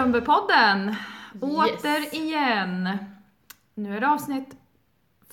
Strömbergpodden! 0.00 0.94
Återigen! 1.40 2.88
Nu 3.74 3.96
är 3.96 4.00
det 4.00 4.08
avsnitt 4.08 4.56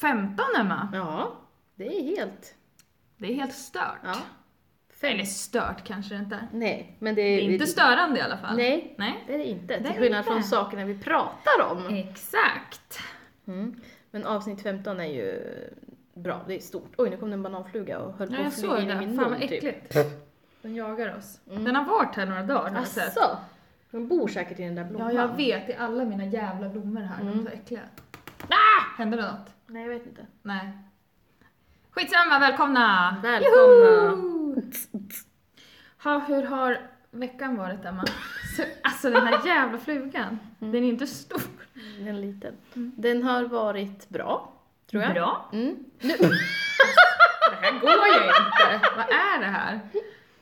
15 0.02 0.46
Emma. 0.60 0.90
Ja, 0.94 1.36
det 1.76 1.88
är 1.88 2.04
helt... 2.04 2.56
Det 3.18 3.32
är 3.32 3.36
helt 3.36 3.54
stört. 3.54 4.00
Ja. 4.04 4.16
Eller 5.02 5.24
stört 5.24 5.84
kanske 5.84 6.14
det 6.16 6.20
inte 6.20 6.36
är. 6.36 6.48
Nej, 6.54 6.96
men 7.00 7.16
det 7.16 7.22
Det 7.22 7.28
är... 7.28 7.38
är 7.38 7.52
inte 7.52 7.68
störande 7.68 8.20
i 8.20 8.22
alla 8.22 8.38
fall. 8.38 8.56
Nej, 8.56 8.96
Nej. 8.98 9.24
det 9.28 9.34
är 9.34 9.38
det 9.38 9.46
inte. 9.46 9.68
Det 9.68 9.74
är 9.90 9.92
Till 9.92 10.02
skillnad 10.02 10.26
från 10.26 10.44
sakerna 10.44 10.86
vi 10.86 10.98
pratar 10.98 11.62
om. 11.72 11.88
Exakt. 11.96 13.00
Mm. 13.48 13.82
Men 14.12 14.26
avsnitt 14.26 14.62
15 14.64 15.00
är 15.00 15.06
ju 15.06 15.42
bra, 16.14 16.42
det 16.48 16.56
är 16.56 16.60
stort. 16.60 16.94
Oj, 16.98 17.10
nu 17.10 17.18
kom 17.18 17.30
det 17.30 17.34
en 17.34 17.44
bananfluga 17.44 18.00
och 18.00 18.14
höll 18.18 18.36
på 18.36 18.42
att 18.42 18.60
flyga 18.60 18.80
in 18.82 18.90
i 18.90 18.96
min 18.96 19.16
Fan 19.16 19.32
mun 19.32 19.40
vad 19.40 19.40
typ. 19.40 19.52
äckligt. 19.52 19.94
Den 20.62 20.76
jagar 20.76 21.18
oss. 21.18 21.40
Mm. 21.50 21.64
Den 21.64 21.76
har 21.76 21.86
varit 21.86 22.16
här 22.16 22.26
några 22.26 22.44
dagar. 22.44 22.82
Asså? 22.82 23.38
De 23.92 24.08
bor 24.08 24.28
säkert 24.28 24.60
i 24.60 24.64
den 24.64 24.76
där 24.76 24.84
blomman. 24.84 25.16
Ja, 25.16 25.22
jag 25.22 25.36
vet. 25.38 25.68
Det 25.68 25.74
är 25.74 25.80
alla 25.80 26.06
mina 26.06 26.26
jävla 26.26 26.70
blommor 26.70 27.02
här. 27.02 27.18
De 27.20 27.28
är 27.28 27.32
Mm. 27.32 27.46
så 27.46 27.52
äckliga. 27.52 27.82
Ah! 28.50 28.98
Hände 28.98 29.18
det 29.18 29.24
något? 29.24 29.54
Nej, 29.68 29.82
jag 29.84 29.90
vet 29.90 30.06
inte. 30.06 30.26
Nej. 30.42 30.70
Skitsamma, 31.92 32.40
välkomna! 32.40 33.16
Välkomna. 33.24 33.56
Joho! 33.58 34.62
Ha, 36.04 36.20
hur 36.20 36.44
har 36.44 36.78
veckan 37.12 37.56
varit 37.58 37.86
Emma? 37.86 38.04
Så, 38.58 38.64
alltså 38.84 39.10
den 39.10 39.28
här 39.28 39.46
jävla 39.48 39.78
flugan, 39.78 40.40
Mm. 40.62 40.72
den 40.74 40.84
är 40.84 40.88
inte 40.90 41.08
stor. 41.08 41.42
Den 41.98 42.08
är 42.08 42.14
liten. 42.14 42.54
Mm. 42.76 42.92
Den 42.98 43.24
har 43.24 43.44
varit 43.44 44.10
bra, 44.10 44.54
tror 44.92 45.04
jag. 45.04 45.14
Bra. 45.14 45.50
Mm. 45.54 45.76
Nu, 46.00 46.14
Det 46.18 47.56
här 47.62 47.80
går 47.80 48.08
ju 48.08 48.28
inte. 48.28 48.90
Vad 48.96 49.06
är 49.10 49.40
det 49.40 49.46
här? 49.46 49.80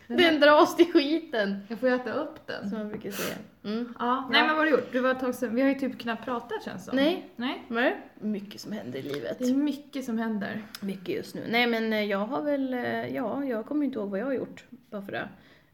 Den 0.08 0.40
dras 0.40 0.76
till 0.76 0.92
skiten, 0.94 1.58
Jag 1.68 1.80
får 1.80 1.88
äta 1.88 2.14
upp 2.14 2.48
den. 2.48 2.70
som 2.70 2.78
man 2.78 2.90
brukar 2.90 3.12
säga. 3.12 3.36
Mm. 3.64 3.94
Ja. 4.00 4.28
Nej 4.32 4.42
men 4.42 4.50
vad 4.50 4.58
har 4.58 4.66
du 4.66 4.72
gjort? 4.72 4.92
Du 4.92 5.00
var 5.00 5.12
ett 5.12 5.20
tag 5.20 5.36
sedan. 5.36 5.56
Vi 5.56 5.62
har 5.62 5.70
ju 5.70 5.76
typ 5.76 6.00
knappt 6.00 6.26
pratat 6.26 6.64
känns 6.66 6.86
det 6.86 6.90
som. 6.90 6.96
Nej, 6.96 7.30
Nej. 7.36 7.64
Nej. 7.68 7.98
mycket 8.20 8.62
som 8.62 8.72
händer 8.72 9.00
i 9.00 9.02
livet. 9.02 9.40
Det 9.40 9.46
är 9.46 9.54
mycket 9.54 10.06
som 10.06 10.18
händer. 10.18 10.62
Mycket 10.82 11.16
just 11.16 11.36
nu. 11.36 11.42
Nej 11.50 11.68
men 11.68 11.94
eh, 11.94 12.04
jag 12.04 12.18
har 12.20 12.42
väl, 12.42 12.74
eh, 12.74 13.16
ja, 13.16 13.44
jag 13.46 13.66
kommer 13.66 13.86
inte 13.86 14.00
ihåg 14.00 14.10
vad 14.10 14.20
jag 14.20 14.26
har 14.26 14.34
gjort 14.34 14.64
bara 14.90 15.02
för 15.02 15.12
det. 15.12 15.28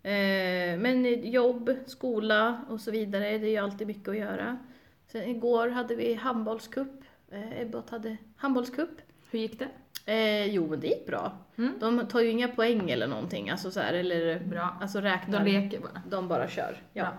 Eh, 0.04 0.80
men 0.80 1.06
jobb, 1.32 1.76
skola 1.86 2.62
och 2.70 2.82
så 2.82 2.92
vidare, 2.92 3.38
det 3.38 3.48
är 3.48 3.52
ju 3.52 3.58
alltid 3.58 3.88
mycket 3.88 4.10
att 4.10 4.18
göra. 4.18 4.58
Sen 5.08 5.24
igår 5.30 5.70
hade 5.70 5.96
vi 5.96 6.14
handbollscup. 6.14 6.92
Ebbot 7.60 7.90
hade 7.90 8.18
handbollscup. 8.36 8.90
Hur 9.32 9.40
gick 9.40 9.60
det? 9.60 9.68
Eh, 10.06 10.46
jo 10.46 10.68
men 10.70 10.80
det 10.80 10.88
gick 10.88 11.06
bra. 11.08 11.32
Mm. 11.58 11.74
De 11.80 12.08
tar 12.08 12.20
ju 12.22 12.30
inga 12.30 12.48
poäng 12.48 12.90
eller 12.90 13.08
någonting, 13.08 13.50
alltså 13.50 13.72
så 13.72 13.80
här, 13.80 13.94
eller 13.94 14.40
Bra. 14.40 14.78
alltså 14.82 15.02
De 15.02 15.08
räknar. 15.08 15.46
leker 15.46 15.80
bara. 15.80 16.02
De 16.10 16.28
bara 16.28 16.48
kör. 16.48 16.82
Ja. 16.94 17.04
Bra. 17.04 17.14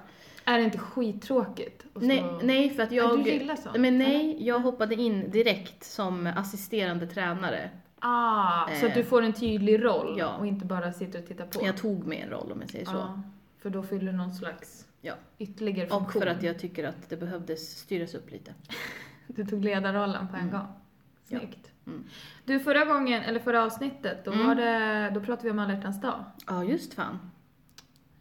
Är 0.44 0.58
det 0.58 0.64
inte 0.64 0.78
skittråkigt? 0.78 1.84
Och 1.94 2.00
så- 2.00 2.06
Nej, 2.06 2.24
nej, 2.42 2.70
för 2.70 2.82
att 2.82 2.92
jag... 2.92 3.24
du 3.24 3.30
gillar 3.30 3.56
sånt, 3.56 3.76
Men 3.76 3.98
nej, 3.98 4.46
jag 4.46 4.58
hoppade 4.58 4.94
in 4.94 5.30
direkt 5.30 5.84
som 5.84 6.26
assisterande 6.26 7.06
tränare. 7.06 7.70
Ah, 7.98 8.66
så 8.80 8.86
att 8.86 8.92
Eh, 8.92 8.96
du 8.96 9.04
får 9.04 9.22
en 9.22 9.32
tydlig 9.32 9.84
roll 9.84 10.14
ja. 10.18 10.36
och 10.36 10.46
inte 10.46 10.66
bara 10.66 10.92
sitter 10.92 11.18
och 11.18 11.26
tittar 11.26 11.46
på. 11.46 11.66
Jag 11.66 11.76
tog 11.76 12.06
mig 12.06 12.18
en 12.20 12.30
roll 12.30 12.52
om 12.52 12.60
jag 12.60 12.70
säger 12.70 12.84
så. 12.84 12.92
Ja, 12.92 13.22
för 13.58 13.70
då 13.70 13.82
fyller 13.82 14.12
du 14.12 14.18
någon 14.18 14.32
slags 14.34 14.86
Ja. 15.00 15.14
ytterligare 15.38 15.88
Och 15.90 15.98
funktion. 15.98 16.22
för 16.22 16.28
att 16.28 16.42
jag 16.42 16.58
tycker 16.58 16.84
att 16.88 17.08
det 17.10 17.16
behövdes 17.16 17.78
styras 17.78 18.14
upp 18.14 18.30
lite. 18.30 18.54
Du 19.26 19.44
tog 19.44 19.64
ledarrollen 19.64 20.28
på 20.28 20.36
en 20.36 20.40
Mm. 20.42 20.52
gång. 20.52 20.66
Ja. 21.28 21.38
Mm. 21.86 22.04
Du, 22.44 22.60
förra 22.60 22.84
gången, 22.84 23.22
eller 23.22 23.40
förra 23.40 23.64
avsnittet, 23.64 24.24
då, 24.24 24.32
Mm. 24.32 24.46
var 24.46 24.54
det, 24.54 25.10
då 25.14 25.20
pratade 25.20 25.44
vi 25.44 25.50
om 25.50 25.58
alla 25.58 25.74
dag. 25.74 26.24
Ja, 26.46 26.64
just 26.64 26.94
fan. 26.94 27.18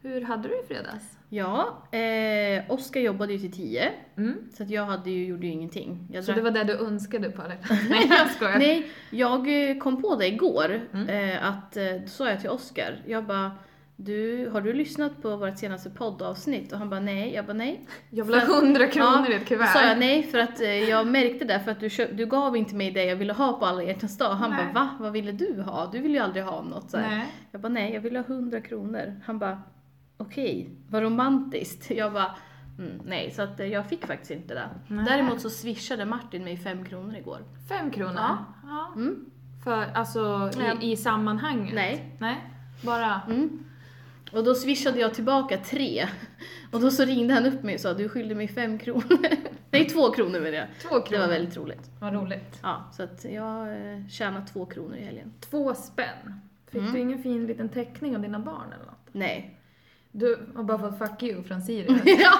Hur 0.02 0.20
hade 0.20 0.48
du 0.48 0.54
i 0.60 0.66
fredags? 0.68 1.18
Ja, 1.28 1.82
eh, 1.98 2.70
Oskar 2.70 3.00
jobbade 3.00 3.32
ju 3.32 3.38
till 3.38 3.52
tio, 3.52 3.90
Mm. 4.16 4.36
så 4.54 4.62
att 4.62 4.70
jag 4.70 4.84
hade 4.86 5.10
ju, 5.10 5.26
gjorde 5.26 5.46
ju 5.46 5.52
ingenting. 5.52 6.08
Jag 6.12 6.24
Så 6.24 6.32
drack- 6.32 6.36
det 6.36 6.42
var 6.42 6.50
det 6.50 6.64
du 6.64 6.72
önskade 6.78 7.30
på 7.30 7.42
alla 7.42 7.54
Nej, 7.90 8.06
jag 8.08 8.30
skojar. 8.30 8.58
Nej, 8.58 8.90
jag 9.10 9.70
eh, 9.70 9.78
kom 9.78 10.02
på 10.02 10.16
det 10.16 10.26
igår, 10.28 10.80
Mm. 10.92 11.08
eh, 11.08 11.46
att 11.48 11.76
eh, 11.76 11.84
då 12.02 12.08
sa 12.08 12.28
jag 12.30 12.40
till 12.40 12.50
Oskar, 12.50 13.02
jag 13.06 13.24
bara 13.24 13.50
du, 14.04 14.48
har 14.52 14.60
du 14.60 14.72
lyssnat 14.72 15.22
på 15.22 15.36
vårt 15.36 15.58
senaste 15.58 15.90
poddavsnitt? 15.90 16.72
Och 16.72 16.78
han 16.78 16.90
bara 16.90 17.00
nej, 17.00 17.34
jag 17.34 17.46
bara 17.46 17.52
nej. 17.52 17.86
Jag 18.10 18.24
vill 18.24 18.34
ha 18.34 18.40
För- 18.40 18.62
100 18.64 18.86
kronor 18.86 19.26
Ja, 19.28 19.32
i 19.32 19.34
ett 19.34 19.46
kuvert. 19.46 19.66
sa 19.72 19.82
jag 19.86 19.98
nej 19.98 20.22
för 20.22 20.38
att 20.38 20.60
eh, 20.60 20.68
jag 20.88 21.06
märkte 21.06 21.44
det 21.44 21.60
för 21.60 21.70
att 21.70 21.80
du, 21.80 21.90
köp, 21.90 22.16
du 22.16 22.26
gav 22.26 22.56
inte 22.56 22.74
mig 22.74 22.90
det 22.90 23.04
jag 23.04 23.16
ville 23.16 23.32
ha 23.32 23.52
på 23.52 23.66
alla 23.66 23.82
hjärtans 23.82 24.18
dag. 24.18 24.30
Han 24.34 24.50
Nej. 24.50 24.58
bara 24.74 24.84
va? 24.84 24.90
Vad 25.00 25.12
ville 25.12 25.32
du 25.32 25.62
ha? 25.62 25.88
Du 25.92 25.98
vill 25.98 26.12
ju 26.12 26.18
aldrig 26.18 26.44
ha 26.44 26.62
något 26.62 26.90
så 26.90 26.96
här. 26.98 27.10
Nej. 27.16 27.26
Jag 27.50 27.60
bara 27.60 27.68
nej, 27.68 27.94
jag 27.94 28.00
vill 28.00 28.16
ha 28.16 28.22
100 28.24 28.60
kronor. 28.60 29.20
Han 29.24 29.38
bara 29.38 29.62
okej, 30.16 30.70
vad 30.88 31.02
romantiskt. 31.02 31.90
Jag 31.90 32.12
bara 32.12 32.34
mm, 32.78 33.00
nej, 33.06 33.30
så 33.30 33.42
att 33.42 33.60
eh, 33.60 33.66
jag 33.66 33.86
fick 33.86 34.06
faktiskt 34.06 34.30
inte 34.30 34.54
det. 34.54 34.68
Nej. 34.88 35.04
Däremot 35.04 35.40
så 35.40 35.50
swishade 35.50 36.04
Martin 36.04 36.44
mig 36.44 36.56
5 36.56 36.84
kronor 36.84 37.16
igår. 37.16 37.38
Fem 37.68 37.90
kronor? 37.90 38.14
Ja. 38.16 38.38
ja. 38.66 38.92
Mm, 38.96 39.24
För, 39.64 39.86
alltså 39.94 40.50
i, 40.82 40.92
i 40.92 40.96
sammanhanget? 40.96 41.74
nej. 41.74 42.16
Nej, 42.18 42.36
bara... 42.84 43.20
Mm. 43.28 43.64
Och 44.32 44.44
då 44.44 44.54
swishade 44.54 45.00
jag 45.00 45.14
tillbaka 45.14 45.58
tre. 45.58 46.08
Och 46.72 46.80
då 46.80 46.90
så 46.90 47.04
ringde 47.04 47.34
han 47.34 47.46
upp 47.46 47.62
mig 47.62 47.74
och 47.74 47.80
sa 47.80 47.94
du 47.94 48.08
skyllde 48.08 48.34
mig 48.34 48.48
5 48.48 48.78
kronor. 48.78 49.18
nej, 49.70 49.88
2 49.88 50.10
kronor 50.12 50.40
med 50.40 50.52
det. 50.52 50.68
Två 50.82 50.88
kronor. 50.88 51.04
Det 51.10 51.18
var 51.18 51.28
väldigt 51.28 51.56
roligt. 51.56 51.90
Vad 52.00 52.14
roligt. 52.14 52.58
Ja, 52.62 52.90
så 52.96 53.02
att 53.02 53.24
jag 53.24 53.68
eh, 53.68 54.08
tjänade 54.08 54.46
2 54.46 54.66
kronor 54.66 54.96
i 54.96 55.04
helgen. 55.04 55.32
Två 55.40 55.74
spänn. 55.74 56.40
Fick 56.70 56.80
Mm. 56.80 56.92
du 56.92 56.98
ingen 57.00 57.22
fin 57.22 57.46
liten 57.46 57.68
teckning 57.68 58.16
av 58.16 58.22
dina 58.22 58.38
barn 58.38 58.72
eller 58.74 58.84
något? 58.86 59.08
Nej. 59.12 59.58
Du 60.12 60.46
har 60.56 60.62
bara 60.64 60.78
fått 60.78 60.98
'fuck 60.98 61.22
you' 61.22 61.42
från 61.42 61.60
Siri. 61.62 62.00
ja, 62.22 62.34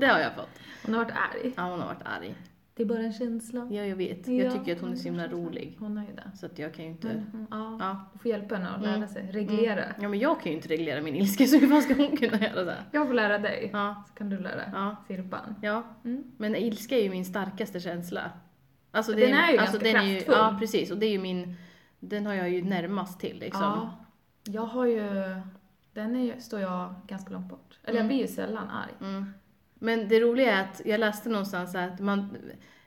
det 0.00 0.06
har 0.06 0.18
jag 0.20 0.34
fått. 0.34 0.48
Hon 0.86 0.94
har 0.94 1.04
varit 1.04 1.14
arg. 1.16 1.52
Ja, 1.56 1.62
hon 1.62 1.80
har 1.80 1.86
varit 1.86 2.02
arg. 2.18 2.34
Det 2.76 2.82
är 2.82 2.86
bara 2.86 2.98
en 2.98 3.12
känsla. 3.12 3.68
Ja, 3.70 3.84
jag 3.84 3.96
vet. 3.96 4.28
Ja, 4.28 4.32
Jag 4.34 4.52
tycker 4.52 4.74
att 4.76 4.80
hon 4.80 4.92
är 4.92 4.96
så 4.96 5.04
himla 5.04 5.26
rolig. 5.28 5.76
Hon 5.80 5.96
har 5.96 6.04
ju 6.04 6.12
det. 6.12 6.30
Så 6.36 6.46
att 6.46 6.58
jag 6.58 6.74
kan 6.74 6.84
ju 6.84 6.90
inte... 6.90 7.06
Men, 7.32 7.46
ja, 7.50 7.76
Ja. 7.80 8.00
du 8.12 8.18
får 8.18 8.30
hjälpa 8.30 8.54
henne 8.54 8.68
att 8.68 8.82
lära 8.82 8.94
Mm. 8.94 9.08
sig. 9.08 9.30
Reglera. 9.32 9.84
Ja, 10.00 10.08
men 10.08 10.18
jag 10.18 10.40
kan 10.40 10.52
ju 10.52 10.56
inte 10.56 10.68
reglera 10.68 11.02
min 11.02 11.14
ilska, 11.16 11.46
så 11.46 11.58
hur 11.58 11.68
fan 11.68 11.82
ska 11.82 11.94
hon 11.94 12.16
kunna 12.16 12.38
göra 12.38 12.64
det? 12.64 12.76
Jag 12.92 13.06
får 13.06 13.14
lära 13.14 13.38
dig. 13.38 13.70
Ja, 13.72 14.04
Så 14.08 14.14
kan 14.14 14.30
du 14.30 14.38
lära 14.38 14.62
ja, 14.72 14.96
Sirpan. 15.08 15.54
ja. 15.62 15.82
Mm. 16.04 16.24
Men 16.36 16.56
ilska 16.56 16.98
är 16.98 17.02
ju 17.02 17.10
min 17.10 17.24
starkaste 17.24 17.80
känsla. 17.80 18.30
Alltså, 18.90 19.12
Den 19.12 19.22
är 19.34 19.52
ju 19.52 19.58
alltså, 19.58 19.78
ganska 19.78 19.92
den 19.92 19.96
är 20.04 20.08
ju, 20.08 20.14
kraftfull. 20.14 20.34
Ja, 20.38 20.56
precis. 20.60 20.90
Och 20.90 20.98
det 20.98 21.06
är 21.06 21.10
ju 21.12 21.18
min... 21.18 21.54
Den 22.00 22.26
har 22.26 22.34
jag 22.34 22.50
ju 22.50 22.62
närmast 22.64 23.20
till 23.20 23.38
liksom. 23.38 23.62
Ja. 23.62 23.90
Jag 24.44 24.66
har 24.66 24.86
ju... 24.86 25.10
Den 25.92 26.16
är, 26.16 26.38
står 26.40 26.60
jag 26.60 26.94
ganska 27.06 27.32
långt 27.32 27.48
bort. 27.48 27.78
Eller 27.84 27.94
jag 27.98 28.04
Mm. 28.04 28.08
blir 28.08 28.18
ju 28.18 28.26
sällan 28.28 28.68
arg. 28.70 29.24
Men 29.78 30.08
det 30.08 30.20
roliga 30.20 30.52
är 30.58 30.62
att 30.62 30.82
jag 30.84 31.00
läste 31.00 31.28
någonstans 31.28 31.74
att 31.74 32.00
man, 32.00 32.36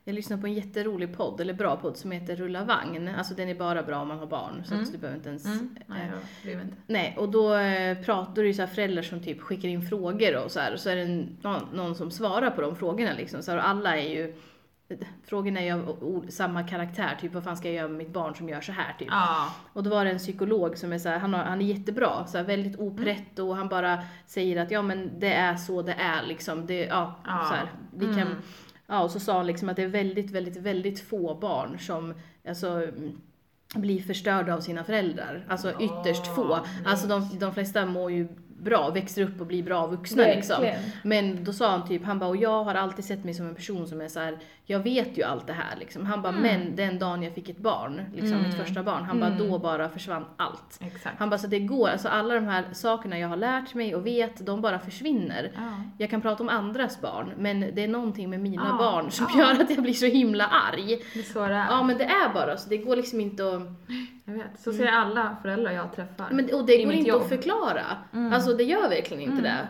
jag 0.04 0.16
lyssnade 0.16 0.42
på 0.42 0.48
en 0.48 0.54
jätterolig 0.54 1.18
podd, 1.18 1.42
eller 1.42 1.54
bra 1.54 1.76
podd, 1.76 1.98
som 1.98 2.12
heter 2.12 2.36
Rulla 2.36 2.64
vagn. 2.64 3.08
Alltså 3.18 3.34
den 3.34 3.50
är 3.50 3.56
bara 3.56 3.84
bra 3.84 4.00
om 4.02 4.08
man 4.08 4.20
har 4.20 4.26
barn, 4.28 4.64
så 4.66 4.74
Mm. 4.74 4.84
att 4.86 4.92
du 4.92 4.98
behöver 4.98 5.18
inte 5.18 5.30
ens... 5.30 5.46
Mm. 5.46 5.76
Nej, 5.88 6.02
eh, 6.02 6.08
jag 6.12 6.20
bryr 6.44 6.56
mig 6.56 6.64
inte. 6.66 6.78
nej, 6.88 7.16
och 7.18 7.30
då 7.30 7.56
eh, 7.56 7.98
pratar 7.98 8.42
det 8.42 8.48
ju 8.48 8.54
så 8.54 8.62
här 8.62 8.68
föräldrar 8.70 9.04
som 9.04 9.20
typ 9.24 9.42
skickar 9.42 9.70
in 9.70 9.82
frågor 9.90 10.44
och 10.46 10.52
så 10.52 10.60
här, 10.60 10.74
och 10.74 10.80
så 10.80 10.90
är 10.90 10.96
det 10.96 11.02
en, 11.02 11.38
någon, 11.42 11.62
någon 11.74 11.96
som 11.96 12.12
svarar 12.12 12.52
på 12.52 12.62
de 12.62 12.76
frågorna 12.76 13.12
liksom. 13.18 13.44
Så 13.44 13.52
här, 13.52 13.58
och 13.58 13.68
alla 13.68 13.98
är 13.98 14.10
ju, 14.10 14.34
frågorna 15.24 15.60
är 15.60 15.66
ju 15.66 15.72
av 15.74 16.26
samma 16.30 16.64
karaktär, 16.64 17.18
typ 17.22 17.34
vad 17.34 17.44
fan 17.44 17.58
ska 17.58 17.68
jag 17.68 17.76
göra 17.76 17.88
med 17.88 17.98
mitt 17.98 18.14
barn 18.14 18.36
som 18.36 18.50
gör 18.50 18.62
så 18.62 18.72
här 18.72 18.96
typ. 19.00 19.08
Ja. 19.12 19.54
Och 19.74 19.84
då 19.84 19.90
var 19.90 20.06
det 20.06 20.12
en 20.12 20.18
psykolog 20.18 20.78
som 20.78 20.94
är 20.94 21.00
så 21.00 21.10
här, 21.10 21.20
han, 21.20 21.34
har, 21.34 21.44
han 21.44 21.62
är 21.62 21.66
jättebra, 21.66 22.26
så 22.28 22.38
här, 22.38 22.46
väldigt 22.46 22.80
oprätt 22.80 23.40
och 23.40 23.56
han 23.56 23.70
bara 23.70 24.04
säger 24.26 24.62
att 24.62 24.72
ja 24.72 24.82
men 24.82 25.20
det 25.20 25.34
är 25.34 25.56
så 25.56 25.82
det 25.82 25.94
är 25.94 26.26
liksom. 26.26 26.66
Det, 26.66 26.86
ja, 26.86 27.16
Ja. 27.26 27.46
Så 27.50 27.54
här, 27.54 27.72
vi 27.96 28.06
kan, 28.06 28.16
Mm. 28.28 28.36
ja, 28.88 29.04
och 29.04 29.12
så 29.12 29.20
sa 29.20 29.38
han 29.38 29.48
liksom 29.48 29.70
att 29.70 29.76
det 29.76 29.84
är 29.84 29.88
väldigt, 29.88 30.32
väldigt, 30.32 30.58
väldigt 30.58 31.08
få 31.10 31.36
barn 31.36 31.80
som 31.80 32.14
alltså, 32.48 32.68
mm, 32.70 33.22
blir 33.76 34.02
förstörda 34.02 34.54
av 34.54 34.60
sina 34.62 34.84
föräldrar. 34.84 35.46
Alltså 35.50 35.74
ytterst 35.82 36.36
få. 36.36 36.60
Alltså 36.86 37.08
de, 37.08 37.40
de 37.40 37.54
flesta 37.54 37.86
mår 37.86 38.12
ju 38.12 38.28
bra, 38.64 38.90
växer 38.90 39.22
upp 39.24 39.42
och 39.42 39.48
blir 39.48 39.64
bra 39.64 39.88
vuxna 39.88 40.24
liksom. 40.24 40.62
Verkligen. 40.62 40.90
Men 41.04 41.44
då 41.44 41.54
sa 41.54 41.70
han 41.72 41.88
typ, 41.88 42.06
han 42.06 42.20
bara, 42.20 42.30
och 42.30 42.38
jag 42.38 42.64
har 42.64 42.76
alltid 42.76 43.06
sett 43.06 43.24
mig 43.24 43.34
som 43.34 43.48
en 43.48 43.56
person 43.56 43.88
som 43.88 44.02
är 44.02 44.08
så 44.08 44.20
här, 44.20 44.38
jag 44.66 44.80
vet 44.80 45.18
ju 45.18 45.24
allt 45.24 45.48
det 45.48 45.54
här 45.54 45.76
liksom. 45.80 46.06
Han 46.06 46.22
bara, 46.22 46.34
Mm. 46.34 46.42
men 46.44 46.76
den 46.76 47.00
dagen 47.00 47.24
jag 47.24 47.34
fick 47.34 47.50
ett 47.50 47.58
barn, 47.58 48.02
liksom 48.16 48.34
Mm. 48.38 48.48
mitt 48.50 48.58
första 48.58 48.84
barn, 48.84 49.04
han 49.04 49.20
bara, 49.20 49.32
Mm. 49.32 49.48
då 49.50 49.60
bara 49.60 49.90
försvann 49.90 50.26
allt. 50.38 50.80
Exakt. 50.82 51.20
Han 51.20 51.30
bara, 51.30 51.38
så 51.38 51.48
det 51.48 51.60
går, 51.60 51.90
alltså 51.90 52.08
alla 52.08 52.34
de 52.36 52.46
här 52.48 52.64
sakerna 52.74 53.20
jag 53.20 53.28
har 53.28 53.38
lärt 53.38 53.74
mig 53.74 53.96
och 53.96 54.06
vet, 54.06 54.46
de 54.46 54.62
bara 54.62 54.80
försvinner. 54.80 55.52
Ja. 55.56 55.62
Jag 55.98 56.10
kan 56.10 56.22
prata 56.22 56.44
om 56.44 56.50
andras 56.50 57.02
barn, 57.02 57.32
men 57.38 57.60
det 57.60 57.84
är 57.84 57.88
någonting 57.88 58.30
med 58.30 58.40
mina 58.40 58.68
Ja, 58.72 58.78
barn 58.78 59.12
som 59.12 59.28
ja. 59.34 59.40
gör 59.40 59.62
att 59.64 59.70
jag 59.70 59.82
blir 59.84 59.94
så 59.94 60.06
himla 60.06 60.48
arg. 60.48 61.00
Det 61.14 61.20
är 61.20 61.24
så 61.24 61.40
det 61.48 61.54
är. 61.54 61.66
Ja 61.70 61.84
men 61.84 61.98
det 61.98 62.04
är 62.06 62.34
bara 62.34 62.58
så, 62.58 62.70
det 62.70 62.78
går 62.78 62.96
liksom 62.96 63.22
inte 63.22 63.44
att... 63.56 63.62
Jag 64.30 64.34
vet. 64.34 64.60
Så 64.60 64.74
säger 64.74 64.92
alla 64.92 65.38
föräldrar 65.42 65.72
jag 65.72 65.94
träffar. 65.96 66.30
Men, 66.32 66.46
och 66.54 66.66
det 66.66 66.84
går 66.84 66.94
inte 66.94 67.10
jobb. 67.10 67.22
att 67.22 67.30
förklara. 67.30 67.86
Mm. 68.14 68.34
Alltså 68.34 68.54
det 68.54 68.64
gör 68.64 68.90
verkligen 68.90 69.24
inte 69.24 69.32
Mm. 69.40 69.44
det. 69.44 69.68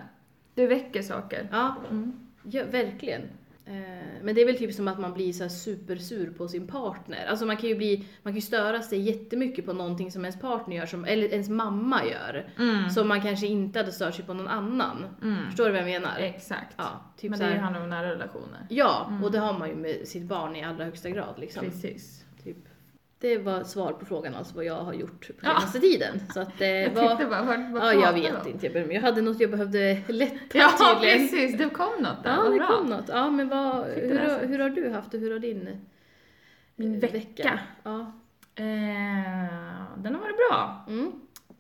Det 0.56 0.68
väcker 0.68 1.02
saker. 1.02 1.48
Ja, 1.52 1.76
Mm. 1.90 2.14
ja, 2.44 2.64
verkligen. 2.72 3.22
Eh, 3.66 3.74
Men 4.22 4.36
det 4.36 4.42
är 4.42 4.46
väl 4.46 4.58
typ 4.58 4.74
som 4.74 4.88
att 4.88 5.00
man 5.00 5.14
blir 5.14 5.34
så 5.34 5.44
här 5.44 5.50
supersur 5.50 6.32
på 6.38 6.48
sin 6.48 6.68
partner. 6.68 7.26
Alltså 7.30 7.46
man 7.46 7.58
kan 7.58 7.70
ju 7.70 7.76
bli, 7.76 7.98
man 8.24 8.34
kan 8.34 8.36
ju 8.36 8.42
störa 8.42 8.82
sig 8.82 9.00
jättemycket 9.00 9.66
på 9.66 9.74
någonting 9.74 10.12
som 10.12 10.22
ens 10.26 10.40
partner 10.42 10.76
gör, 10.76 10.86
som, 10.86 11.06
eller 11.06 11.28
ens 11.34 11.50
mamma 11.50 12.06
gör. 12.06 12.50
Mm. 12.60 12.90
Som 12.90 13.08
man 13.08 13.22
kanske 13.22 13.48
inte 13.48 13.80
hade 13.80 13.92
stört 13.92 14.16
sig 14.16 14.26
på 14.26 14.34
någon 14.34 14.48
annan. 14.48 15.06
Mm. 15.24 15.46
Förstår 15.46 15.66
du 15.66 15.72
vad 15.72 15.80
jag 15.82 15.86
menar? 15.86 16.18
Exakt. 16.20 16.74
Ja, 16.78 16.86
typ 17.18 17.30
Men 17.32 17.40
det 17.40 17.46
här, 17.46 17.56
handlar 17.58 17.82
om 17.82 17.90
nära 17.90 18.10
relationer. 18.12 18.68
Ja, 18.70 19.06
Mm. 19.10 19.24
och 19.24 19.32
det 19.32 19.40
har 19.40 19.60
man 19.60 19.70
ju 19.70 19.76
med 19.76 20.08
sitt 20.08 20.24
barn 20.24 20.56
i 20.56 20.64
allra 20.64 20.84
högsta 20.86 21.10
grad 21.10 21.36
liksom. 21.40 21.66
Precis. 21.66 22.26
Det 23.20 23.38
var 23.38 23.64
svar 23.64 23.94
på 23.94 24.06
frågan 24.06 24.36
alltså 24.36 24.56
vad 24.56 24.66
jag 24.66 24.76
har 24.84 24.94
gjort 24.94 25.28
på 25.28 25.34
Ja. 25.42 25.48
senaste 25.60 25.80
tiden. 25.80 26.22
Så 26.34 26.40
att 26.40 26.58
det 26.58 26.68
Jag 26.82 26.90
var... 26.92 27.26
bara, 27.26 27.42
vad, 27.44 27.72
vad 27.72 27.84
Ja, 27.84 27.94
jag 27.94 28.14
vet 28.14 28.42
om? 28.46 28.48
inte. 28.52 28.66
Jag 28.66 28.74
behövde- 28.74 28.94
Jag 28.94 29.02
hade 29.02 29.22
något 29.22 29.40
jag 29.40 29.52
behövde 29.52 30.02
lätta 30.08 30.58
Ja, 30.58 30.70
tydligen. 30.94 31.20
precis. 31.30 31.58
Det 31.58 31.70
kom 31.70 31.94
något 32.04 32.24
där. 32.24 32.30
Ja, 32.36 32.42
vad 32.44 32.52
det 32.52 32.58
bra. 32.58 32.68
kom 32.68 32.86
något. 32.86 33.06
Ja, 33.08 33.30
men 33.30 33.50
vad, 33.50 33.86
hur, 33.86 34.20
har, 34.20 34.40
hur 34.48 34.60
har 34.60 34.70
du 34.70 34.90
haft 34.90 35.12
det? 35.12 35.18
Hur 35.18 35.32
har 35.32 35.40
din 35.40 35.82
Min 36.76 37.04
eh, 37.04 37.12
vecka? 37.12 37.60
Ja. 37.84 38.00
Eh, 38.56 38.64
den 39.98 40.16
har 40.16 40.22
varit 40.22 40.38
bra. 40.50 40.86
Mm. 40.88 41.12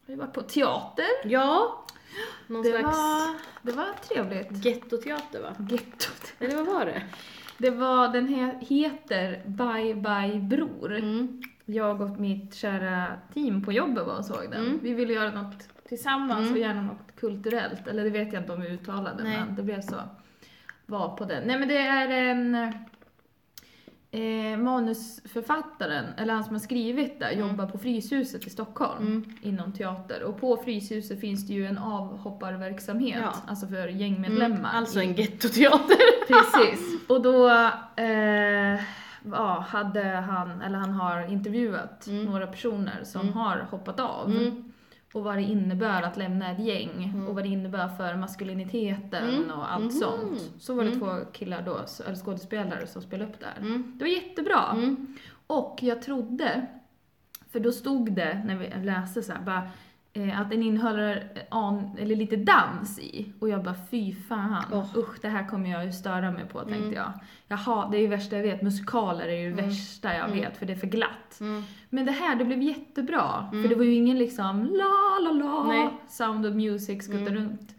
Vi 0.05 0.15
var 0.15 0.27
på 0.27 0.41
teater. 0.41 1.05
ja, 1.23 1.85
någon 2.47 2.63
Det 2.63 2.69
slags 2.69 2.83
var, 2.97 3.35
det 3.61 3.71
var 3.71 3.87
trevligt. 4.09 4.65
gettoteater 4.65 5.41
va? 5.41 5.55
Gettot. 5.69 6.33
Eller 6.39 6.55
vad 6.55 6.65
var 6.65 6.85
det? 6.85 7.01
Det 7.57 7.69
var, 7.69 8.07
den 8.13 8.27
he, 8.27 8.55
heter 8.59 9.41
Bye 9.45 9.95
Bye 9.95 10.39
Bror. 10.41 10.95
Mm. 10.95 11.41
Jag 11.65 12.01
och 12.01 12.19
mitt 12.19 12.55
kära 12.55 13.05
team 13.33 13.63
på 13.63 13.71
jobbet 13.71 14.05
var 14.07 14.17
och 14.17 14.25
såg 14.25 14.51
den. 14.51 14.65
Mm. 14.65 14.79
Vi 14.83 14.93
ville 14.93 15.13
göra 15.13 15.31
något 15.41 15.69
tillsammans 15.87 16.39
Mm. 16.41 16.51
och 16.53 16.57
gärna 16.59 16.81
något 16.81 17.15
kulturellt. 17.19 17.87
Eller 17.87 18.03
det 18.03 18.09
vet 18.09 18.33
jag 18.33 18.41
inte 18.41 18.53
om 18.53 18.61
vi 18.61 18.67
uttalade, 18.67 19.23
Nej. 19.23 19.37
men 19.47 19.55
det 19.55 19.63
blev 19.63 19.81
så. 19.81 19.95
Var 20.85 21.15
på 21.17 21.25
den. 21.25 21.43
Nej 21.47 21.59
men 21.59 21.67
det 21.67 21.77
är 21.77 22.09
en 22.09 22.73
eh, 24.11 24.57
manusförfattaren, 24.59 26.05
eller 26.17 26.33
han 26.33 26.43
som 26.43 26.53
har 26.55 26.59
skrivit 26.59 27.19
det, 27.19 27.25
Mm. 27.25 27.47
jobbar 27.47 27.65
på 27.65 27.77
Fryshuset 27.77 28.47
i 28.47 28.49
Stockholm 28.49 29.01
Mm. 29.07 29.25
inom 29.41 29.71
teater. 29.73 30.23
Och 30.23 30.39
på 30.41 30.57
Fryshuset 30.57 31.19
finns 31.21 31.47
det 31.47 31.53
ju 31.53 31.65
en 31.65 31.77
avhopparverksamhet, 31.77 33.19
Ja. 33.21 33.33
alltså 33.47 33.67
för 33.67 33.87
gängmedlemmar. 33.87 34.55
Mm. 34.55 34.65
Alltså 34.65 34.99
en 35.01 35.13
gettoteater. 35.13 35.97
Precis. 36.27 37.09
Och 37.09 37.21
då 37.21 37.49
eh, 37.95 38.79
ja, 39.31 39.65
hade 39.69 40.03
han, 40.03 40.61
eller 40.61 40.77
han 40.77 40.91
har 40.91 41.31
intervjuat 41.31 42.07
Mm. 42.07 42.25
några 42.25 42.47
personer 42.47 43.03
som 43.03 43.21
Mm. 43.21 43.33
har 43.33 43.67
hoppat 43.71 43.99
av. 43.99 44.29
Mm. 45.17 45.19
Och 45.19 45.23
vad 45.23 45.35
det 45.37 45.41
innebär 45.51 46.01
att 46.01 46.17
lämna 46.17 46.51
ett 46.51 46.59
gäng 46.59 47.03
Mm. 47.13 47.27
och 47.27 47.35
vad 47.35 47.43
det 47.43 47.47
innebär 47.49 47.87
för 47.87 48.15
maskuliniteten 48.15 49.29
Mm. 49.29 49.51
och 49.51 49.71
allt 49.73 49.83
Mhm. 49.83 49.91
sånt. 49.91 50.51
Så 50.59 50.75
var 50.75 50.83
det 50.83 50.89
Mm. 50.91 50.99
två 50.99 51.31
killar 51.33 51.61
då, 51.61 51.77
eller 52.05 52.15
skådespelare 52.15 52.87
som 52.87 53.01
spelade 53.01 53.31
upp 53.31 53.39
där. 53.39 53.53
Mm. 53.67 53.91
Det 53.95 54.03
var 54.03 54.09
jättebra. 54.09 54.63
Mm. 54.73 55.17
Och 55.47 55.79
jag 55.81 56.01
trodde, 56.01 56.65
för 57.51 57.59
då 57.59 57.71
stod 57.71 58.13
det 58.13 58.41
när 58.45 58.55
vi 58.55 58.85
läste 58.85 59.23
så 59.23 59.31
här, 59.33 59.41
bara, 59.41 59.69
eh, 60.13 60.39
att 60.41 60.49
den 60.49 60.63
innehåller 60.63 61.31
eh, 61.35 61.41
an, 61.49 61.97
eller 61.99 62.15
lite 62.15 62.35
dans 62.35 62.99
i. 62.99 63.33
Och 63.39 63.49
jag 63.49 63.63
bara 63.63 63.75
fy 63.91 64.15
fan, 64.15 64.63
Åh. 64.71 64.97
usch 64.97 65.21
det 65.21 65.29
här 65.29 65.47
kommer 65.47 65.69
jag 65.71 65.85
ju 65.85 65.91
störa 65.91 66.31
mig 66.31 66.45
på 66.45 66.59
tänkte 66.59 66.77
Mm. 66.77 66.93
jag. 66.93 67.11
Jaha, 67.47 67.89
det 67.91 67.97
är 67.97 68.01
ju 68.01 68.07
värsta 68.07 68.35
jag 68.35 68.43
vet, 68.43 68.61
musikaler 68.61 69.27
är 69.27 69.39
ju 69.39 69.53
det 69.53 69.59
Mm. 69.61 69.65
värsta 69.69 70.13
jag 70.13 70.25
Mm. 70.25 70.39
vet 70.39 70.57
för 70.57 70.65
det 70.65 70.73
är 70.73 70.77
för 70.77 70.87
glatt. 70.87 71.39
Men 71.89 72.05
det 72.05 72.11
här, 72.11 72.35
det 72.35 72.45
blev 72.45 72.61
jättebra. 72.61 73.49
Mm. 73.51 73.63
För 73.63 73.69
det 73.69 73.75
var 73.75 73.83
ju 73.83 73.93
ingen 73.93 74.17
liksom 74.17 74.63
la 74.65 75.19
la 75.23 75.31
la, 75.31 75.63
Nej. 75.67 75.89
sound 76.09 76.45
of 76.45 76.53
music 76.55 77.03
skutta 77.05 77.31
Mm. 77.31 77.35
runt. 77.35 77.75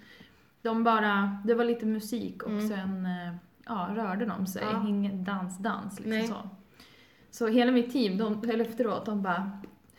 De 0.62 0.84
bara, 0.84 1.38
det 1.44 1.54
var 1.54 1.64
lite 1.64 1.86
musik 1.86 2.42
och 2.42 2.50
Mm. 2.50 2.68
sen 2.68 3.06
eh, 3.06 3.34
ja, 3.66 3.88
rörde 3.94 4.26
de 4.26 4.46
sig. 4.46 4.62
Ja. 4.72 4.88
Ingen 4.88 5.24
dans, 5.24 5.58
dans 5.58 5.94
liksom 6.00 6.10
Nej. 6.10 6.26
så. 6.26 6.34
Så 7.30 7.46
hela 7.46 7.72
mitt 7.72 7.92
team, 7.92 8.18
de, 8.18 8.50
eller 8.50 8.64
efteråt, 8.64 9.04
de 9.06 9.22
bara 9.22 9.50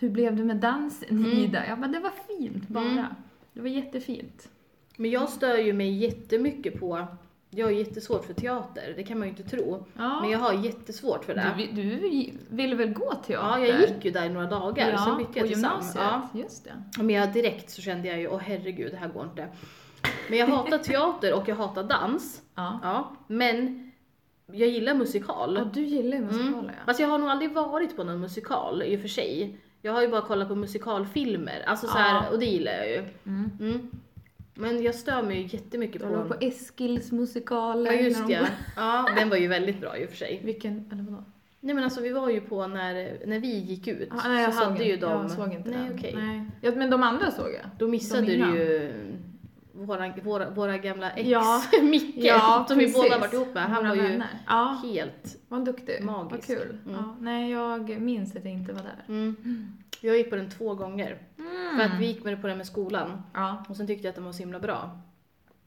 Hur 0.02 0.10
blev 0.10 0.36
det 0.36 0.44
med 0.44 0.58
dansen 0.58 1.10
Mm. 1.10 1.32
Ida? 1.32 1.68
Jag 1.68 1.80
bara, 1.80 1.88
det 1.88 2.00
var 2.00 2.12
fint 2.38 2.68
bara. 2.68 2.84
Mm. 2.86 3.06
Det 3.54 3.62
var 3.62 3.68
jättefint. 3.68 4.50
Men 4.98 5.12
jag 5.12 5.30
stör 5.30 5.58
ju 5.58 5.74
mig 5.74 5.92
jättemycket 5.98 6.80
på, 6.80 7.08
jag 7.50 7.66
har 7.68 7.72
jättesvårt 7.72 8.25
för 8.25 8.34
teater, 8.34 8.94
det 8.96 9.04
kan 9.04 9.19
man 9.19 9.28
ju 9.28 9.36
inte 9.38 9.44
tro. 9.57 9.86
Ja. 9.98 10.22
Men 10.22 10.30
jag 10.30 10.40
har 10.40 10.54
jättesvårt 10.54 11.25
för 11.25 11.36
det. 11.36 11.68
du, 11.74 11.84
du 11.84 12.31
ville 12.50 12.75
väl 12.75 12.94
gå 12.94 13.12
teater? 13.13 13.34
Ja, 13.34 13.60
jag 13.60 13.80
gick 13.90 14.06
ju 14.06 14.12
där 14.12 14.25
i 14.25 14.30
några 14.30 14.48
dagar, 14.48 14.90
ja, 14.92 14.98
sen 14.98 15.18
bytte 15.18 15.40
jag 15.40 15.48
till 15.48 15.56
gymnasiet. 15.57 16.04
Ja. 16.04 16.30
Just 16.40 16.63
det. 16.63 17.04
Men 17.04 17.16
jag 17.16 17.34
direkt 17.34 17.69
så 17.69 17.81
kände 17.81 18.07
jag 18.07 18.19
ju, 18.19 18.28
åh 18.28 18.40
herregud, 18.40 18.92
det 18.92 18.98
här 18.98 19.07
går 19.07 19.24
inte. 19.24 19.48
Men 20.30 20.40
jag 20.40 20.48
hatar 20.48 20.78
teater 20.78 21.34
och 21.34 21.48
jag 21.48 21.56
hatar 21.56 21.84
dans. 21.84 22.42
Ja. 22.56 22.80
Ja, 22.84 23.12
men 23.28 23.86
jag 24.51 24.68
gillar 24.69 24.94
musikal. 24.94 25.56
ja, 25.57 25.63
du 25.74 25.81
gillar 25.86 26.19
musikaler 26.19 26.50
Mm. 26.54 26.66
ja. 26.66 26.72
Fast 26.86 27.00
jag 27.00 27.07
har 27.07 27.18
nog 27.18 27.30
aldrig 27.30 27.54
varit 27.54 27.96
på 27.96 28.04
någon 28.04 28.19
musikal 28.19 28.84
i 28.84 28.98
och 28.98 29.01
för 29.01 29.07
sig. 29.07 29.57
Jag 29.81 29.94
har 29.94 30.01
ju 30.01 30.07
bara 30.07 30.22
kollat 30.22 30.48
på 30.48 30.56
musikalfilmer, 30.56 31.63
alltså 31.68 31.88
så 31.88 31.98
Ja. 31.98 32.01
här, 32.01 32.31
och 32.31 32.40
det 32.40 32.46
gillar 32.46 32.72
jag 32.72 32.88
ju. 32.90 32.98
Mm. 33.25 33.51
Mm. 33.60 33.92
Men 34.60 34.84
jag 34.84 34.96
stör 34.96 35.22
mig 35.24 35.38
ju 35.42 35.44
jättemycket 35.58 36.02
Jag 36.02 36.12
låg 36.12 36.28
på... 36.28 36.34
på 36.34 36.46
Eskils 36.46 37.12
musikaler. 37.12 37.92
Ja 37.92 38.00
just 38.00 38.20
när 38.20 38.28
de- 38.28 38.34
ja. 38.34 38.46
Ja, 38.76 39.10
den 39.18 39.30
var 39.30 39.38
ju 39.38 39.48
väldigt 39.48 39.82
bra 39.82 39.98
i 39.98 40.06
och 40.06 40.10
för 40.10 40.18
sig. 40.18 40.42
Vilken, 40.44 40.90
eller 40.92 41.04
vadå? 41.04 41.24
Nej 41.60 41.76
men 41.76 41.84
alltså 41.84 42.02
vi 42.02 42.10
var 42.10 42.30
ju 42.30 42.42
på 42.42 42.68
när, 42.68 43.18
när 43.26 43.40
vi 43.40 43.58
gick 43.60 43.88
ut, 43.88 44.10
Ah, 44.12 44.28
nej, 44.28 44.44
jag 44.44 44.54
så 44.54 44.64
hade 44.64 44.84
ju 44.84 44.98
de... 44.98 45.12
Jag 45.22 45.32
såg 45.32 45.54
inte 45.54 45.70
Nej 45.70 45.80
den. 45.88 45.94
okej. 45.98 46.14
Nej. 46.18 46.46
Ja, 46.62 46.72
men 46.76 46.90
de 46.90 47.04
andra 47.04 47.32
såg 47.32 47.46
jag. 47.54 47.70
Då 47.78 47.88
missade 47.88 48.22
De 48.22 48.28
du 48.28 48.34
ju 48.58 48.92
våra, 49.74 50.14
våra, 50.24 50.50
våra 50.50 50.78
gamla 50.78 51.12
ex, 51.12 51.30
Ja. 51.30 51.62
Micke, 51.84 52.16
Ja, 52.18 52.66
som 52.68 52.78
vi 52.78 52.86
precis. 52.86 53.02
båda 53.04 53.20
varit 53.20 53.34
ihop 53.34 53.54
med. 53.54 53.64
Han 53.64 53.76
Våra 53.84 53.90
var 53.90 53.96
ju 53.96 54.02
vänner. 54.02 54.28
Ja, 54.48 54.80
helt... 54.84 55.38
var 55.48 55.60
duktig. 55.60 56.04
Magisk. 56.04 56.32
Vad 56.50 56.58
kul. 56.58 56.78
Mm. 56.86 56.96
Ja, 56.96 57.16
nej, 57.20 57.52
jag 57.52 58.02
minns 58.02 58.36
att 58.36 58.44
jag 58.46 58.54
inte 58.54 58.74
var 58.74 58.82
där. 58.82 59.04
Mm. 59.08 59.36
Jag 60.01 60.18
gick 60.18 60.30
på 60.30 60.36
den 60.36 60.50
två 60.50 60.74
gånger. 60.75 61.18
För 61.78 61.84
att 61.84 62.00
vi 62.00 62.06
gick 62.06 62.24
med 62.24 62.42
på 62.42 62.48
den 62.48 62.57
med 62.57 62.68
skolan. 62.68 63.22
Ja. 63.34 63.66
Och 63.69 63.75
sen 63.78 63.88
tyckte 63.88 64.04
jag 64.07 64.10
att 64.10 64.16
den 64.16 64.25
var 64.25 64.31
så 64.31 64.40
himla 64.40 64.60
bra. 64.60 64.90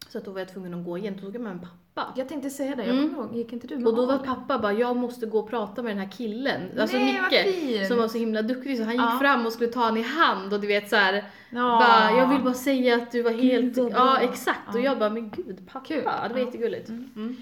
Så 0.08 0.18
att 0.18 0.24
då 0.24 0.30
var 0.30 0.38
jag 0.38 0.48
tvungen 0.48 0.74
att 0.74 0.84
gå 0.84 0.98
igen. 0.98 1.14
Då 1.16 1.20
tog 1.22 1.34
jag 1.34 1.42
med 1.42 1.52
en 1.52 1.60
pappa. 1.60 2.12
Jag 2.16 2.28
tänkte 2.28 2.50
säga 2.50 2.76
det, 2.76 2.84
jag 2.84 2.96
Mm. 2.96 3.10
ihåg, 3.14 3.36
gick 3.36 3.52
inte 3.52 3.66
du 3.66 3.76
med 3.76 3.86
Och 3.86 3.96
då 3.96 4.06
var 4.06 4.18
pappa 4.18 4.58
bara, 4.58 4.72
jag 4.72 4.96
måste 4.96 5.26
gå 5.26 5.38
och 5.38 5.50
prata 5.50 5.82
med 5.82 5.90
den 5.96 5.98
här 6.04 6.10
killen. 6.12 6.60
Alltså 6.80 6.96
Nej, 6.96 7.20
Micke. 7.30 7.88
Som 7.88 7.96
var 7.98 8.08
så 8.08 8.18
himla 8.18 8.42
duktig 8.42 8.76
så 8.78 8.82
han 8.84 8.92
gick 8.92 9.00
Ja. 9.02 9.18
fram 9.20 9.46
och 9.46 9.52
skulle 9.52 9.70
ta 9.72 9.80
han 9.80 9.96
i 9.96 10.02
hand 10.02 10.52
och 10.52 10.60
du 10.60 10.66
vet 10.66 10.88
så 10.90 10.96
här, 10.96 11.24
Ja. 11.50 11.58
bara, 11.60 12.18
jag 12.18 12.28
vill 12.28 12.42
bara 12.42 12.54
säga 12.54 12.94
att 12.96 13.12
du 13.12 13.22
var 13.22 13.30
helt... 13.30 13.74
bra. 13.74 13.90
ja 13.90 14.18
exakt. 14.20 14.68
Och 14.74 14.80
Ja. 14.80 14.84
jag 14.84 14.98
bara, 14.98 15.10
men 15.10 15.30
gud 15.30 15.68
pappa. 15.72 15.86
Kul. 15.86 15.96
Det 16.04 16.04
var 16.04 16.38
Ja. 16.38 16.44
jättegulligt. 16.44 16.88
Mm. 16.88 17.10
Mm. 17.16 17.36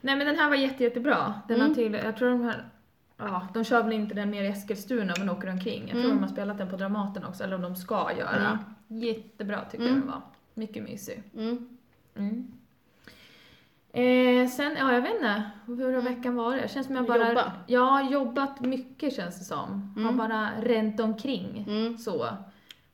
Nej 0.00 0.16
men 0.16 0.26
den 0.26 0.36
här 0.36 0.48
var 0.48 0.56
jätte, 0.56 0.84
jättebra. 0.84 1.34
Den 1.48 1.60
Mm. 1.60 1.74
till, 1.74 1.94
jag 2.04 2.16
tror 2.16 2.28
de 2.30 2.40
här, 2.44 2.64
ja, 3.18 3.48
de 3.54 3.64
kör 3.64 3.82
väl 3.82 3.92
inte 3.92 4.14
den 4.14 4.30
mer 4.30 4.42
i 4.44 4.46
Eskilstuna 4.46 5.14
men 5.18 5.30
åker 5.30 5.50
omkring. 5.50 5.80
Jag 5.80 5.90
tror 5.90 6.04
Mm. 6.04 6.16
de 6.16 6.22
har 6.22 6.28
spelat 6.30 6.58
den 6.58 6.70
på 6.70 6.76
Dramaten 6.76 7.24
också, 7.24 7.44
eller 7.44 7.54
om 7.56 7.62
de 7.62 7.76
ska 7.76 8.12
göra. 8.18 8.58
Jättebra 8.88 9.60
tyckte 9.64 9.76
jag 9.76 9.86
Mm. 9.88 10.00
den 10.00 10.08
var. 10.08 10.20
Mycket 10.54 10.82
mysig. 10.82 11.22
Mm. 11.36 11.68
Mm. 12.16 12.52
Eh, 13.92 14.48
sen, 14.48 14.76
ja 14.78 14.92
jag 14.92 15.02
vet 15.02 15.14
inte, 15.14 15.42
hur 15.66 15.92
har 15.94 16.02
veckan 16.02 16.34
varit? 16.34 16.62
Det 16.62 16.68
känns 16.68 16.86
som 16.86 16.96
jag 16.96 17.06
bara... 17.06 17.28
Jobba. 17.28 17.52
Ja, 17.66 18.10
jobbat 18.10 18.60
mycket 18.60 19.14
känns 19.16 19.38
det 19.38 19.44
som. 19.44 19.92
Har 19.96 20.02
Mm. 20.02 20.16
bara 20.16 20.50
ränt 20.62 21.00
omkring. 21.00 21.64
Mm. 21.68 21.98
Så. 21.98 22.28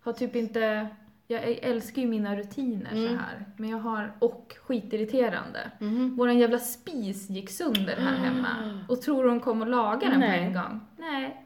Har 0.03 0.13
typ 0.13 0.37
inte... 0.37 0.89
Jag 1.27 1.43
älskar 1.63 2.03
ju 2.03 2.09
mina 2.09 2.37
rutiner 2.37 2.91
så 2.91 2.97
Mm. 2.97 3.19
här. 3.19 3.45
Men 3.57 3.71
jag 3.71 3.79
har... 3.79 4.13
Och 4.19 4.57
skitirriterande. 4.63 5.71
Mhm. 5.79 6.17
Våran 6.17 6.39
jävla 6.39 6.59
spis 6.59 7.31
gick 7.31 7.51
sönder 7.51 7.97
här 7.97 8.17
hemma. 8.17 8.49
Och 8.89 9.01
tror 9.03 9.29
hon 9.29 9.41
kommer 9.41 9.67
laga 9.67 10.09
den 10.09 10.21
Nej. 10.21 10.39
på 10.39 10.45
en 10.45 10.53
gång? 10.53 10.81
Nej. 10.97 11.41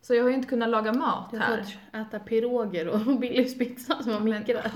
Så 0.00 0.14
jag 0.14 0.22
har 0.22 0.28
ju 0.28 0.34
inte 0.34 0.48
kunnat 0.48 0.68
laga 0.68 0.92
mat 0.92 1.28
Jag 1.32 1.40
har 1.40 1.46
här. 1.56 1.62
fått 1.62 1.74
äta 1.94 2.18
piroger 2.18 2.88
och 2.88 3.00
Billys 3.20 3.58
pizza 3.58 4.02
som 4.02 4.24
Micke 4.24 4.46
där. 4.46 4.70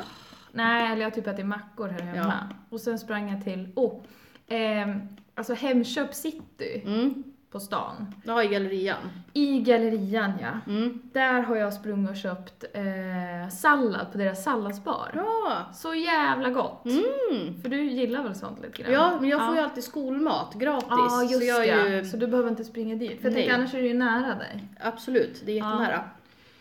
Nej, 0.53 0.87
eller 0.93 1.03
jag 1.03 1.07
har 1.11 1.15
typ 1.15 1.27
ätit 1.27 1.47
mackor 1.47 1.89
här 1.89 2.01
hemma. 2.01 2.35
Och 2.71 2.81
sen 2.81 2.99
sprang 2.99 3.31
jag 3.31 3.45
till, 3.45 3.69
oh, 3.77 4.03
ehm, 4.49 5.01
alltså 5.35 5.55
Hemköp 5.55 6.15
City 6.15 6.83
Mm. 6.87 7.23
På 7.51 7.61
stan. 7.61 8.15
Ja, 8.25 8.43
i 8.43 8.49
gallerian. 8.49 8.99
I 9.33 9.61
gallerian 9.61 10.33
ja. 10.43 10.73
Mm. 10.73 11.01
Där 11.13 11.41
har 11.43 11.57
jag 11.57 11.73
sprungit 11.73 12.11
och 12.11 12.17
köpt 12.17 12.65
eh, 12.75 13.49
sallad 13.51 14.13
på 14.13 14.19
deras 14.19 14.45
salladsbar. 14.45 15.11
Bra! 15.13 15.65
Så 15.75 15.95
jävla 15.95 16.51
gott. 16.51 16.85
Mm. 16.85 17.63
För 17.63 17.69
du 17.69 17.85
gillar 17.85 18.23
väl 18.23 18.35
sånt 18.35 18.63
lite 18.63 18.83
grann? 18.83 18.93
Ja, 18.93 19.17
men 19.21 19.29
jag 19.31 19.47
får 19.47 19.55
ju 19.55 19.61
ja. 19.61 19.65
alltid 19.65 19.85
skolmat 19.85 20.55
gratis. 20.55 20.87
Ja, 20.91 21.23
just 21.23 21.39
så 21.39 21.45
jag 21.65 21.85
det. 21.87 21.97
ju... 21.97 22.05
Så 22.05 22.17
du 22.17 22.27
behöver 22.27 22.49
inte 22.51 22.65
springa 22.65 22.95
dit. 22.95 23.21
För 23.21 23.29
jag 23.29 23.35
tänkte 23.35 23.55
annars 23.55 23.75
är 23.75 23.83
det 23.83 23.89
ju 23.89 23.95
nära 23.95 24.35
dig. 24.35 24.65
Absolut, 24.81 25.43
det 25.47 25.53
är 25.53 25.57
jättenära. 25.57 26.05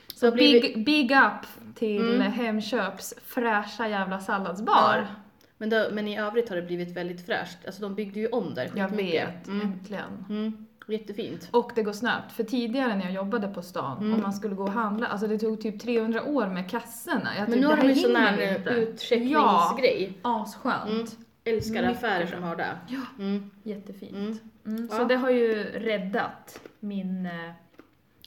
Så 0.08 0.20
Så 0.30 0.32
blir 0.32 0.62
big, 0.62 0.86
big 0.86 1.12
up 1.12 1.76
till 1.76 2.16
Mm. 2.16 2.32
Hemköps 2.32 3.14
fräscha 3.28 3.88
jävla 3.88 4.20
salladsbar. 4.20 4.96
Ja. 4.98 5.16
Men, 5.58 5.70
då, 5.70 5.86
men 5.92 6.08
i 6.08 6.20
övrigt 6.20 6.50
har 6.50 6.56
det 6.56 6.62
blivit 6.62 6.98
väldigt 6.98 7.26
fräscht. 7.26 7.58
Alltså 7.66 7.82
de 7.82 7.96
byggde 7.96 8.20
ju 8.20 8.28
om 8.28 8.54
där 8.54 8.72
Jag 8.76 8.90
vet, 8.90 9.48
Mm. 9.48 9.62
äntligen. 9.62 10.26
Mm. 10.30 10.66
Jättefint. 10.88 11.50
Och 11.52 11.72
det 11.76 11.84
går 11.84 11.94
snabbt. 11.94 12.32
För 12.32 12.44
tidigare 12.44 12.96
när 12.96 13.04
jag 13.06 13.14
jobbade 13.14 13.48
på 13.48 13.62
stan, 13.62 13.98
Mm. 13.98 14.14
om 14.14 14.22
man 14.22 14.34
skulle 14.34 14.56
gå 14.56 14.64
och 14.64 14.72
handla, 14.72 15.08
alltså 15.08 15.28
det 15.28 15.38
tog 15.40 15.62
typ 15.62 15.80
300 15.82 16.24
år 16.24 16.48
med 16.48 16.70
kassorna. 16.70 17.30
Jag 17.38 17.42
Men 17.42 17.52
typ, 17.52 17.62
nu 17.62 17.68
har 17.68 17.78
de 17.78 17.88
ju 17.88 17.96
sån 17.96 18.16
här 18.16 18.38
utcheckningsgrej. 18.76 20.18
Asskönt. 20.22 20.90
Mm. 20.90 21.06
älskar 21.44 21.82
Mycket 21.82 21.98
affärer 21.98 22.26
som 22.26 22.44
har 22.44 22.56
det. 22.56 22.78
Ja. 22.88 23.02
Mm. 23.20 23.52
Jättefint. 23.64 24.16
Mm. 24.16 24.38
Mm, 24.66 24.88
Ja. 24.92 24.98
Så 24.98 25.04
det 25.04 25.16
har 25.16 25.30
ju 25.30 25.64
räddat 25.64 26.60
min... 26.80 27.26
eh, 27.26 27.32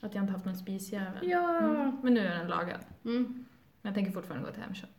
Att 0.02 0.14
jag 0.14 0.22
inte 0.24 0.32
haft 0.32 0.44
någon 0.44 0.56
spisjävel. 0.56 1.28
Ja. 1.30 1.58
Mm. 1.58 1.96
Men 2.02 2.14
nu 2.14 2.26
är 2.26 2.36
den 2.38 2.48
lagad. 2.48 2.78
Mm. 3.04 3.24
Men 3.24 3.44
jag 3.82 3.94
tänker 3.94 4.12
fortfarande 4.12 4.46
gå 4.46 4.52
till 4.52 4.62
Hemköp. 4.62 4.97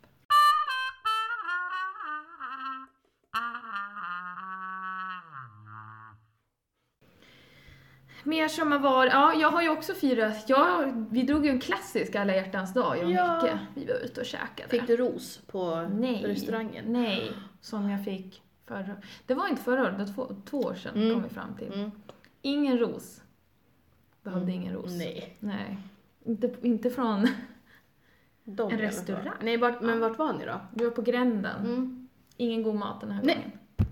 Mer 8.24 8.48
som 8.48 8.72
har 8.72 8.78
varit, 8.78 9.12
ja 9.12 9.34
jag 9.34 9.50
har 9.50 9.62
ju 9.62 9.68
också 9.68 9.94
firat, 9.94 10.44
ja, 10.48 10.84
vi 11.10 11.22
drog 11.22 11.44
ju 11.46 11.50
en 11.50 11.60
klassisk 11.60 12.14
alla 12.16 12.34
hjärtans 12.34 12.74
dag 12.74 12.96
jag 12.98 13.04
och 13.04 13.10
Ja. 13.12 13.42
Micke. 13.42 13.52
Vi 13.74 13.92
var 13.92 13.98
ute 14.04 14.20
och 14.20 14.26
käkade. 14.26 14.68
Fick 14.68 14.86
du 14.86 14.96
ros 14.96 15.40
på 15.46 15.88
Nej. 15.94 16.22
restaurangen? 16.26 16.84
Nej, 16.88 17.32
som 17.60 17.90
jag 17.90 18.04
fick 18.04 18.42
förra 18.66 18.96
Det 19.26 19.34
var 19.34 19.48
inte 19.48 19.62
förra 19.62 19.82
året, 19.82 19.98
det 19.98 20.04
var 20.04 20.12
två, 20.14 20.34
två 20.44 20.58
år 20.58 20.74
sedan 20.74 20.94
Mm. 20.96 21.14
kom 21.14 21.22
vi 21.22 21.28
fram 21.28 21.54
till. 21.56 21.72
Mm. 21.72 21.90
Ingen 22.42 22.78
ros. 22.78 23.22
Behövde 24.22 24.52
Mm. 24.52 24.62
ingen 24.62 24.74
ros. 24.74 24.90
Nej. 24.98 25.36
Nej. 25.40 25.78
Inte, 26.24 26.54
inte 26.62 26.90
från... 26.90 27.26
De 28.44 28.72
En 28.72 28.78
restaurang. 28.78 29.32
Nej, 29.42 29.56
vart, 29.56 29.80
men 29.80 30.00
vart 30.00 30.18
var 30.18 30.32
ni 30.32 30.44
då? 30.46 30.60
Vi 30.74 30.84
var 30.84 30.90
på 30.90 31.02
gränden. 31.02 31.60
Mm. 31.66 32.08
Ingen 32.36 32.62
god 32.62 32.74
mat 32.74 33.00
den 33.00 33.10
här 33.10 33.22
Nej. 33.24 33.34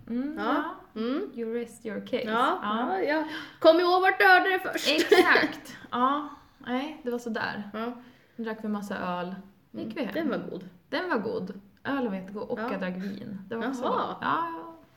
gången. 0.06 0.22
Mm, 0.22 0.38
Ja. 0.38 0.44
ja. 0.54 0.77
Mm. 0.98 1.30
You 1.34 1.54
rest 1.54 1.86
your 1.86 2.00
case. 2.00 2.22
Ja, 2.26 2.58
ja. 2.62 3.00
ja. 3.02 3.24
Kom 3.58 3.80
ihåg 3.80 4.02
vart 4.02 4.18
du 4.18 4.24
hörde 4.26 4.48
det 4.48 4.58
först. 4.72 4.88
Exakt. 4.90 5.76
ja. 5.90 6.28
Nej, 6.58 7.00
det 7.04 7.10
var 7.10 7.18
sådär. 7.18 7.70
Ja. 7.72 7.92
Då 8.36 8.42
drack 8.42 8.58
vi 8.62 8.68
massa 8.68 8.96
öl. 8.98 9.34
Gick 9.70 9.96
vi 9.96 10.00
hem. 10.04 10.14
Den 10.14 10.28
var 10.30 10.38
god. 10.50 10.68
Den 10.88 11.08
var 11.10 11.18
god. 11.18 11.60
Ölen 11.84 12.06
var 12.06 12.14
jättegod. 12.14 12.48
Och 12.48 12.60
Ja. 12.60 12.70
jag 12.72 12.80
drack 12.80 12.96
vin. 12.96 13.38
Det 13.48 13.56
var 13.56 13.68
också 13.68 13.82
Jaha. 13.82 14.06
gott. 14.08 14.18
Ja, 14.20 14.48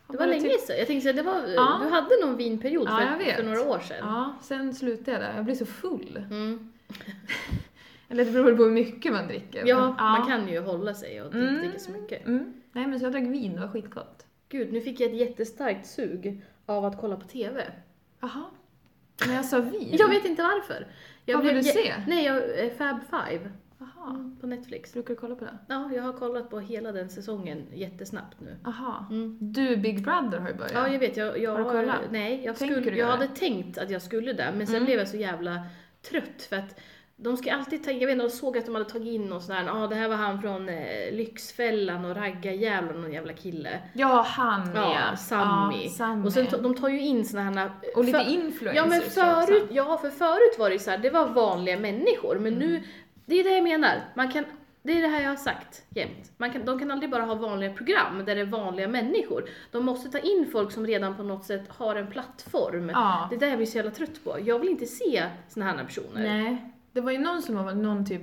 Det 0.08 0.18
var 0.18 0.28
länge 0.28 0.50
sedan. 0.58 0.76
Jag 0.78 0.88
tänkte 0.88 1.02
säga, 1.02 1.14
det 1.14 1.22
var, 1.24 1.42
Ja. 1.48 1.80
du 1.84 1.90
hade 1.90 2.10
någon 2.26 2.38
vinperiod 2.38 2.88
Ja, 2.90 2.98
för, 3.12 3.18
vet. 3.26 3.36
för 3.36 3.44
några 3.44 3.62
år 3.62 3.80
sedan. 3.80 3.98
Ja, 4.02 4.36
sen 4.42 4.74
slutade 4.76 5.12
jag 5.12 5.22
där. 5.22 5.36
Jag 5.36 5.46
blir 5.46 5.56
så 5.56 5.66
full. 5.66 6.26
Mm. 6.32 6.72
Eller 8.10 8.26
det 8.26 8.32
beror 8.32 8.56
på 8.56 8.64
hur 8.64 8.72
mycket 8.72 9.14
man 9.14 9.28
dricker. 9.28 9.64
Ja, 9.68 9.80
men- 9.80 9.96
man 9.96 10.28
kan 10.28 10.48
ju 10.48 10.60
hålla 10.62 10.94
sig 10.94 11.22
och 11.22 11.26
inte 11.28 11.38
Mm. 11.40 11.58
dricka 11.58 11.80
så 11.80 11.92
mycket. 11.92 12.26
Mm. 12.28 12.54
Nej 12.72 12.88
men 12.88 13.00
så 13.00 13.06
jag 13.06 13.12
drack 13.12 13.24
vin, 13.24 13.54
det 13.56 13.62
var 13.62 13.68
skitgott. 13.68 14.26
Gud, 14.52 14.74
nu 14.74 14.82
fick 14.82 15.00
jag 15.00 15.10
ett 15.12 15.18
jättestarkt 15.18 15.86
sug 15.88 16.42
av 16.66 16.86
att 16.86 16.98
kolla 17.02 17.16
på 17.16 17.28
TV. 17.28 17.64
Jaha. 18.22 18.44
Men 19.26 19.36
jag 19.36 19.46
sa 19.46 19.60
vin? 19.60 19.90
Jag 20.00 20.10
vet 20.10 20.26
inte 20.26 20.44
varför. 20.44 20.88
Jag 21.26 21.38
Vad 21.38 21.46
vill 21.46 21.56
du 21.56 21.64
se? 21.64 21.94
Nej, 22.08 22.26
jag, 22.26 22.66
eh, 22.66 22.72
Fab 22.78 23.00
Five 23.10 23.52
Jaha. 23.78 24.36
på 24.42 24.48
Netflix. 24.48 24.94
Brukar 24.94 25.14
du 25.14 25.20
kolla 25.20 25.36
på 25.36 25.46
det? 25.46 25.58
Ja, 25.68 25.92
jag 25.96 26.04
har 26.04 26.14
kollat 26.14 26.50
på 26.50 26.60
hela 26.60 26.92
den 26.92 27.10
säsongen 27.10 27.66
jättesnabbt 27.74 28.40
nu. 28.42 28.56
Jaha. 28.64 29.06
Mm. 29.10 29.38
Du, 29.42 29.78
Big 29.78 30.04
Brother 30.04 30.40
har 30.40 30.48
ju 30.50 30.56
börjat. 30.56 30.72
Ja, 30.74 30.88
jag 30.88 31.00
vet. 31.00 31.18
Jag, 31.18 31.40
jag, 31.40 31.52
Har 31.52 31.58
du 31.58 31.64
kollat? 31.82 32.00
Nej, 32.12 32.42
jag, 32.46 32.56
Tänker 32.58 32.76
skulle, 32.76 32.92
du 32.92 32.98
jag 32.98 33.08
göra 33.08 33.12
hade 33.18 33.28
tänkt 33.28 33.78
att 33.78 33.90
jag 33.90 34.02
skulle 34.02 34.34
det, 34.34 34.54
men 34.58 34.68
sen 34.68 34.76
Mm. 34.76 34.86
blev 34.86 35.00
jag 35.00 35.08
så 35.08 35.18
jävla 35.18 35.66
trött 36.10 36.42
för 36.50 36.56
att 36.56 36.80
de 37.24 37.38
ska 37.38 37.54
alltid 37.54 37.84
ta, 37.84 37.92
jag 37.92 38.00
vet 38.08 38.10
inte, 38.10 38.24
jag 38.24 38.32
såg 38.32 38.58
att 38.58 38.66
de 38.66 38.76
hade 38.76 38.90
tagit 38.90 39.08
in 39.14 39.26
någon 39.26 39.42
sån 39.42 39.56
här, 39.56 39.66
ja 39.66 39.84
ah, 39.84 39.88
det 39.88 39.96
här 39.96 40.08
var 40.10 40.16
han 40.16 40.42
från 40.42 40.70
eh, 40.70 41.12
Lyxfällan 41.12 42.06
och 42.06 42.16
Raggarjävlar, 42.16 42.94
någon 42.94 43.12
jävla 43.12 43.34
kille. 43.34 43.80
Ja, 43.94 44.26
han 44.28 44.72
Ja, 44.76 44.96
ja. 45.12 45.18
Sammy. 45.18 45.84
Ja, 45.84 45.90
Sammy. 45.90 46.28
Och 46.28 46.34
sen 46.34 46.48
to, 46.48 46.58
de 46.58 46.76
tar 46.76 46.90
ju 46.90 47.00
in 47.02 47.26
såna 47.26 47.44
här... 47.44 47.72
Och 47.96 48.04
lite 48.06 48.26
influencers 48.28 48.76
Ja 48.76 48.86
men 48.86 49.02
förut, 49.02 49.68
ja 49.72 49.98
för 49.98 50.10
förut 50.10 50.56
var 50.60 50.70
det 50.70 50.74
ju 50.74 50.80
så 50.80 50.92
här, 50.92 50.98
det 50.98 51.10
var 51.10 51.28
vanliga 51.28 51.80
människor, 51.80 52.40
men 52.40 52.54
Mm. 52.54 52.70
nu, 52.70 52.84
det 53.26 53.40
är 53.40 53.44
det 53.44 53.50
jag 53.50 53.64
menar. 53.64 54.02
Man 54.16 54.32
kan, 54.32 54.46
det 54.84 54.92
är 54.98 55.02
det 55.02 55.08
här 55.08 55.22
jag 55.22 55.30
har 55.30 55.36
sagt 55.36 55.84
jämt. 55.90 56.32
Man 56.38 56.52
kan, 56.52 56.66
de 56.66 56.80
kan 56.80 56.92
aldrig 56.92 57.12
bara 57.12 57.24
ha 57.24 57.36
vanliga 57.36 57.74
program 57.74 58.26
där 58.26 58.36
det 58.36 58.42
är 58.42 58.46
vanliga 58.46 58.88
människor. 58.88 59.50
De 59.72 59.86
måste 59.86 60.10
ta 60.10 60.20
in 60.20 60.50
folk 60.52 60.72
som 60.72 60.88
redan 60.88 61.16
på 61.18 61.24
något 61.24 61.46
sätt 61.46 61.64
har 61.68 61.96
en 61.96 62.08
plattform. 62.08 62.90
Ja. 62.90 63.28
Det 63.30 63.36
är 63.36 63.40
det 63.40 63.48
jag 63.48 63.58
blir 63.58 63.68
så 63.68 63.78
jävla 63.78 63.92
trött 63.92 64.24
på. 64.24 64.38
Jag 64.46 64.60
vill 64.60 64.70
inte 64.70 64.86
se 64.86 65.24
såna 65.50 65.66
här 65.66 65.84
personer. 65.84 66.24
Nej. 66.24 66.74
Det 66.94 67.02
var 67.02 67.12
ju 67.12 67.18
någon 67.20 67.42
som 67.42 67.56
var 67.56 67.74
någon 67.74 68.06
typ 68.06 68.22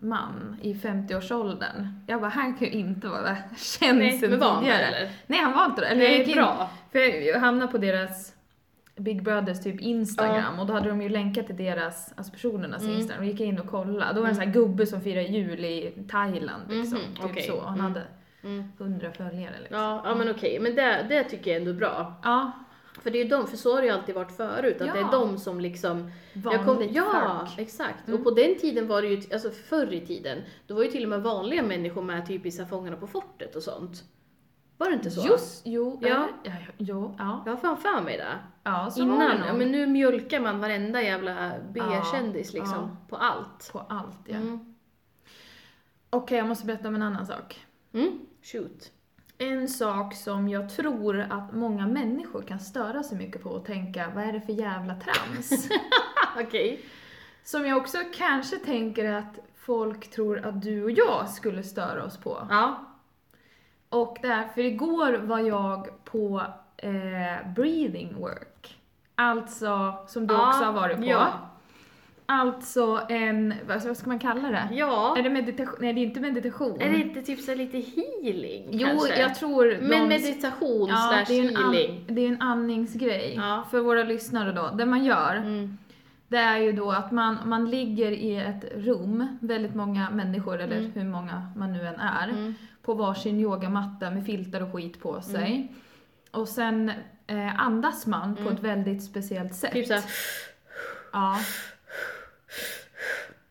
man 0.00 0.56
i 0.62 0.74
50-årsåldern. 0.74 1.88
Jag 2.06 2.20
bara, 2.20 2.30
han 2.30 2.54
kan 2.54 2.66
ju 2.68 2.72
inte 2.74 3.08
vara 3.08 3.36
känd 3.56 3.98
Nej, 3.98 4.18
sen 4.18 4.30
tidigare. 4.30 4.82
eller? 4.82 5.10
Nej, 5.26 5.38
han 5.40 5.52
var 5.52 5.64
inte 5.64 5.80
det. 5.80 5.86
Eller 5.86 6.02
jag 6.02 6.10
Nej, 6.10 6.18
gick 6.18 6.28
in- 6.28 6.34
bra. 6.36 6.70
För 6.92 6.98
jag 7.28 7.40
hamnade 7.40 7.72
på 7.72 7.78
deras 7.78 8.32
Big 8.96 9.22
Brothers 9.22 9.60
typ 9.62 9.80
Instagram 9.80 10.58
och 10.58 10.66
då 10.66 10.72
hade 10.72 10.88
de 10.88 11.02
ju 11.02 11.08
länkat 11.08 11.46
till 11.46 11.56
deras, 11.56 12.12
alltså 12.16 12.32
personernas 12.32 12.82
Mm. 12.82 12.94
Instagram 12.96 13.24
och 13.24 13.30
gick 13.30 13.40
in 13.40 13.58
och 13.60 13.66
kollade. 13.66 14.14
Då 14.14 14.20
var 14.20 14.26
det 14.26 14.30
en 14.30 14.34
sån 14.36 14.44
här 14.44 14.52
gubbe 14.52 14.86
som 14.86 15.00
firar 15.00 15.20
jul 15.22 15.64
i 15.64 15.92
Thailand 16.10 16.62
liksom. 16.68 16.98
Mhm, 16.98 17.14
typ 17.14 17.24
okej. 17.24 17.42
så. 17.42 17.60
Han 17.60 17.74
Mm. 17.80 17.86
hade 17.92 18.02
Mm. 18.42 18.64
100 18.78 19.12
följare 19.12 19.54
liksom. 19.60 19.78
Ja, 19.78 20.02
ja 20.04 20.14
men 20.14 20.30
okej, 20.30 20.58
men 20.60 20.74
det, 20.74 21.06
det 21.08 21.24
tycker 21.24 21.50
jag 21.50 21.58
ändå 21.60 21.70
är 21.70 21.74
bra. 21.74 22.14
Ja, 22.22 22.52
För 23.06 23.10
det 23.10 23.18
är 23.18 23.22
ju 23.22 23.28
de, 23.30 23.46
för 23.46 23.56
så 23.56 23.74
har 23.74 23.80
det 23.80 23.86
ju 23.86 23.92
alltid 23.92 24.14
varit 24.14 24.32
förut, 24.32 24.80
att 24.80 24.86
Ja. 24.86 24.92
det 24.92 24.98
är 25.00 25.10
de 25.12 25.38
som 25.38 25.60
liksom 25.60 26.10
vanligt 26.34 26.64
kom, 26.64 26.88
ja, 26.90 27.38
folk. 27.46 27.58
exakt. 27.58 28.08
Mm. 28.08 28.18
Och 28.18 28.24
på 28.24 28.30
den 28.30 28.58
tiden 28.58 28.88
var 28.88 29.02
det 29.02 29.08
ju, 29.08 29.22
alltså 29.32 29.50
förr 29.50 29.92
i 29.92 30.06
tiden, 30.06 30.42
då 30.66 30.74
var 30.74 30.82
ju 30.82 30.90
till 30.90 31.02
och 31.02 31.08
med 31.08 31.22
vanliga 31.22 31.62
människor 31.62 32.02
med 32.02 32.26
typ 32.26 32.46
i 32.46 32.50
Fångarna 32.50 32.96
på 32.96 33.06
fortet 33.06 33.56
och 33.56 33.62
sånt. 33.62 34.04
Var 34.78 34.88
det 34.88 34.94
inte 34.94 35.10
så? 35.10 35.26
Just, 35.28 35.62
jo, 35.66 35.98
Ja. 36.02 36.28
ja. 36.42 36.52
Ja, 36.78 37.14
ja. 37.18 37.42
Jag 37.46 37.52
har 37.52 37.56
fan 37.56 37.76
för 37.76 38.00
mig 38.00 38.16
det. 38.16 38.38
ja 38.62 38.90
så 38.90 39.04
var 39.04 39.18
det 39.18 39.24
Innan, 39.34 39.46
ja, 39.46 39.52
men 39.52 39.72
nu 39.72 39.86
mjölkar 39.86 40.40
man 40.40 40.60
varenda 40.60 41.02
jävla 41.02 41.52
B-kändis 41.72 42.54
Ja, 42.54 42.60
liksom, 42.60 42.78
ja. 42.78 42.96
på 43.08 43.16
allt. 43.16 43.70
På 43.72 43.78
allt 43.88 44.20
ja. 44.24 44.36
Mm. 44.36 44.74
Okej, 46.10 46.38
jag 46.38 46.48
måste 46.48 46.66
berätta 46.66 46.88
om 46.88 46.94
en 46.94 47.02
annan 47.02 47.26
sak. 47.26 47.66
Mm. 47.92 48.18
Shoot. 48.42 48.92
En 49.38 49.68
sak 49.68 50.14
som 50.14 50.48
jag 50.48 50.70
tror 50.70 51.20
att 51.20 51.52
många 51.52 51.86
människor 51.86 52.42
kan 52.42 52.58
störa 52.60 53.02
sig 53.02 53.18
mycket 53.18 53.42
på 53.42 53.50
och 53.50 53.64
tänka, 53.64 54.10
vad 54.14 54.24
är 54.24 54.32
det 54.32 54.40
för 54.40 54.52
jävla 54.52 54.94
trams? 54.94 55.68
Okej. 56.40 56.80
som 57.44 57.66
jag 57.66 57.78
också 57.78 57.98
kanske 58.14 58.56
tänker 58.56 59.12
att 59.12 59.38
folk 59.56 60.10
tror 60.10 60.46
att 60.46 60.62
du 60.62 60.84
och 60.84 60.90
jag 60.90 61.28
skulle 61.28 61.62
störa 61.62 62.04
oss 62.04 62.16
på. 62.16 62.46
Ja. 62.50 62.84
Och 63.88 64.18
därför 64.22 64.60
igår 64.60 65.12
var 65.12 65.38
jag 65.38 66.04
på 66.04 66.42
eh, 66.76 67.52
breathing 67.54 68.14
work. 68.20 68.78
Alltså, 69.14 69.94
som 70.08 70.26
du 70.26 70.34
Ja, 70.34 70.48
också 70.48 70.64
har 70.64 70.72
varit 70.72 70.96
på. 70.96 71.04
ja. 71.04 71.32
Alltså 72.28 73.00
en, 73.08 73.54
vad 73.68 73.96
ska 73.96 74.08
man 74.08 74.18
kalla 74.18 74.48
det? 74.50 74.68
Ja. 74.72 75.18
Är 75.18 75.22
det 75.22 75.30
meditation? 75.30 75.76
Nej, 75.80 75.92
det 75.92 76.00
är 76.00 76.02
inte 76.02 76.20
meditation. 76.20 76.80
Är 76.80 76.90
det 76.90 76.96
inte 76.98 77.22
typ 77.22 77.40
så 77.40 77.54
lite 77.54 77.78
healing 77.78 78.68
Jo, 78.70 78.86
kanske? 78.88 79.20
jag 79.20 79.34
tror 79.34 79.76
Men 79.80 79.90
de- 79.90 80.08
meditation 80.08 80.88
Ja, 80.88 80.96
slash 80.96 81.24
det 81.28 81.34
är, 81.40 81.48
en 81.48 81.56
healing. 81.56 82.04
an, 82.08 82.14
det 82.14 82.20
är 82.20 82.28
en 82.28 82.42
andningsgrej 82.42 83.34
Ja. 83.36 83.64
för 83.70 83.80
våra 83.80 84.02
lyssnare 84.02 84.52
då. 84.52 84.70
Det 84.78 84.86
man 84.86 85.04
gör, 85.04 85.36
Mm. 85.36 85.78
det 86.28 86.36
är 86.36 86.58
ju 86.58 86.72
då 86.72 86.90
att 86.92 87.12
man, 87.12 87.36
man 87.44 87.70
ligger 87.70 88.12
i 88.12 88.36
ett 88.36 88.64
rum, 88.76 89.38
väldigt 89.40 89.74
många 89.74 90.10
människor, 90.10 90.60
eller 90.60 90.78
Mm. 90.78 90.90
hur 90.94 91.04
många 91.04 91.46
man 91.56 91.72
nu 91.72 91.86
än 91.86 92.00
är, 92.00 92.28
Mm. 92.28 92.54
på 92.82 92.94
varsin 92.94 93.40
yogamatta 93.40 94.10
med 94.10 94.26
filtar 94.26 94.60
och 94.62 94.72
skit 94.72 95.00
på 95.00 95.20
sig. 95.22 95.72
Och 96.30 96.48
sen 96.48 96.92
eh, 97.26 97.60
andas 97.60 98.06
man 98.06 98.34
på 98.36 98.40
Mm. 98.42 98.54
ett 98.54 98.60
väldigt 98.62 99.02
speciellt 99.04 99.54
sätt. 99.54 99.72
Typ 99.72 99.86
såhär, 99.86 100.02
Ja. 101.12 101.36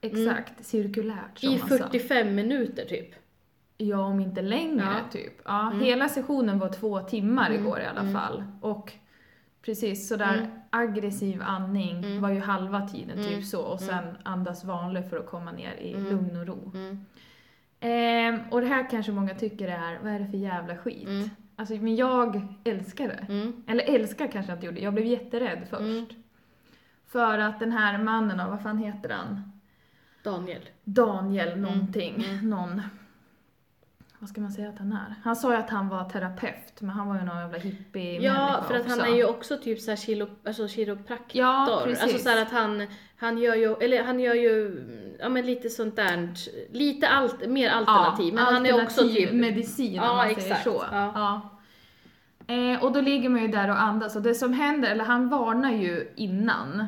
Exakt, 0.06 0.66
cirkulärt 0.66 1.40
som 1.40 1.50
i 1.50 1.58
man 1.60 1.70
sa. 1.70 1.78
45 1.78 2.36
minuter 2.36 2.86
typ. 2.86 3.16
Ja, 3.78 3.98
om 4.00 4.20
inte 4.20 4.42
längre 4.42 4.86
Ja. 4.86 5.10
typ. 5.12 5.34
Ja, 5.46 5.68
Mm. 5.72 5.80
Hela 5.86 6.10
sessionen 6.10 6.60
var 6.60 6.70
två 6.70 7.00
timmar 7.00 7.50
Mm, 7.50 7.62
igår 7.62 7.80
i 7.80 7.86
alla 7.86 8.02
mm. 8.02 8.14
fall. 8.14 8.44
Och 8.62 8.94
precis 9.62 10.08
sådär 10.08 10.38
Mm. 10.38 10.50
aggressiv 10.70 11.42
andning 11.46 11.98
Mm. 11.98 12.22
var 12.22 12.30
ju 12.30 12.40
halva 12.40 12.88
tiden, 12.88 13.20
Mm, 13.20 13.30
typ 13.30 13.46
så. 13.46 13.62
Och 13.62 13.80
sen 13.80 14.04
andas 14.24 14.64
vanligt 14.66 15.10
för 15.10 15.18
att 15.18 15.26
komma 15.26 15.52
ner 15.52 15.74
i 15.74 15.94
Mm. 15.94 16.04
lugn 16.12 16.36
och 16.38 16.48
ro. 16.48 16.72
Mm. 16.76 17.06
Ehm, 17.80 18.40
och 18.52 18.62
det 18.62 18.68
här 18.68 18.90
kanske 18.90 19.12
många 19.12 19.34
tycker 19.36 19.68
är, 19.68 20.00
vad 20.04 20.12
är 20.14 20.20
det 20.20 20.28
för 20.28 20.38
jävla 20.38 20.78
skit? 20.78 21.08
Mm. 21.08 21.30
Alltså, 21.56 21.74
men 21.76 21.96
jag 21.96 22.48
älskar 22.64 23.08
det. 23.08 23.26
Mm. 23.34 23.64
Eller 23.68 23.84
älskar 23.96 24.28
kanske 24.28 24.52
jag 24.52 24.58
inte 24.58 24.66
gjorde, 24.66 24.80
jag 24.82 24.94
blev 24.94 25.06
jätterädd 25.06 25.68
först. 25.70 25.82
Mm. 25.82 26.06
För 27.08 27.38
att 27.40 27.60
den 27.60 27.72
här 27.72 27.98
mannen, 28.04 28.50
vad 28.50 28.62
fan 28.62 28.78
heter 28.78 29.10
han? 29.10 29.52
Daniel. 30.26 30.62
Daniel 30.84 31.60
någonting, 31.60 32.26
Mm. 32.30 32.50
någon... 32.50 32.82
Vad 34.20 34.30
ska 34.30 34.42
man 34.42 34.52
säga 34.52 34.70
att 34.70 34.80
han 34.80 34.92
är? 34.94 35.16
Han 35.24 35.36
sa 35.36 35.52
ju 35.52 35.58
att 35.60 35.70
han 35.70 35.90
var 35.90 36.10
terapeut, 36.10 36.82
men 36.82 36.90
han 36.90 37.08
var 37.08 37.16
ju 37.16 37.22
någon 37.24 37.38
jävla 37.38 37.58
hippie 37.58 38.22
Ja, 38.22 38.64
för 38.68 38.76
att 38.76 38.82
också. 38.86 39.00
han 39.00 39.10
är 39.14 39.16
ju 39.16 39.26
också 39.26 39.58
typ 39.58 39.82
såhär 39.82 39.96
kilo, 39.98 40.28
alltså 40.46 40.68
kiropraktor. 40.68 41.42
Ja, 41.42 41.82
precis. 41.86 42.04
Alltså 42.04 42.20
såhär 42.20 42.42
att 42.42 42.52
han, 42.52 42.88
han 43.18 43.38
gör 43.38 43.56
ju, 43.56 43.76
eller 43.76 44.04
han 44.04 44.20
gör 44.20 44.34
ju, 44.34 44.84
ja 45.20 45.30
men 45.30 45.46
lite 45.46 45.70
sånt 45.70 45.96
där, 45.96 46.30
lite 46.72 47.08
allt, 47.08 47.48
mer 47.48 47.70
alternativ. 47.70 48.34
men 48.34 48.44
han 48.44 48.66
är 48.66 48.74
också 48.84 49.02
alternativ 49.02 49.26
typ, 49.28 49.34
medicin 49.34 49.94
Ja, 49.94 50.10
om 50.12 50.18
man 50.18 50.26
säger 50.28 50.42
exakt. 50.42 50.64
så. 50.64 50.84
Ja. 50.92 51.12
Ja. 52.48 52.56
Eh, 52.56 52.84
och 52.84 52.92
då 52.92 53.02
ligger 53.02 53.30
man 53.30 53.42
ju 53.42 53.48
där 53.48 53.70
och 53.70 53.82
andas 53.82 54.16
och 54.16 54.22
det 54.22 54.36
som 54.36 54.54
händer, 54.54 54.92
eller 54.92 55.04
han 55.04 55.30
varnar 55.30 55.72
ju 55.72 56.14
innan. 56.16 56.86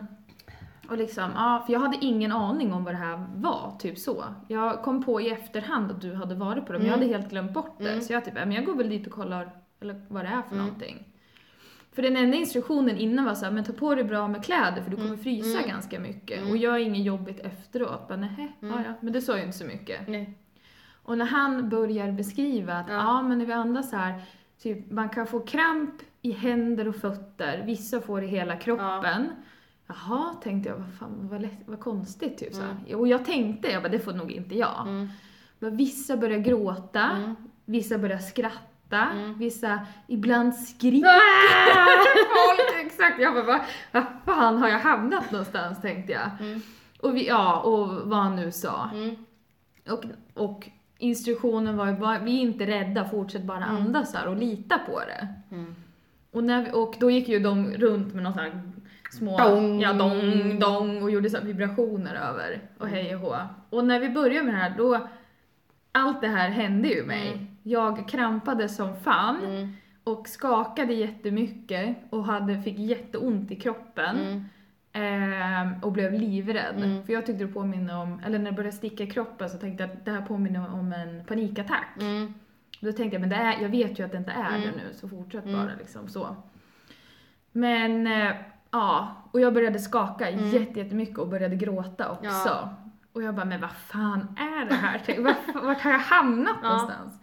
Och 0.89 0.98
liksom, 0.98 1.32
ja, 1.36 1.63
för 1.65 1.74
jag 1.74 1.79
hade 1.79 1.98
ingen 2.01 2.32
aning 2.32 2.74
om 2.74 2.84
vad 2.84 2.94
det 2.94 2.98
här 2.98 3.27
var, 3.36 3.72
typ 3.79 3.98
så. 3.98 4.24
Jag 4.48 4.82
kom 4.84 5.03
på 5.03 5.22
i 5.22 5.29
efterhand 5.29 5.91
att 5.91 6.01
du 6.01 6.13
hade 6.13 6.36
varit 6.36 6.65
på 6.65 6.74
det, 6.74 6.79
men 6.79 6.88
jag 6.88 6.98
Mm. 6.98 7.08
hade 7.10 7.20
helt 7.20 7.32
glömt 7.32 7.53
bort 7.53 7.75
det. 7.79 7.89
Mm. 7.91 8.01
Så 8.01 8.13
jag 8.13 8.25
typ, 8.25 8.34
ja, 8.38 8.46
men 8.46 8.51
jag 8.56 8.65
går 8.65 8.75
väl 8.75 8.89
dit 8.89 9.08
och 9.08 9.13
kollar 9.13 9.50
eller 9.79 10.01
vad 10.08 10.24
det 10.25 10.27
är 10.29 10.41
för 10.41 10.56
Mm. 10.56 10.65
någonting. 10.65 11.03
För 11.91 12.01
den 12.01 12.17
enda 12.17 12.38
instruktionen 12.38 12.98
innan 12.98 13.25
var 13.25 13.34
så 13.36 13.46
här, 13.46 13.51
men 13.51 13.63
ta 13.63 13.74
på 13.74 13.96
dig 13.96 14.03
bra 14.03 14.27
med 14.27 14.44
kläder 14.46 14.82
för 14.82 14.89
du 14.89 14.96
kommer 14.96 15.10
Mm, 15.10 15.24
frysa 15.24 15.58
mm. 15.58 15.70
ganska 15.70 16.00
mycket. 16.00 16.38
Mm. 16.39 16.51
Och 16.51 16.58
gör 16.58 16.77
inget 16.77 17.06
jobbigt 17.06 17.39
efteråt. 17.39 18.08
Bara 18.08 18.17
nähä, 18.17 18.48
Mm. 18.62 18.75
ja, 18.77 18.84
ja. 18.88 18.94
Men 19.01 19.13
det 19.13 19.22
sa 19.22 19.38
ju 19.38 19.44
inte 19.44 19.58
så 19.58 19.65
mycket. 19.65 20.08
Nej. 20.08 20.34
Och 21.03 21.17
när 21.17 21.25
han 21.25 21.70
börjar 21.70 22.12
beskriva 22.12 22.74
att 22.74 22.89
Ja. 22.89 22.94
ja. 22.96 23.22
men 23.22 23.38
när 23.38 23.46
vi 23.46 23.53
andas 23.53 23.91
här, 23.91 24.22
typ 24.62 24.91
man 24.91 25.10
kan 25.10 25.27
få 25.27 25.39
kramp 25.39 25.94
i 26.22 26.32
händer 26.32 26.88
och 26.88 26.96
fötter, 26.96 27.63
vissa 27.65 28.01
får 28.01 28.24
i 28.24 28.27
hela 28.27 28.56
kroppen. 28.56 29.29
Jaha, 29.88 30.34
tänkte 30.44 30.70
jag, 30.70 30.75
vad 30.77 30.94
fan, 31.00 31.27
vad, 31.32 31.41
lätt, 31.41 31.58
vad 31.65 31.79
konstigt 31.79 32.38
typ 32.38 32.53
så 32.53 32.62
här. 32.62 32.96
Och 32.96 33.08
jag 33.08 33.25
tänkte, 33.25 33.67
jag 33.72 33.84
bara, 33.84 33.89
det 33.89 34.00
får 34.00 34.13
nog 34.13 34.32
inte 34.32 34.56
jag. 34.58 34.82
Mm. 34.88 35.08
Men 35.60 35.77
Vissa 35.77 36.17
börjar 36.17 36.39
gråta, 36.39 37.01
Mm. 37.03 37.36
vissa 37.65 37.98
börjar 37.98 38.17
skratta, 38.20 39.08
Mm. 39.12 39.38
vissa 39.38 39.79
ibland 40.08 40.56
skriker 40.56 41.08
folk. 42.36 42.86
Exakt, 42.86 43.22
jag 43.22 43.34
bara, 43.46 43.62
vad, 43.91 44.06
fan 44.25 44.58
har 44.58 44.70
jag 44.70 44.79
hamnat 44.79 45.32
någonstans 45.32 45.82
tänkte 45.82 46.12
jag. 46.13 46.29
Mm. 46.39 46.62
Och 47.01 47.15
vi, 47.15 47.27
ja, 47.27 47.60
och 47.60 47.88
vad 48.10 48.20
han 48.20 48.36
nu 48.36 48.51
sa. 48.51 48.89
Mm. 48.94 49.15
Och, 49.89 50.03
och 50.34 50.70
instruktionen 50.98 51.77
var 51.77 51.88
ju 51.88 51.94
bara, 51.94 52.20
vi 52.20 52.38
är 52.38 52.41
inte 52.41 52.65
rädda, 52.67 53.10
fortsätt 53.10 53.44
bara 53.44 53.65
Mm. 53.65 53.75
andas 53.75 54.13
här 54.13 54.27
och 54.27 54.36
lita 54.38 54.77
på 54.79 55.00
det. 55.00 55.27
Mm. 55.51 55.75
Och, 56.32 56.44
när 56.44 56.63
vi, 56.65 56.72
och 56.72 56.96
då 57.00 57.12
gick 57.12 57.27
ju 57.29 57.39
de 57.39 57.72
runt 57.72 58.13
med 58.13 58.24
någon 58.24 58.34
sån 58.34 58.44
här 58.44 58.62
små, 59.11 59.37
Dong. 59.37 59.81
ja 59.81 59.93
dong, 59.93 60.59
dong 60.59 61.03
och 61.03 61.11
gjorde 61.11 61.29
så 61.29 61.41
vibrationer 61.41 62.15
över 62.15 62.59
och 62.77 62.87
hej 62.87 63.15
och 63.15 63.21
hå. 63.21 63.35
Och 63.69 63.85
när 63.85 63.99
vi 63.99 64.09
började 64.09 64.45
med 64.45 64.53
det 64.53 64.57
här 64.59 64.73
då, 64.77 65.07
allt 65.91 66.21
det 66.21 66.27
här 66.27 66.49
hände 66.49 66.87
ju 66.87 67.05
mig. 67.05 67.27
Mm. 67.33 67.47
Jag 67.63 68.07
krampade 68.09 68.69
som 68.69 68.95
fan 68.95 69.43
Mm. 69.45 69.73
och 70.03 70.27
skakade 70.27 70.93
jättemycket 70.93 71.97
och 72.09 72.25
hade, 72.25 72.61
fick 72.61 72.77
jätteont 72.79 73.51
i 73.51 73.55
kroppen. 73.55 74.17
Mm. 74.19 74.43
Ehm, 74.93 75.83
och 75.83 75.91
blev 75.91 76.13
livrädd. 76.13 76.75
Mm. 76.77 77.03
För 77.05 77.13
jag 77.13 77.25
tyckte 77.25 77.43
det 77.45 77.53
påminner 77.53 77.97
om, 78.01 78.21
eller 78.25 78.39
när 78.39 78.51
det 78.51 78.55
började 78.57 78.75
sticka 78.77 79.03
i 79.03 79.07
kroppen 79.07 79.49
så 79.49 79.57
tänkte 79.57 79.83
jag 79.83 79.91
att 79.91 80.05
det 80.05 80.11
här 80.11 80.21
påminner 80.21 80.73
om 80.73 80.93
en 80.93 81.25
panikattack. 81.25 81.87
Mm. 82.01 82.33
Då 82.79 82.91
tänkte 82.91 83.15
jag, 83.15 83.21
men 83.21 83.29
det 83.29 83.35
är, 83.35 83.61
jag 83.61 83.69
vet 83.69 83.99
ju 83.99 84.05
att 84.05 84.11
det 84.11 84.17
inte 84.17 84.31
är 84.31 84.47
Mm. 84.55 84.61
det 84.61 84.67
nu, 84.71 84.93
så 84.93 85.09
fortsätt 85.09 85.43
bara 85.43 85.69
liksom 85.79 86.07
så. 86.07 86.35
Men, 87.51 88.07
eh, 88.07 88.31
ja, 88.71 89.15
och 89.31 89.39
jag 89.41 89.53
började 89.53 89.79
skaka 89.79 90.29
Mm. 90.29 90.50
jätte- 90.50 90.79
jättemycket 90.79 91.17
och 91.17 91.27
började 91.27 91.55
gråta 91.55 92.12
också. 92.12 92.25
Ja. 92.25 92.69
Och 93.13 93.24
jag 93.24 93.36
bara, 93.36 93.45
men 93.45 93.62
vad 93.62 93.71
fan 93.71 94.36
är 94.39 94.65
det 94.69 94.75
här? 94.75 95.21
Vart, 95.24 95.63
vart 95.63 95.81
har 95.81 95.91
jag 95.91 96.00
hamnat 96.00 96.57
Ja. 96.63 96.69
någonstans? 96.69 97.19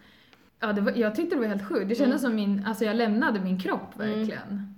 Ja, 0.60 0.72
det 0.72 0.80
var, 0.80 0.92
jag 0.92 1.14
tyckte 1.14 1.36
det 1.36 1.40
var 1.40 1.48
helt 1.48 1.68
sjukt. 1.68 1.88
Det 1.88 1.94
kändes 1.94 2.22
som 2.22 2.34
min, 2.34 2.64
alltså 2.66 2.84
jag 2.84 2.96
lämnade 2.96 3.40
min 3.40 3.60
kropp 3.60 3.94
Mm. 4.00 4.08
verkligen. 4.18 4.74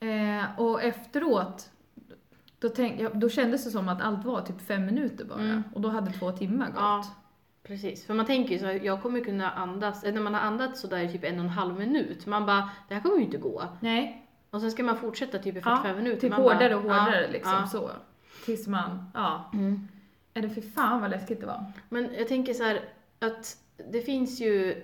Eh, 0.00 0.60
och 0.60 0.82
efteråt, 0.82 1.70
då, 2.58 2.68
tänk, 2.68 3.12
då 3.14 3.28
kändes 3.28 3.64
det 3.64 3.70
som 3.70 3.88
att 3.88 4.02
allt 4.02 4.24
var 4.24 4.40
typ 4.40 4.66
fem 4.66 4.86
minuter 4.86 5.24
bara. 5.24 5.38
Mm. 5.40 5.62
Och 5.74 5.80
då 5.80 5.88
hade 5.88 6.10
två 6.10 6.32
timmar 6.32 6.66
gått. 6.66 6.76
Ja. 6.76 7.04
Precis, 7.62 8.06
för 8.06 8.14
man 8.14 8.26
tänker 8.26 8.52
ju 8.52 8.58
så 8.58 8.86
jag 8.86 9.02
kommer 9.02 9.20
kunna 9.20 9.50
andas, 9.50 10.02
när 10.02 10.20
man 10.20 10.34
har 10.34 10.40
andats 10.40 10.80
sådär 10.80 10.98
i 10.98 11.12
typ 11.12 11.24
en 11.24 11.34
och 11.38 11.44
en 11.44 11.48
halv 11.50 11.78
minut, 11.78 12.26
man 12.26 12.46
bara, 12.46 12.70
det 12.88 12.94
här 12.94 13.00
kommer 13.02 13.16
ju 13.16 13.22
inte 13.24 13.38
gå. 13.38 13.62
Nej, 13.80 14.26
Och 14.50 14.60
sen 14.60 14.70
ska 14.70 14.82
man 14.82 14.96
fortsätta 14.96 15.38
typ 15.38 15.56
i 15.56 15.60
45 15.60 15.96
minuter. 15.96 16.20
Typ 16.20 16.30
man 16.30 16.42
hårdare 16.42 16.74
och 16.74 16.82
hårdare 16.82 17.22
ja, 17.22 17.30
liksom 17.32 17.52
ja. 17.52 17.66
så. 17.66 17.90
Tills 18.44 18.66
man, 18.66 19.10
ja. 19.14 19.50
Mm. 19.52 19.88
Eller 20.34 20.48
för 20.48 20.60
fan 20.60 21.00
vad 21.00 21.10
läskigt 21.10 21.40
det 21.40 21.46
var. 21.46 21.64
Men 21.88 22.14
jag 22.18 22.28
tänker 22.28 22.54
så 22.54 22.64
här 22.64 22.80
att 23.18 23.56
det 23.90 24.00
finns 24.00 24.40
ju, 24.40 24.82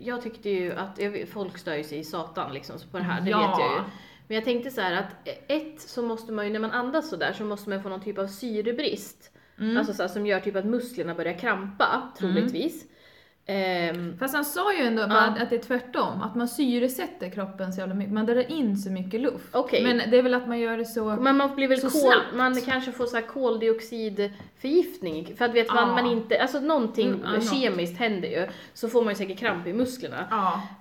jag 0.00 0.22
tyckte 0.22 0.50
ju 0.50 0.72
att, 0.72 1.00
folk 1.32 1.58
stör 1.58 1.74
ju 1.74 1.84
sig 1.84 1.98
i 1.98 2.04
satan 2.04 2.52
liksom 2.54 2.78
så 2.78 2.88
på 2.88 2.98
det 2.98 3.04
här, 3.04 3.20
det 3.20 3.30
Ja. 3.30 3.50
vet 3.50 3.58
jag 3.58 3.72
ju. 3.72 3.82
Men 4.28 4.34
jag 4.34 4.44
tänkte 4.44 4.70
så 4.70 4.80
här 4.80 4.92
att 4.92 5.28
ett 5.48 5.80
så 5.80 6.02
måste 6.02 6.32
man 6.32 6.44
ju, 6.46 6.52
när 6.52 6.60
man 6.60 6.70
andas 6.70 7.10
sådär 7.10 7.32
så 7.32 7.44
måste 7.44 7.70
man 7.70 7.82
få 7.82 7.88
någon 7.88 8.00
typ 8.00 8.18
av 8.18 8.26
syrebrist. 8.26 9.30
Mm. 9.58 9.76
Alltså 9.76 9.94
så 9.94 10.02
här, 10.02 10.08
som 10.08 10.26
gör 10.26 10.40
typ 10.40 10.56
att 10.56 10.64
musklerna 10.64 11.14
börjar 11.14 11.38
krampa, 11.38 12.12
troligtvis. 12.18 12.84
Ehm, 13.50 14.18
Fast 14.18 14.34
han 14.34 14.44
sa 14.44 14.74
ju 14.74 14.82
ändå 14.84 15.06
bara 15.06 15.18
att 15.24 15.50
det 15.50 15.56
är 15.56 15.60
tvärtom, 15.62 16.22
att 16.22 16.34
man 16.34 16.48
syresätter 16.48 17.30
kroppen 17.30 17.72
så 17.72 17.80
jävla 17.80 17.94
mycket, 17.94 18.12
man 18.14 18.26
drar 18.26 18.50
in 18.52 18.76
så 18.76 18.90
mycket 18.90 19.20
luft. 19.20 19.48
Okej. 19.52 19.82
Men 19.84 20.10
det 20.10 20.18
är 20.18 20.22
väl 20.22 20.34
att 20.34 20.48
man 20.48 20.58
gör 20.58 20.78
det 20.78 20.84
så... 20.84 21.04
Men 21.20 21.36
man 21.36 21.56
blir 21.56 21.68
väl 21.68 21.80
kol, 21.80 22.14
man 22.34 22.60
kanske 22.60 22.92
får 22.92 23.06
så 23.06 23.16
här 23.16 23.22
koldioxidförgiftning. 23.22 25.34
För 25.38 25.44
att 25.44 25.54
vet 25.54 25.68
man, 25.74 25.88
Ja. 25.88 25.94
man 25.94 26.06
inte, 26.06 26.42
alltså 26.42 26.60
någonting 26.60 27.08
Mm, 27.08 27.20
ja, 27.24 27.30
något. 27.32 27.54
kemiskt 27.54 27.98
händer 27.98 28.28
ju. 28.28 28.46
Så 28.74 28.88
får 28.88 29.02
man 29.04 29.08
ju 29.10 29.14
säkert 29.14 29.38
kramp 29.38 29.66
i 29.66 29.72
musklerna. 29.72 30.20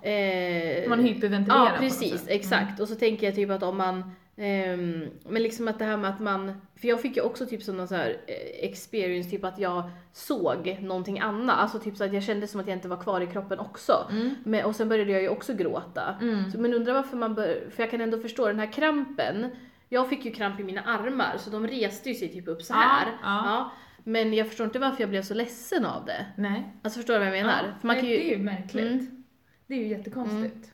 Eh, 0.01 0.89
man 0.89 0.99
hyperventilerar 0.99 1.65
Ja 1.65 1.71
precis. 1.79 2.21
Mm. 2.23 2.35
exakt. 2.39 2.79
Och 2.79 2.87
så 2.87 2.95
tänker 2.95 3.25
jag 3.27 3.35
typ 3.35 3.49
att 3.51 3.63
om 3.63 3.77
man, 3.77 4.11
ehm, 4.37 5.05
men 5.25 5.43
liksom 5.43 5.67
att 5.67 5.79
det 5.79 5.85
här 5.85 5.97
med 5.97 6.09
att 6.09 6.19
man, 6.19 6.61
för 6.81 6.87
jag 6.87 7.01
fick 7.01 7.15
ju 7.15 7.21
också 7.21 7.45
typ 7.45 7.63
sådana 7.63 7.87
så 7.87 7.95
här 7.95 8.09
eh, 8.27 8.69
experience, 8.69 9.29
typ 9.29 9.43
att 9.43 9.59
jag 9.59 9.89
såg 10.13 10.77
någonting 10.81 11.19
annat. 11.19 11.57
Alltså 11.59 11.79
typ 11.79 11.97
så 11.97 12.03
att 12.03 12.13
jag 12.13 12.23
kände 12.23 12.47
som 12.47 12.61
att 12.61 12.67
jag 12.67 12.77
inte 12.77 12.87
var 12.87 12.97
kvar 12.97 13.21
i 13.21 13.27
kroppen 13.27 13.59
också. 13.59 14.07
Mm. 14.11 14.35
Men, 14.43 14.65
och 14.65 14.75
sen 14.75 14.89
började 14.89 15.11
jag 15.11 15.21
ju 15.21 15.29
också 15.29 15.53
gråta. 15.53 16.15
Mm. 16.21 16.51
Så, 16.51 16.59
men 16.59 16.73
undrar 16.73 16.93
varför 16.93 17.17
man 17.17 17.35
bör, 17.35 17.69
för 17.71 17.83
jag 17.83 17.91
kan 17.91 18.01
ändå 18.01 18.19
förstå 18.19 18.47
den 18.47 18.59
här 18.59 18.71
krampen. 18.71 19.49
Jag 19.89 20.09
fick 20.09 20.25
ju 20.25 20.31
kramp 20.31 20.59
i 20.59 20.63
mina 20.63 20.81
armar 20.81 21.35
så 21.37 21.49
de 21.49 21.67
reste 21.67 22.09
ju 22.09 22.15
sig 22.15 22.29
typ 22.29 22.47
upp 22.47 22.61
så 22.61 22.73
Ja, 22.73 22.77
här. 22.77 23.07
ja. 23.23 23.71
Men 24.03 24.33
jag 24.33 24.47
förstår 24.47 24.65
inte 24.65 24.79
varför 24.79 25.01
jag 25.01 25.09
blev 25.09 25.21
så 25.21 25.33
ledsen 25.33 25.85
av 25.85 26.05
det. 26.05 26.25
Nej. 26.37 26.73
Alltså 26.83 26.99
förstår 26.99 27.13
du 27.13 27.19
vad 27.19 27.27
jag 27.27 27.31
menar? 27.33 27.63
Ja, 27.67 27.79
för 27.79 27.87
man 27.87 27.95
nej, 27.95 28.01
kan 28.01 28.09
ju, 28.09 28.17
Det 28.17 28.33
är 28.33 28.37
ju 28.37 28.43
märkligt. 28.43 28.91
Mm. 28.91 29.23
Det 29.67 29.73
är 29.73 29.77
ju 29.79 29.87
jättekonstigt. 29.87 30.71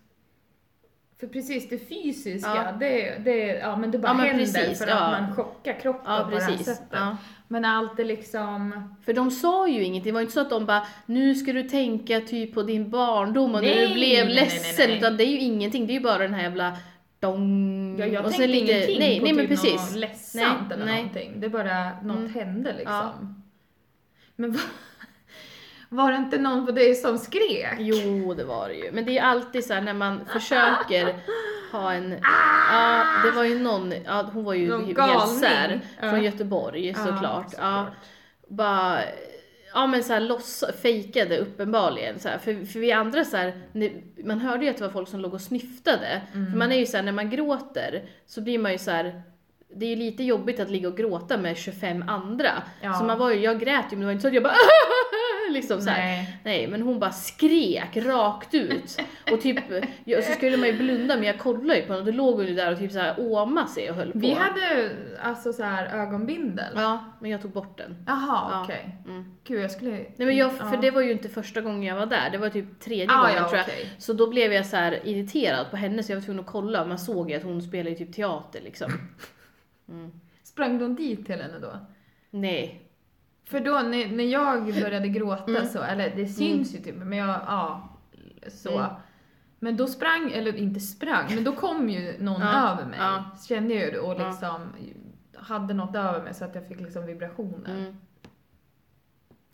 För 1.23 1.27
precis 1.27 1.69
det 1.69 1.77
fysiska, 1.77 2.49
Ja. 2.55 2.71
det, 2.79 3.17
det, 3.25 3.38
ja, 3.45 3.75
men 3.77 3.91
det 3.91 3.97
bara 3.99 4.07
Ja, 4.07 4.13
men 4.13 4.25
händer 4.25 4.45
precis, 4.45 4.79
för 4.79 4.88
ja. 4.88 4.95
att 4.99 5.21
man 5.21 5.36
chockar 5.36 5.79
kroppen 5.79 6.13
ja 6.13 6.23
på 6.23 6.29
det 6.36 6.41
här 6.43 6.57
sättet. 6.57 6.99
Men 7.47 7.65
allt 7.65 7.99
är 7.99 8.05
liksom... 8.05 8.73
För 9.05 9.13
de 9.13 9.31
sa 9.31 9.67
ju 9.67 9.83
ingenting, 9.83 10.03
det 10.03 10.13
var 10.13 10.21
inte 10.21 10.33
så 10.33 10.39
att 10.39 10.49
de 10.49 10.65
bara 10.65 10.88
nu 11.05 11.36
ska 11.36 11.53
du 11.53 11.63
tänka 11.63 12.19
typ 12.19 12.53
på 12.53 12.63
din 12.63 12.89
barndom 12.89 13.55
och 13.55 13.62
när 13.62 13.69
Nej, 13.75 13.88
du 13.88 13.93
blev 13.93 14.25
nej, 14.25 14.36
nej, 14.36 14.43
ledsen, 14.43 14.89
nej. 14.89 14.97
utan 14.97 15.17
det 15.17 15.23
är 15.23 15.27
ju 15.27 15.39
ingenting, 15.39 15.88
det 15.88 15.93
är 15.93 15.95
ju 15.95 15.99
bara 16.03 16.17
den 16.17 16.33
här 16.33 16.43
jävla 16.43 16.77
dong. 17.19 17.95
Ja, 17.99 18.05
jag 18.05 18.25
och 18.25 18.31
tänkte 18.31 18.57
ingenting 18.57 18.99
nej, 18.99 19.19
på 19.19 19.25
nej, 19.25 19.33
men 19.33 19.47
typ 19.47 19.49
precis. 19.62 19.89
något 19.91 19.95
ledsamt 19.99 20.62
Nej, 20.69 20.73
eller 20.73 20.86
nej. 20.86 20.95
någonting. 20.95 21.33
Det 21.39 21.45
är 21.45 21.49
bara 21.49 22.01
något 22.01 22.17
Mm. 22.17 22.33
hände 22.33 22.73
liksom. 22.77 23.43
Men 24.36 24.51
var, 24.51 24.62
var 25.95 26.12
det 26.12 26.17
inte 26.17 26.38
någon 26.38 26.65
på 26.65 26.71
dig 26.71 26.95
som 26.95 27.17
skrek? 27.17 27.75
Jo, 27.79 28.34
det 28.34 28.43
var 28.43 28.67
det 28.67 28.75
ju. 28.75 28.91
Men 28.91 29.06
det 29.06 29.17
är 29.17 29.23
alltid 29.23 29.65
så 29.65 29.73
här 29.73 29.82
när 29.82 29.93
man 29.93 30.25
försöker 30.25 31.15
ha 31.71 31.93
en... 31.93 32.15
Ja, 32.71 33.06
det 33.25 33.32
var 33.32 33.43
ju 33.43 33.60
någon, 33.60 33.93
ja, 34.06 34.29
hon 34.34 34.43
var 34.43 34.53
ju 34.53 34.71
helt 34.71 35.39
sär 35.39 35.82
från 35.99 36.23
Göteborg 36.23 36.93
såklart. 36.93 37.53
Ja, 37.58 37.88
bara, 38.47 38.99
ja 39.73 39.88
men 39.88 40.03
såhär 40.03 40.19
loss, 40.19 40.63
fejkade 40.82 41.38
uppenbarligen 41.38 42.19
så 42.19 42.29
här. 42.29 42.38
För, 42.38 42.65
för 42.65 42.79
vi 42.79 42.91
andra 42.91 43.25
så 43.25 43.38
här, 43.38 43.53
man 44.23 44.39
hörde 44.39 44.65
ju 44.65 44.71
att 44.71 44.77
det 44.77 44.84
var 44.84 44.91
folk 44.91 45.10
som 45.10 45.19
låg 45.19 45.34
och 45.34 45.41
snyftade. 45.41 46.21
Mm. 46.34 46.51
För 46.51 46.58
man 46.58 46.71
är 46.71 46.77
ju 46.77 46.86
så 46.86 46.97
här, 46.97 47.03
när 47.03 47.12
man 47.12 47.29
gråter 47.29 48.03
så 48.25 48.41
blir 48.41 48.60
man 48.60 48.71
ju 48.71 48.77
så 48.77 48.91
här. 48.91 49.21
det 49.75 49.86
är 49.86 49.89
ju 49.89 49.95
lite 49.95 50.23
jobbigt 50.23 50.60
att 50.60 50.69
ligga 50.69 50.88
och 50.88 50.97
gråta 50.97 51.38
med 51.38 51.58
25 51.58 52.03
andra. 52.08 52.63
Ja. 52.82 52.93
Så 52.93 53.03
man 53.03 53.19
var 53.19 53.32
ju, 53.32 53.39
jag 53.39 53.60
grät 53.60 53.86
ju 53.91 53.95
men 53.95 53.99
det 53.99 54.06
var 54.06 54.12
inte 54.12 54.21
så 54.21 54.27
att 54.27 54.34
jag 54.34 54.43
bara 54.43 54.53
liksom 55.51 55.82
så 55.82 55.89
här. 55.89 56.03
Nej. 56.06 56.38
Nej, 56.43 56.67
men 56.67 56.82
hon 56.82 56.99
bara 56.99 57.12
skrek 57.12 57.97
rakt 57.97 58.53
ut. 58.53 58.97
Och 59.32 59.41
typ, 59.41 59.58
ja, 60.03 60.21
så 60.21 60.32
skulle 60.34 60.58
man 60.58 60.67
ju 60.67 60.77
blunda 60.77 61.15
men 61.15 61.23
jag 61.23 61.39
kollade 61.39 61.79
ju 61.79 61.86
på 61.86 61.93
henne 61.93 61.99
och 61.99 62.06
då 62.06 62.12
låg 62.12 62.36
hon 62.36 62.45
ju 62.47 62.53
där 62.56 62.71
och 62.71 62.79
typ 62.79 62.91
så 62.91 62.99
här 62.99 63.15
åma 63.17 63.67
sig 63.67 63.89
och 63.89 63.95
höll 63.95 64.12
på. 64.12 64.19
Vi 64.19 64.34
hade 64.34 64.91
alltså 65.21 65.53
så 65.53 65.63
här 65.63 65.99
ögonbindel. 65.99 66.73
Ja, 66.75 67.06
men 67.21 67.32
jag 67.32 67.41
tog 67.41 67.51
bort 67.51 67.77
den. 67.77 68.03
Jaha, 68.08 68.49
Ja. 68.51 68.63
okej. 68.63 68.97
Mm. 69.06 69.25
Gud, 69.43 69.62
jag 69.63 69.71
skulle... 69.71 69.91
Nej 69.91 70.13
men 70.17 70.36
jag, 70.38 70.53
för 70.58 70.65
Ja. 70.73 70.82
det 70.82 70.91
var 70.91 71.01
ju 71.01 71.12
inte 71.12 71.29
första 71.29 71.62
gången 71.62 71.84
jag 71.84 71.95
var 71.95 72.06
där, 72.06 72.29
det 72.32 72.38
var 72.38 72.49
typ 72.49 72.79
tredje 72.79 73.08
Ah, 73.15 73.21
gången 73.21 73.36
ja, 73.38 73.43
tror 73.49 73.58
jag. 73.58 73.65
okej. 73.67 73.89
Så 73.97 74.13
då 74.13 74.29
blev 74.29 74.53
jag 74.53 74.65
så 74.65 74.75
här 74.75 74.99
irriterad 75.03 75.71
på 75.71 75.77
henne 75.77 76.03
så 76.03 76.12
jag 76.12 76.17
var 76.17 76.23
tvungen 76.25 76.39
att 76.43 76.51
kolla, 76.51 76.86
man 76.86 76.99
såg 76.99 77.29
ju 77.32 77.36
att 77.38 77.43
hon 77.43 77.62
spelar 77.62 77.89
ju 77.89 77.95
typ 77.95 78.13
teater 78.13 78.62
liksom. 78.62 78.91
Mm. 79.89 80.12
Sprang 80.43 80.79
de 80.79 80.95
dit 80.95 81.25
till 81.25 81.36
henne 81.41 81.60
då? 81.62 81.79
Nej. 82.32 82.82
För 83.53 83.59
då 83.59 83.71
när, 83.71 84.07
när 84.15 84.23
jag 84.23 84.63
började 84.65 85.07
gråta 85.09 85.51
Mm. 85.51 85.65
så, 85.67 85.81
eller 85.83 86.15
det 86.15 86.27
syns 86.27 86.75
ju 86.75 86.77
typ, 86.79 86.95
men 86.95 87.17
jag, 87.17 87.27
ja, 87.29 87.89
så. 88.47 88.77
Mm. 88.79 88.91
Men 89.59 89.77
då 89.77 89.87
sprang, 89.87 90.31
eller 90.31 90.55
inte 90.55 90.79
sprang, 90.79 91.35
men 91.35 91.43
då 91.43 91.51
kom 91.55 91.89
ju 91.89 92.15
någon 92.23 92.41
Ja, 92.41 92.69
över 92.71 92.85
mig. 92.85 92.99
ja. 92.99 93.23
Kände 93.47 93.73
jag 93.73 93.91
ju 93.93 93.99
och 93.99 94.21
Ja. 94.21 94.27
liksom 94.29 94.61
hade 95.35 95.73
något 95.73 95.95
över 95.95 96.23
mig 96.23 96.33
så 96.33 96.45
att 96.45 96.55
jag 96.55 96.67
fick 96.67 96.79
liksom 96.79 97.05
vibrationer. 97.05 97.69
Mm. 97.79 97.95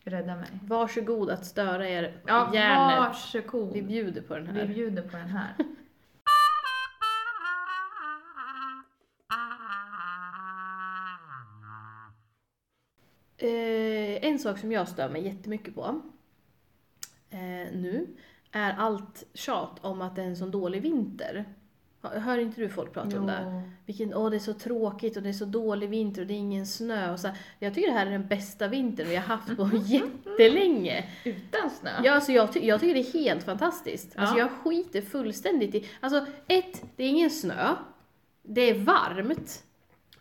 Rädda 0.04 0.36
mig. 0.36 0.48
Varsågod 0.64 1.30
att 1.30 1.46
störa 1.46 1.90
er 1.90 2.22
Ja, 2.28 2.50
hjärnet. 2.54 3.00
varsågod. 3.00 3.74
Vi 3.74 3.82
bjuder 3.82 4.22
på 4.22 4.36
den 4.36 4.54
Vi 4.54 4.60
här. 4.60 4.68
bjuder 4.68 5.02
på 5.02 5.18
den 5.18 5.30
här. 5.30 5.56
en 14.40 14.44
sak 14.44 14.58
som 14.60 14.72
jag 14.72 14.88
stör 14.88 15.10
mig 15.10 15.26
jättemycket 15.26 15.76
på 15.76 16.02
eh, 17.30 17.40
nu 17.74 18.08
är 18.52 18.74
allt 18.74 19.24
tjat 19.34 19.78
om 19.82 20.02
att 20.02 20.16
det 20.16 20.22
är 20.22 20.26
en 20.26 20.38
sån 20.38 20.52
dålig 20.52 20.82
vinter. 20.82 21.46
Hör 22.02 22.38
inte 22.38 22.62
du 22.62 22.70
folk 22.70 22.94
prata 22.94 23.20
om 23.20 23.28
det? 23.28 23.62
Vilken, 23.86 24.14
åh 24.14 24.30
det 24.30 24.38
är 24.38 24.40
så 24.40 24.54
tråkigt 24.54 25.18
och 25.18 25.24
det 25.24 25.30
är 25.30 25.34
så 25.34 25.46
dålig 25.46 25.90
vinter 25.90 26.22
och 26.22 26.28
det 26.28 26.34
är 26.34 26.38
ingen 26.38 26.68
snö 26.68 27.12
och 27.14 27.20
så. 27.20 27.30
Jag 27.60 27.74
tycker 27.74 27.88
det 27.88 27.94
här 27.94 28.06
är 28.06 28.12
den 28.12 28.28
bästa 28.28 28.68
vintern 28.68 29.08
vi 29.08 29.16
har 29.16 29.24
haft 29.24 29.58
på 29.58 29.70
jättelänge. 29.86 31.10
Utan 31.26 31.70
snö? 31.70 31.90
Ja, 32.04 32.14
alltså 32.14 32.32
jag, 32.32 32.54
ty- 32.54 32.66
jag 32.66 32.80
tycker 32.80 32.94
det 32.94 33.00
är 33.10 33.14
helt 33.14 33.44
fantastiskt. 33.44 34.14
Alltså 34.16 34.36
Ja. 34.38 34.40
jag 34.42 34.52
skiter 34.52 35.02
fullständigt 35.02 35.76
i, 35.76 35.86
alltså 36.00 36.26
ett, 36.48 36.84
det 36.96 37.04
är 37.04 37.10
ingen 37.10 37.30
snö. 37.30 37.76
Det 38.44 38.62
är 38.70 38.80
varmt. 38.80 39.64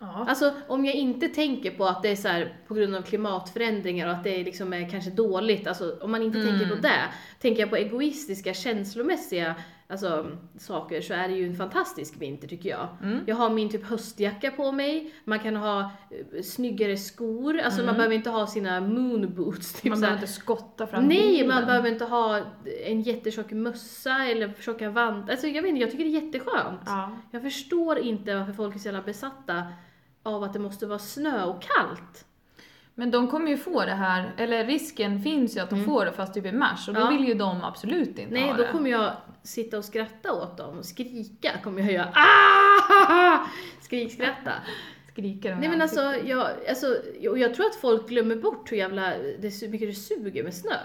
Ja. 0.01 0.25
Alltså 0.29 0.53
om 0.69 0.85
jag 0.85 0.95
inte 0.95 1.29
tänker 1.29 1.71
på 1.71 1.85
att 1.85 2.03
det 2.03 2.09
är 2.09 2.17
så 2.17 2.29
här 2.29 2.53
på 2.69 2.75
grund 2.75 2.95
av 2.95 3.03
klimatförändringar 3.03 4.07
och 4.09 4.13
att 4.13 4.25
det 4.25 4.45
liksom 4.45 4.73
är 4.73 4.91
kanske 4.91 5.11
dåligt, 5.11 5.67
alltså 5.67 5.97
om 6.01 6.11
man 6.11 6.23
inte 6.23 6.39
Mm. 6.39 6.51
tänker 6.59 6.75
på 6.77 6.83
det, 6.83 7.03
tänker 7.41 7.61
jag 7.61 7.71
på 7.71 7.77
egoistiska, 7.77 8.55
känslomässiga 8.55 9.55
alltså, 9.89 10.27
saker 10.59 11.01
så 11.01 11.15
är 11.15 11.29
det 11.29 11.35
ju 11.35 11.47
en 11.47 11.57
fantastisk 11.57 12.15
vinter 12.19 12.49
tycker 12.49 12.69
jag. 12.71 12.89
Mm. 13.03 13.21
Jag 13.27 13.37
har 13.37 13.51
min 13.51 13.71
typ 13.71 13.85
höstjacka 13.87 14.51
på 14.51 14.73
mig, 14.73 15.15
man 15.25 15.39
kan 15.39 15.57
ha 15.57 15.81
eh, 15.81 16.43
snyggare 16.43 16.97
skor, 16.97 17.59
alltså 17.61 17.85
man 17.85 17.95
behöver 17.95 18.15
inte 18.15 18.31
ha 18.31 18.47
sina 18.47 18.81
moonboots. 18.81 19.73
Typ 19.73 19.85
Mm. 19.85 19.91
man 19.97 20.01
behöver 20.01 20.21
inte 20.23 20.33
skotta 20.33 20.87
fram 20.87 21.05
Nej, 21.05 21.29
bilen. 21.29 21.49
man 21.49 21.67
behöver 21.67 21.89
inte 21.89 22.05
ha 22.05 22.41
en 22.87 23.03
jättetjock 23.03 23.51
mössa 23.51 24.25
eller 24.27 24.53
tjocka 24.61 24.91
vantar. 24.91 25.31
Alltså 25.33 25.47
jag 25.47 25.63
vet 25.63 25.69
inte, 25.69 25.81
jag 25.81 25.91
tycker 25.91 26.05
det 26.05 26.11
är 26.11 26.23
jätteskönt. 26.23 26.81
Ja. 26.87 27.11
Jag 27.31 27.43
förstår 27.43 27.99
inte 27.99 28.35
varför 28.35 28.53
folk 28.53 28.75
är 28.75 28.79
så 28.79 28.89
jävla 28.89 29.03
besatta 29.03 29.63
av 30.35 30.43
att 30.43 30.53
det 30.53 30.59
måste 30.59 30.87
vara 30.87 30.99
snö 30.99 31.45
och 31.45 31.63
kallt. 31.63 32.25
Men 32.95 33.11
de 33.11 33.29
kommer 33.29 33.51
ju 33.51 33.57
få 33.57 33.85
det 33.85 33.95
här, 33.95 34.35
eller 34.37 34.65
risken 34.65 35.23
finns 35.23 35.57
ju 35.57 35.61
att 35.61 35.71
de 35.71 35.85
får 35.85 36.05
det 36.05 36.13
fast 36.13 36.35
typ 36.35 36.47
i 36.47 36.53
mars 36.53 36.89
och 36.89 36.95
då 36.95 37.01
Mm. 37.01 37.13
Ja. 37.15 37.19
vill 37.21 37.29
ju 37.29 37.35
de 37.35 37.65
absolut 37.65 38.19
inte 38.19 38.35
Nej, 38.35 38.43
ha 38.43 38.57
då 38.57 38.63
det. 38.63 38.69
kommer 38.73 38.91
jag 38.91 39.13
sitta 39.43 39.79
och 39.79 39.85
skratta 39.85 40.33
åt 40.33 40.57
dem. 40.57 40.83
Skrika 40.83 41.51
kommer 41.65 41.83
jag 41.83 41.93
göra. 41.93 42.09
Ah! 42.15 43.47
Skrikskratta. 43.81 44.53
Skrika 45.13 45.57
Nej 45.61 45.69
men 45.69 45.83
alltså 45.83 46.01
jag, 46.25 46.47
alltså, 46.69 46.87
och 47.31 47.39
jag 47.39 47.55
tror 47.55 47.67
att 47.67 47.77
folk 47.77 48.09
glömmer 48.09 48.37
bort 48.37 48.73
hur 48.73 48.77
jävla, 48.77 49.03
det, 49.39 49.61
hur 49.63 49.69
mycket 49.69 49.89
det 49.89 49.95
suger 49.95 50.45
med 50.45 50.55
snö. 50.55 50.77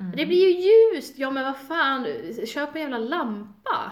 Mm. 0.00 0.12
Det 0.16 0.26
blir 0.26 0.48
ju 0.48 0.68
ljust, 0.96 1.18
ja 1.18 1.30
men 1.30 1.44
vad 1.44 1.56
fan, 1.56 2.06
köp 2.46 2.74
en 2.76 2.80
jävla 2.80 2.98
lampa. 2.98 3.90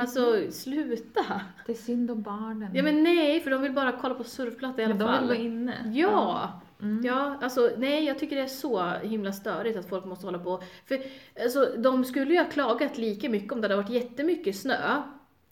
Alltså 0.00 0.50
sluta. 0.50 1.40
Det 1.66 1.72
är 1.72 1.76
synd 1.76 2.10
om 2.10 2.22
barnen. 2.22 2.70
Ja 2.74 2.82
men 2.82 3.02
nej, 3.02 3.40
för 3.40 3.50
de 3.50 3.62
vill 3.62 3.72
bara 3.72 3.92
kolla 3.92 4.14
på 4.14 4.24
surfplatta 4.24 4.82
i 4.82 4.84
alla 4.84 4.94
Men 4.94 5.06
de 5.06 5.12
fall. 5.12 5.20
vill 5.20 5.28
vara 5.28 5.38
inne. 5.38 5.92
Ja. 5.94 6.52
Mm. 6.82 7.04
Ja, 7.04 7.38
alltså 7.42 7.70
nej 7.78 8.04
jag 8.04 8.18
tycker 8.18 8.36
det 8.36 8.42
är 8.42 8.46
så 8.46 8.82
himla 9.02 9.32
störigt 9.32 9.78
att 9.78 9.88
folk 9.88 10.04
måste 10.04 10.26
hålla 10.26 10.38
på. 10.38 10.62
För 10.86 10.98
alltså, 11.42 11.72
de 11.78 12.04
skulle 12.04 12.32
ju 12.34 12.38
ha 12.38 12.44
klagat 12.50 12.98
lika 12.98 13.28
mycket 13.28 13.52
om 13.52 13.60
det 13.60 13.64
hade 13.68 13.76
varit 13.82 13.90
jättemycket 13.90 14.56
snö. 14.56 15.02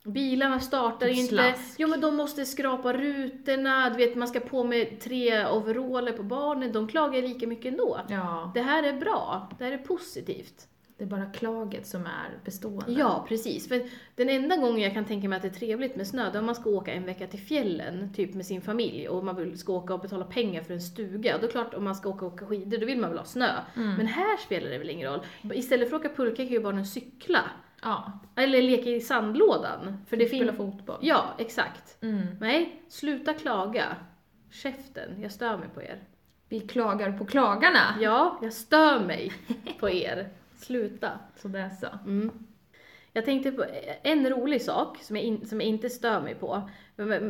Bilarna 0.05 0.61
startar 0.61 1.07
Typ 1.07 1.17
inte. 1.17 1.35
slask. 1.35 1.75
Jo 1.79 1.89
men 1.89 2.01
de 2.01 2.17
måste 2.17 2.45
skrapa 2.45 2.93
rutorna, 2.93 3.91
du 3.91 3.97
vet 3.97 4.17
man 4.17 4.29
ska 4.29 4.41
på 4.41 4.65
med 4.65 5.01
tre 5.01 5.47
overaller 5.47 6.13
på 6.13 6.23
barnen. 6.23 6.73
De 6.73 6.89
klagar 6.89 7.23
lika 7.23 7.47
mycket 7.47 7.73
ändå. 7.73 8.01
Ja, 8.09 8.51
Det 8.55 8.61
här 8.61 8.83
är 8.83 8.93
bra, 8.93 9.49
det 9.59 9.65
här 9.65 9.73
är 9.73 9.79
positivt. 9.79 10.69
Det 11.03 11.07
är 11.07 11.19
bara 11.19 11.27
klaget 11.27 11.87
som 11.87 12.07
är 12.07 12.45
bestående. 12.45 12.93
Ja, 12.93 13.25
precis. 13.29 13.69
För 13.69 13.83
den 14.17 14.29
enda 14.29 14.57
gången 14.57 14.83
jag 14.83 14.93
kan 14.93 15.05
tänka 15.05 15.29
mig 15.29 15.37
att 15.37 15.43
det 15.43 15.49
är 15.49 15.53
trevligt 15.53 15.97
med 15.97 16.07
snö, 16.07 16.31
det 16.31 16.39
är 16.39 16.41
om 16.41 16.47
man 16.47 16.55
ska 16.55 16.71
åka 16.71 16.93
en 16.93 17.05
vecka 17.05 17.27
till 17.27 17.41
fjällen, 17.41 18.13
typ 18.15 18.35
med 18.35 18.47
sin 18.47 18.63
familj, 18.63 19.09
och 19.09 19.25
man 19.25 19.37
vill, 19.37 19.59
ska 19.59 19.73
åka 19.73 19.95
och 19.95 20.01
betala 20.01 20.25
pengar 20.25 20.63
för 20.63 20.75
en 20.75 20.81
stuga. 20.81 21.39
Då 21.39 21.47
är 21.47 21.51
klart, 21.51 21.75
om 21.75 21.85
man 21.85 21.95
ska 21.95 22.09
åka 22.09 22.27
och 22.27 22.33
åka 22.33 22.47
skidor, 22.47 22.79
då 22.79 22.87
vill 22.87 22.99
man 22.99 23.11
väl 23.11 23.19
ha 23.19 23.25
snö. 23.25 23.51
Mm. 23.77 23.95
Men 23.95 24.07
här 24.07 24.37
spelar 24.37 24.71
det 24.71 24.79
väl 24.79 24.91
ingen 24.91 25.11
roll. 25.11 25.21
Istället 25.55 25.91
för 25.91 25.97
att 25.97 26.05
åka 26.05 26.15
pulka 26.15 26.37
kan 26.37 26.47
ju 26.47 26.61
barnen 26.61 26.87
cykla. 26.87 27.41
Ja, 27.83 28.13
Eller 28.37 28.63
leka 28.63 28.91
i 28.91 29.01
sandlådan. 29.01 29.97
För 30.09 30.17
det 30.17 30.27
spela 30.27 30.53
fotboll. 30.53 30.99
Ja, 31.01 31.35
exakt. 31.39 32.03
Mm. 32.03 32.27
Nej, 32.41 32.83
sluta 32.89 33.35
klaga. 33.35 33.97
Käften, 34.51 35.23
jag 35.23 35.33
stör 35.33 35.59
mig 35.59 35.69
på 35.75 35.83
er. 35.83 36.03
Vi 36.49 36.61
klagar 36.61 37.19
på 37.19 37.25
klagarna. 37.25 37.97
Ja, 38.01 38.39
jag 38.43 38.53
stör 38.53 39.01
mig 39.01 39.33
på 39.81 39.91
er. 39.91 40.29
Sluta. 40.63 41.11
Så 41.37 41.49
det 41.49 41.59
är 41.59 41.71
så. 41.71 41.87
Mm. 42.05 42.31
Jag 43.13 43.25
tänkte 43.25 43.53
på 43.53 43.65
en 44.03 44.31
rolig 44.31 44.63
sak 44.63 44.99
som 45.03 45.17
jag, 45.17 45.25
in, 45.25 45.47
som 45.47 45.61
jag 45.61 45.69
inte 45.69 45.91
stör 45.91 46.21
mig 46.21 46.35
på. 46.35 46.71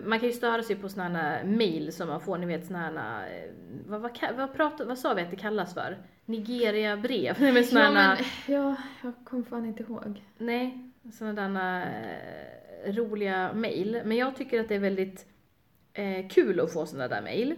Man 0.05 0.19
kan 0.19 0.29
ju 0.29 0.33
störa 0.33 0.63
sig 0.63 0.77
på 0.77 0.89
såna 0.89 1.09
här 1.09 1.45
mail 1.45 1.93
som 1.93 2.09
man 2.09 2.21
får, 2.21 2.39
ni 2.39 2.47
vet 2.47 2.67
såna 2.67 2.79
här, 2.79 3.27
eh, 3.27 3.51
vad, 3.87 4.01
vad, 4.01 4.19
vad, 4.37 4.55
pratar, 4.55 4.85
vad 4.85 4.99
sa 4.99 5.15
vi 5.15 5.23
att 5.23 5.31
det 5.31 5.37
kallas 5.37 5.75
för? 5.75 5.99
Nigeria-brev? 6.25 7.37
Nej 7.41 7.53
men 7.53 7.65
såna 7.65 7.83
Ja, 7.83 7.93
men, 7.93 8.55
ja, 8.55 8.77
jag 9.03 9.13
kommer 9.25 9.43
fan 9.43 9.67
inte 9.67 9.83
ihåg. 9.83 10.23
nej, 10.39 10.93
såna 11.13 11.33
där 11.33 11.87
eh, 12.85 12.93
roliga 12.93 13.53
mail. 13.55 14.03
Men 14.05 14.17
jag 14.17 14.37
tycker 14.37 14.61
att 14.61 14.69
det 14.69 14.75
är 14.75 14.81
väldigt 14.81 15.27
eh, 15.93 16.29
kul 16.29 16.61
att 16.61 16.73
få 16.73 16.87
såna 16.87 17.09
där 17.09 17.23
mail. 17.23 17.55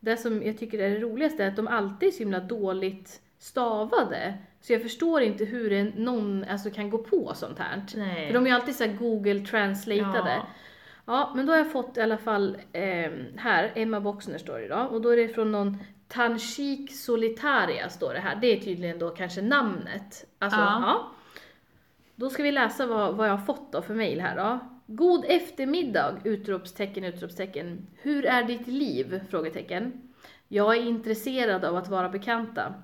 Det 0.00 0.16
som 0.16 0.42
jag 0.42 0.58
tycker 0.58 0.78
är 0.78 0.90
det 0.90 1.00
roligaste 1.00 1.44
är 1.44 1.48
att 1.48 1.56
de 1.56 1.68
alltid 1.68 2.08
är 2.08 2.12
så 2.12 2.18
himla 2.18 2.40
dåligt 2.40 3.20
stavade. 3.38 4.34
Så 4.62 4.72
jag 4.72 4.82
förstår 4.82 5.22
inte 5.22 5.44
hur 5.44 5.72
en, 5.72 5.86
någon 5.86 6.44
alltså, 6.44 6.70
kan 6.70 6.90
gå 6.90 6.98
på 6.98 7.32
sånt 7.34 7.58
här. 7.58 7.82
Nej. 7.96 8.26
För 8.26 8.34
de 8.34 8.44
är 8.44 8.48
ju 8.50 8.54
alltid 8.56 8.76
så 8.76 8.86
Google 8.86 9.40
translatade. 9.40 10.30
Ja. 10.30 10.46
Ja. 11.06 11.32
men 11.36 11.46
då 11.46 11.52
har 11.52 11.58
jag 11.58 11.72
fått 11.72 11.96
i 11.96 12.00
alla 12.00 12.18
fall 12.18 12.56
eh, 12.72 13.10
här, 13.36 13.72
Emma 13.74 14.00
Boxner 14.00 14.38
står 14.38 14.58
det 14.58 14.64
idag, 14.64 14.92
och 14.92 15.00
då 15.00 15.08
är 15.08 15.16
det 15.16 15.28
från 15.28 15.52
någon 15.52 15.78
Tanshik 16.08 16.94
Solitaria 16.94 17.88
står 17.88 18.14
det 18.14 18.20
här. 18.20 18.38
Det 18.40 18.46
är 18.46 18.60
tydligen 18.60 18.98
då 18.98 19.10
kanske 19.10 19.42
namnet. 19.42 20.26
Alltså, 20.38 20.60
Ja. 20.60 20.82
ja. 20.82 21.10
Då 22.14 22.30
ska 22.30 22.42
vi 22.42 22.52
läsa 22.52 22.86
vad, 22.86 23.16
vad 23.16 23.28
jag 23.28 23.36
har 23.36 23.46
fått 23.46 23.72
då 23.72 23.82
för 23.82 23.94
mail 23.94 24.20
här 24.20 24.36
då. 24.36 24.58
God 24.86 25.24
eftermiddag! 25.28 26.16
Utropstecken, 26.24 27.04
utropstecken. 27.04 27.86
Hur 27.96 28.26
är 28.26 28.42
ditt 28.42 28.66
liv? 28.66 29.20
Frågetecken. 29.30 29.92
Jag 30.48 30.76
är 30.76 30.80
intresserad 30.80 31.64
av 31.64 31.76
att 31.76 31.88
vara 31.88 32.08
bekanta. 32.08 32.74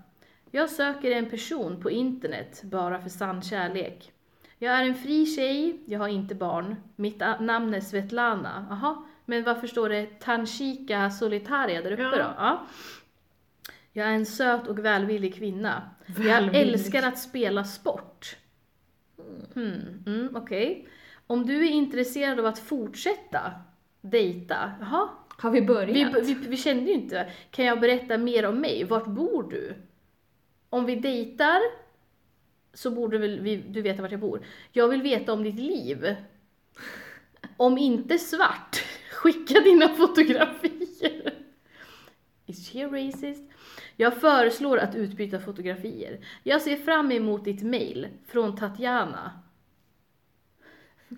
Jag 0.50 0.70
söker 0.70 1.10
en 1.10 1.30
person 1.30 1.80
på 1.82 1.90
internet 1.90 2.60
bara 2.64 3.00
för 3.00 3.08
sann 3.10 3.42
kärlek. 3.42 4.12
Jag 4.58 4.74
är 4.74 4.84
en 4.84 4.94
fri 4.94 5.26
tjej, 5.26 5.80
jag 5.86 5.98
har 5.98 6.08
inte 6.08 6.34
barn. 6.34 6.76
Mitt 6.96 7.20
namn 7.40 7.74
är 7.74 7.80
Svetlana. 7.80 8.66
Jaha, 8.70 8.96
men 9.24 9.44
varför 9.44 9.66
står 9.66 9.88
det 9.88 10.06
Tanshika 10.20 11.10
Solitaria 11.10 11.82
där 11.82 11.92
uppe 11.92 12.02
Ja. 12.02 12.10
då? 12.10 12.16
Ja. 12.18 12.66
Jag 13.92 14.08
är 14.08 14.12
en 14.12 14.26
söt 14.26 14.66
och 14.68 14.78
välvillig 14.78 15.34
kvinna. 15.34 15.90
Jag 16.06 16.14
Välvillig. 16.24 16.60
älskar 16.72 17.02
att 17.02 17.18
spela 17.18 17.64
sport. 17.64 18.36
Hmm, 19.54 20.02
mm, 20.06 20.36
okej. 20.36 20.88
Om 21.26 21.46
du 21.46 21.66
är 21.66 21.70
intresserad 21.70 22.38
av 22.40 22.46
att 22.46 22.58
fortsätta 22.58 23.52
dejta, 24.00 24.72
jaha, 24.80 25.08
Har 25.38 25.50
vi 25.50 25.62
börjat? 25.62 26.14
vi, 26.16 26.34
vi, 26.34 26.46
vi 26.48 26.56
kände 26.56 26.82
ju 26.82 26.92
inte. 26.92 27.30
Kan 27.50 27.64
jag 27.64 27.80
berätta 27.80 28.18
mer 28.18 28.46
om 28.46 28.60
mig? 28.60 28.84
Vart 28.84 29.06
bor 29.06 29.42
du? 29.50 29.74
Om 30.70 30.84
vi 30.86 30.94
dejtar 30.94 31.60
så 32.74 32.90
borde 32.90 33.18
väl 33.18 33.40
vi, 33.40 33.56
du 33.56 33.82
veta 33.82 34.02
vart 34.02 34.10
jag 34.10 34.20
bor. 34.20 34.46
Jag 34.72 34.88
vill 34.88 35.02
veta 35.02 35.32
om 35.32 35.42
ditt 35.42 35.58
liv. 35.58 36.16
Om 37.56 37.78
inte 37.78 38.18
svart, 38.18 38.84
skicka 39.12 39.60
dina 39.60 39.88
fotografier. 39.88 41.34
Is 42.46 42.70
she 42.70 42.86
racist? 42.86 43.50
Jag 43.96 44.20
föreslår 44.20 44.78
att 44.78 44.94
utbyta 44.94 45.40
fotografier. 45.40 46.26
Jag 46.42 46.62
ser 46.62 46.76
fram 46.76 47.12
emot 47.12 47.44
ditt 47.44 47.62
mail 47.62 48.08
från 48.26 48.56
Tatjana. 48.56 49.32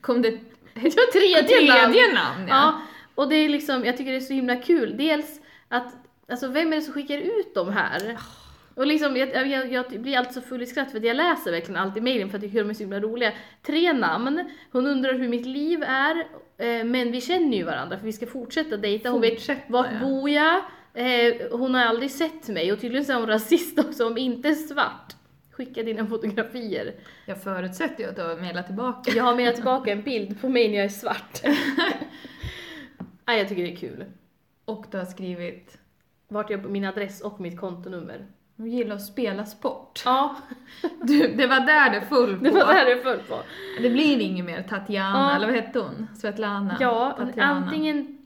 Kom 0.01 0.23
det 0.23 0.29
Jag 0.75 1.13
tredje, 1.13 1.73
namn. 1.73 1.93
tredje 1.93 2.15
namn? 2.15 2.49
Ja, 2.49 2.83
och 3.15 3.29
det 3.29 3.37
är 3.37 3.49
liksom, 3.49 3.85
jag 3.85 3.97
tycker 3.97 4.11
det 4.11 4.17
är 4.17 4.21
så 4.21 4.33
himla 4.33 4.57
kul. 4.57 4.97
Dels 4.97 5.41
att, 5.69 5.95
alltså 6.29 6.49
vem 6.49 6.73
är 6.73 6.77
det 6.77 6.83
som 6.83 6.95
skickar 6.95 7.19
ut 7.19 7.55
dem 7.55 7.73
här? 7.73 8.19
Och 8.81 8.87
liksom, 8.87 9.17
jag, 9.17 9.49
jag, 9.49 9.73
jag 9.73 10.01
blir 10.01 10.19
alltså 10.19 10.41
full 10.41 10.63
i 10.63 10.67
skratt 10.67 10.91
för 10.91 10.99
att 10.99 11.05
jag 11.05 11.17
läser 11.17 11.51
verkligen 11.51 11.81
alltid 11.81 12.03
mejlen 12.03 12.31
för 12.31 12.39
att 12.39 12.43
jag 12.43 12.51
tycker 12.51 12.65
de 12.65 12.71
är 12.71 12.75
så 12.75 12.83
himla 12.83 13.01
roliga. 13.01 13.33
Tre 13.63 13.93
namn, 13.93 14.51
hon 14.73 14.87
undrar 14.87 15.15
hur 15.15 15.29
mitt 15.29 15.47
liv 15.47 15.83
är, 15.83 16.17
eh, 16.59 16.85
men 16.85 17.13
vi 17.13 17.21
känner 17.21 17.57
ju 17.57 17.65
varandra 17.65 17.99
för 17.99 18.07
vi 18.07 18.13
ska 18.13 18.27
fortsätta 18.27 18.77
dejta. 18.77 19.11
Hon 19.11 19.21
vet 19.21 19.35
Fortsätta, 19.35 19.61
vart 19.67 19.87
ja. 19.93 20.09
bor 20.09 20.31
jag, 20.31 20.57
eh, 20.95 21.35
hon 21.51 21.75
har 21.75 21.85
aldrig 21.85 22.11
sett 22.11 22.49
mig 22.49 22.73
och 22.73 22.81
tydligen 22.81 23.05
så 23.05 23.13
är 23.13 23.17
hon 23.17 23.27
rasist 23.27 23.79
också, 23.79 24.07
om 24.07 24.19
inte 24.19 24.55
svart. 24.55 25.17
Skicka 25.51 25.83
dina 25.83 26.07
fotografier. 26.07 26.95
Jag 27.27 27.43
förutsätter 27.43 28.05
ju 28.05 28.11
att 28.11 28.17
du 28.17 28.23
har 28.23 28.37
mejlat 28.37 28.67
tillbaka. 28.67 29.13
Jag 29.17 29.25
har 29.25 29.37
med 29.37 29.55
tillbaka 29.55 29.93
en 29.93 30.03
bild 30.03 30.41
på 30.41 30.49
mig 30.49 30.69
när 30.69 30.77
jag 30.77 30.85
är 30.85 30.89
svart. 30.89 31.41
Nej, 33.27 33.39
jag 33.39 33.49
tycker 33.49 33.63
det 33.63 33.73
är 33.73 33.77
kul. 33.77 34.05
Och 34.65 34.87
du 34.91 34.99
har 34.99 35.05
skrivit 35.05 35.77
Vart 36.29 36.51
jag, 36.51 36.71
min 36.71 36.85
adress 36.85 37.21
och 37.21 37.41
mitt 37.41 37.61
kontonummer. 37.61 38.27
Du 38.65 38.69
gillar 38.71 38.95
att 38.97 39.05
spela 39.05 39.47
sport. 39.47 40.03
Ja, 40.05 40.37
Du, 41.03 41.29
det 41.35 41.47
var 41.47 41.61
där 41.61 41.91
det 41.91 42.01
föll 42.01 42.37
på. 42.39 42.45
det 42.45 42.51
var 42.51 42.59
det 42.67 42.73
här 42.73 42.97
det 42.97 43.03
föll 43.03 43.19
på. 43.19 43.39
Det 43.83 43.91
blir 43.91 44.21
inget 44.21 44.45
mer 44.45 44.63
Tatjana, 44.63 45.19
Ja. 45.31 45.37
eller 45.37 45.47
vad 45.47 45.57
hette 45.57 45.79
hon? 45.79 46.07
Svetlana? 46.17 46.77
Ja, 46.81 47.15
Tatjana. 47.19 47.45
antingen 47.51 48.19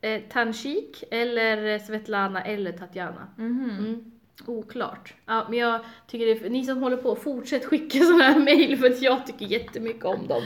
eh, 0.00 0.20
Tanshik 0.32 1.04
eller 1.10 1.78
Svetlana 1.78 2.42
eller 2.44 2.72
Tatjana. 2.72 3.28
Mhm. 3.36 3.70
Mm. 3.78 4.04
Oklart. 4.46 5.14
Ja, 5.26 5.46
men 5.50 5.58
jag 5.58 5.80
tycker 6.06 6.26
det 6.26 6.46
är, 6.46 6.50
ni 6.50 6.64
som 6.64 6.82
håller 6.82 6.96
på, 6.96 7.16
fortsätt 7.16 7.64
skicka 7.64 7.98
sådana 8.04 8.24
här 8.24 8.38
mejl 8.38 8.78
för 8.78 8.86
att 8.86 9.02
jag 9.02 9.26
tycker 9.26 9.46
jättemycket 9.46 10.04
om 10.04 10.26
dem. 10.26 10.42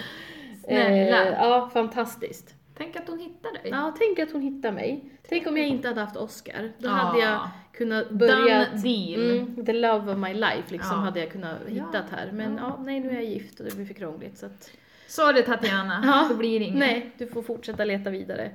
Snälla. 0.65 1.25
Eh, 1.25 1.33
ja, 1.33 1.71
fantastiskt. 1.73 2.55
Tänk 2.81 2.97
att 2.97 3.09
hon 3.09 3.19
hittar 3.19 3.53
dig. 3.53 3.63
Ja, 3.65 3.95
tänk 3.99 4.19
att 4.19 4.33
hon 4.33 4.41
hittar 4.43 4.73
mig. 4.73 5.05
Tänk 5.29 5.47
om 5.47 5.57
jag 5.57 5.67
inte 5.67 5.89
hade 5.89 6.01
haft 6.01 6.17
Oscar. 6.17 6.73
Då 6.79 6.89
Ja. 6.89 6.93
hade 6.93 7.19
jag 7.19 7.49
kunnat 7.73 8.11
börja... 8.11 8.67
Deal. 8.83 9.31
Mm, 9.39 9.67
the 9.67 9.73
love 9.73 10.13
of 10.13 10.19
my 10.19 10.35
life 10.35 10.65
liksom 10.69 10.91
Ja. 10.97 10.97
hade 11.05 11.21
jag 11.21 11.33
kunnat 11.33 11.57
hittat 11.67 12.11
här. 12.11 12.31
Men 12.33 12.57
Ja. 12.57 12.63
ja. 12.79 12.83
nej 12.85 13.01
nu 13.01 13.11
är 13.11 13.15
jag 13.15 13.25
gift 13.25 13.61
och 13.61 13.67
det 13.67 13.75
blir 13.77 13.87
för 13.87 13.95
krångligt 13.95 14.39
så 14.39 14.47
att... 14.47 14.71
Sorry 15.07 15.43
Tatjana, 15.43 16.03
Ja. 16.07 16.27
det 16.29 16.35
blir 16.35 16.61
inget. 16.61 16.79
Nej, 16.79 17.11
du 17.19 17.27
får 17.27 17.43
fortsätta 17.43 17.85
leta 17.85 18.11
vidare. 18.11 18.51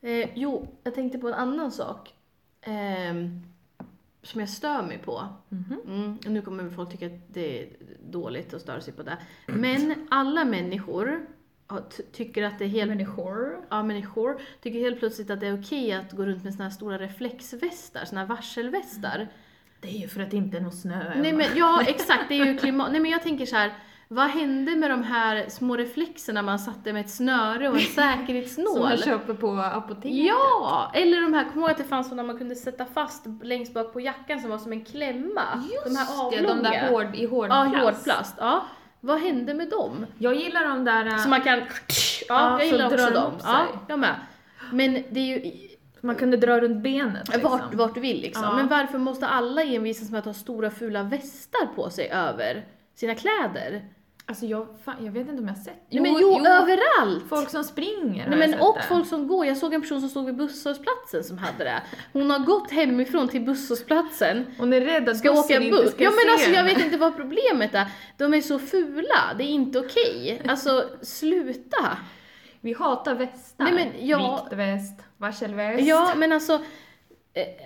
Eh, 0.00 0.28
jo, 0.34 0.66
jag 0.82 0.94
tänkte 0.94 1.18
på 1.18 1.28
en 1.28 1.34
annan 1.34 1.72
sak. 1.72 2.14
ehm, 2.60 3.42
som 4.22 4.40
jag 4.40 4.48
stör 4.48 4.82
mig 4.82 4.98
på. 4.98 5.28
Mhm. 5.48 5.80
Mm, 5.86 6.18
och 6.26 6.30
nu 6.30 6.42
kommer 6.42 6.70
folk 6.70 6.90
tycka 6.90 7.06
att 7.06 7.20
det 7.28 7.62
är 7.62 7.68
dåligt 8.10 8.54
att 8.54 8.62
störa 8.62 8.80
sig 8.80 8.94
på 8.94 9.02
det. 9.02 9.18
Men 9.46 10.06
alla 10.10 10.44
människor 10.44 11.26
tycker 12.12 12.42
att 12.42 12.58
det 12.58 12.64
är 12.64 12.68
helt... 12.68 12.88
Människor. 12.88 13.64
Ja, 13.70 13.82
människor 13.82 14.40
tycker 14.62 14.78
helt 14.78 14.98
plötsligt 14.98 15.30
att 15.30 15.40
det 15.40 15.46
är 15.46 15.60
okej 15.60 15.92
att 15.92 16.12
gå 16.12 16.26
runt 16.26 16.44
med 16.44 16.52
såna 16.52 16.64
här 16.64 16.70
stora 16.70 16.98
reflexvästar, 16.98 18.04
såna 18.04 18.20
här 18.20 18.28
varselvästar. 18.28 19.28
Det 19.80 19.88
är 19.88 19.98
ju 19.98 20.08
för 20.08 20.20
att 20.20 20.30
det 20.30 20.36
inte 20.36 20.56
är 20.56 20.60
någon 20.60 20.72
snö. 20.72 21.12
Nej 21.16 21.32
men 21.32 21.46
ja, 21.56 21.82
exakt, 21.86 22.24
det 22.28 22.34
är 22.34 22.46
ju 22.46 22.58
klimat... 22.58 22.92
Nej 22.92 23.00
men 23.00 23.10
jag 23.10 23.22
tänker 23.22 23.46
så 23.46 23.56
här. 23.56 23.72
Vad 24.14 24.28
hände 24.30 24.76
med 24.76 24.90
de 24.90 25.02
här 25.02 25.44
små 25.48 25.76
reflexerna 25.76 26.42
man 26.42 26.58
satte 26.58 26.92
med 26.92 27.00
ett 27.00 27.10
snöre 27.10 27.68
och 27.68 27.74
en 27.74 27.80
Som 27.94 27.94
säkerhetsnål? 27.94 28.80
man 28.80 28.96
köper 28.96 29.34
på 29.34 29.50
apoteket. 29.50 30.26
Ja! 30.26 30.90
Eller 30.94 31.20
de 31.20 31.34
här, 31.34 31.44
kommer 31.44 31.62
ihåg 31.62 31.70
att 31.70 31.78
det 31.78 31.84
fanns 31.84 32.08
sådana 32.08 32.22
man 32.22 32.38
kunde 32.38 32.54
sätta 32.54 32.84
fast 32.84 33.24
längst 33.42 33.74
bak 33.74 33.92
på 33.92 34.00
jackan 34.00 34.40
som 34.40 34.50
var 34.50 34.58
som 34.58 34.72
en 34.72 34.84
klämma? 34.84 35.42
de 35.84 35.96
här 35.96 36.04
Just 36.04 36.20
avlånga. 36.20 36.42
det, 36.42 36.48
de 36.48 36.62
där 36.62 36.88
hård, 36.88 37.14
i 37.14 37.22
Ja, 37.24 37.28
hårdplast. 37.28 37.74
i 37.74 37.78
hårdplast. 37.84 38.34
Ja. 38.38 38.66
Vad 39.00 39.20
hände 39.20 39.54
med 39.54 39.68
dem? 39.68 40.06
Jag 40.18 40.34
gillar 40.34 40.68
de 40.68 40.84
där... 40.84 41.18
Så 41.18 41.28
man 41.28 41.40
kan... 41.40 41.58
Ja, 41.58 41.64
Ja, 42.28 42.58
jag 42.58 42.66
gillar 42.66 42.86
också 42.86 42.96
de 42.96 43.14
dem. 43.14 43.32
Ja, 43.44 43.66
jag 43.88 43.98
med. 43.98 44.14
Men 44.72 44.92
det 45.10 45.20
är 45.20 45.38
ju 45.38 45.52
man 46.00 46.14
kunde 46.14 46.36
dra 46.36 46.60
runt 46.60 46.82
benet 46.82 47.28
liksom. 47.28 47.50
vart, 47.50 47.74
vart 47.74 47.94
du 47.94 48.00
vill 48.00 48.20
liksom. 48.20 48.44
Ja. 48.44 48.56
Men 48.56 48.68
varför 48.68 48.98
måste 48.98 49.26
alla 49.28 49.62
envisas 49.62 50.10
med 50.10 50.18
att 50.18 50.24
ha 50.24 50.34
stora 50.34 50.70
fula 50.70 51.02
västar 51.02 51.66
på 51.74 51.90
sig 51.90 52.08
över 52.10 52.64
sina 52.94 53.14
kläder? 53.14 53.82
Alltså 54.26 54.46
jag, 54.46 54.66
fan, 54.84 55.04
jag 55.04 55.12
vet 55.12 55.28
inte 55.28 55.42
om 55.42 55.48
jag 55.48 55.54
har 55.54 55.62
sett. 55.62 55.86
Nej, 55.90 56.02
men 56.02 56.12
jo, 56.20 56.38
överallt! 56.46 57.24
Folk 57.28 57.50
som 57.50 57.64
springer 57.64 58.28
Nej, 58.30 58.38
men 58.38 58.60
och 58.60 58.76
det. 58.76 58.82
folk 58.88 59.06
som 59.08 59.28
går. 59.28 59.46
Jag 59.46 59.56
såg 59.56 59.74
en 59.74 59.80
person 59.80 60.00
som 60.00 60.08
stod 60.10 60.26
vid 60.26 60.36
busshållplatsen 60.36 61.24
som 61.24 61.38
hade 61.38 61.64
det. 61.64 61.82
Hon 62.12 62.30
har 62.30 62.38
gått 62.38 62.70
hemifrån 62.70 63.28
till 63.28 63.40
busshållplatsen 63.44 64.46
Hon 64.58 64.72
är 64.72 64.80
rädd 64.80 65.08
att 65.08 65.16
ska 65.16 65.30
åka 65.30 65.40
bussen 65.42 65.62
inte 65.62 65.82
buss. 65.82 65.92
ska 65.92 66.04
Ja 66.04 66.10
men 66.10 66.18
se 66.24 66.30
alltså 66.30 66.50
jag 66.50 66.64
vet 66.64 66.84
inte 66.84 66.96
vad 66.96 67.16
problemet 67.16 67.74
är. 67.74 67.86
De 68.18 68.34
är 68.34 68.40
så 68.40 68.58
fula, 68.58 69.34
det 69.38 69.44
är 69.44 69.48
inte 69.48 69.78
okej. 69.78 70.42
Alltså 70.48 70.88
sluta. 71.02 71.98
Vi 72.60 72.72
hatar 72.72 73.14
västar. 73.14 73.64
Nej, 73.64 73.72
men 73.72 74.08
jag- 74.08 74.42
Viktväst, 74.44 75.00
varselväst. 75.16 75.82
Ja 75.82 76.12
men 76.16 76.32
alltså, 76.32 76.60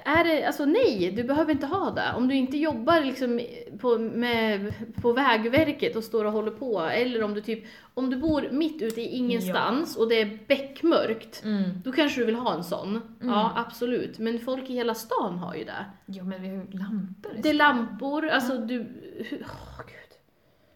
är 0.04 0.24
det, 0.24 0.44
alltså 0.44 0.64
nej, 0.64 1.12
du 1.16 1.24
behöver 1.24 1.52
inte 1.52 1.66
ha 1.66 1.90
det. 1.90 2.12
Om 2.16 2.28
du 2.28 2.34
inte 2.34 2.56
jobbar 2.56 3.00
liksom 3.00 3.40
på, 3.80 3.98
med, 3.98 4.74
på 5.02 5.12
Vägverket 5.12 5.96
och 5.96 6.04
står 6.04 6.24
och 6.24 6.32
håller 6.32 6.50
på, 6.50 6.80
eller 6.80 7.22
om 7.22 7.34
du 7.34 7.40
typ, 7.40 7.64
om 7.94 8.10
du 8.10 8.16
bor 8.16 8.48
mitt 8.50 8.82
ute 8.82 9.00
i 9.00 9.04
ingenstans 9.16 9.96
och 9.96 10.08
det 10.08 10.20
är 10.20 10.38
beckmörkt, 10.48 11.42
Mm. 11.44 11.62
då 11.84 11.92
kanske 11.92 12.20
du 12.20 12.24
vill 12.26 12.34
ha 12.34 12.54
en 12.54 12.64
sån. 12.64 13.16
Ja, 13.22 13.52
absolut. 13.56 14.18
Men 14.18 14.38
folk 14.38 14.70
i 14.70 14.74
hela 14.74 14.94
stan 14.94 15.38
har 15.38 15.54
ju 15.54 15.64
det. 15.64 15.84
Ja 16.06 16.24
men 16.24 16.42
vi 16.42 16.48
har 16.48 16.54
ju 16.56 16.66
lampor. 16.70 17.32
Det 17.42 17.48
är 17.48 17.54
lampor, 17.54 18.28
alltså 18.28 18.58
du... 18.58 18.78
hu- 19.18 19.44
Åh 19.44 19.80
gud. 19.86 20.18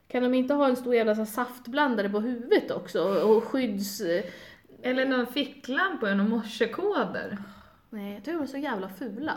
Kan 0.08 0.22
de 0.22 0.34
inte 0.34 0.54
ha 0.54 0.68
en 0.68 0.76
stor 0.76 0.94
jävla 0.94 1.14
så 1.14 1.26
saftblandare 1.26 2.08
på 2.08 2.20
huvudet 2.20 2.70
också? 2.70 3.02
Och 3.02 3.44
skydds... 3.44 4.02
Eller 4.82 5.06
någon 5.06 5.26
ficklampa 5.26 6.10
och 6.10 6.16
någon 6.16 6.30
morsekoder. 6.30 7.38
Nej, 7.90 8.12
jag 8.14 8.24
tycker 8.24 8.32
de 8.32 8.42
är 8.42 8.46
så 8.46 8.56
jävla 8.58 8.88
fula. 8.88 9.32